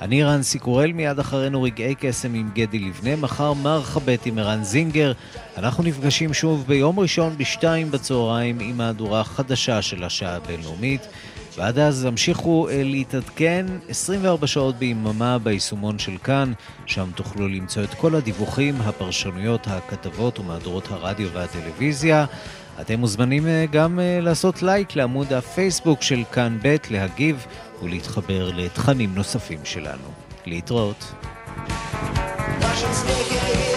אני 0.00 0.24
רנסי 0.24 0.58
קורל, 0.58 0.92
מיד 0.92 1.18
אחרינו 1.18 1.62
רגעי 1.62 1.94
קסם 1.94 2.34
עם 2.34 2.50
גדי 2.54 2.78
לבנה, 2.78 3.16
מחר 3.16 3.52
מרחבת 3.52 4.26
עם 4.26 4.38
ערן 4.38 4.64
זינגר. 4.64 5.12
אנחנו 5.56 5.82
נפגשים 5.82 6.34
שוב 6.34 6.64
ביום 6.66 7.00
ראשון 7.00 7.34
בשתיים 7.36 7.90
בצהריים 7.90 8.58
עם 8.60 8.76
מהדורה 8.76 9.24
חדשה 9.24 9.82
של 9.82 10.04
השעה 10.04 10.36
הבינלאומית. 10.36 11.00
ועד 11.56 11.78
אז 11.78 12.04
המשיכו 12.04 12.68
אה, 12.68 12.82
להתעדכן 12.84 13.66
24 13.88 14.46
שעות 14.46 14.76
ביממה 14.76 15.38
ביישומון 15.38 15.98
של 15.98 16.16
כאן, 16.24 16.52
שם 16.86 17.10
תוכלו 17.14 17.48
למצוא 17.48 17.84
את 17.84 17.94
כל 17.94 18.14
הדיווחים, 18.14 18.74
הפרשנויות, 18.80 19.66
הכתבות 19.66 20.38
ומהדורות 20.38 20.90
הרדיו 20.90 21.28
והטלוויזיה. 21.32 22.24
אתם 22.80 23.00
מוזמנים 23.00 23.46
אה, 23.46 23.64
גם 23.72 24.00
אה, 24.00 24.18
לעשות 24.20 24.62
לייק 24.62 24.96
לעמוד 24.96 25.32
הפייסבוק 25.32 26.02
של 26.02 26.22
כאן 26.32 26.58
ב', 26.62 26.76
להגיב 26.90 27.46
ולהתחבר 27.82 28.50
לתכנים 28.54 29.14
נוספים 29.14 29.60
שלנו. 29.64 30.24
להתראות. 30.46 31.12
Russian 32.60 32.92
yeah. 33.08 33.73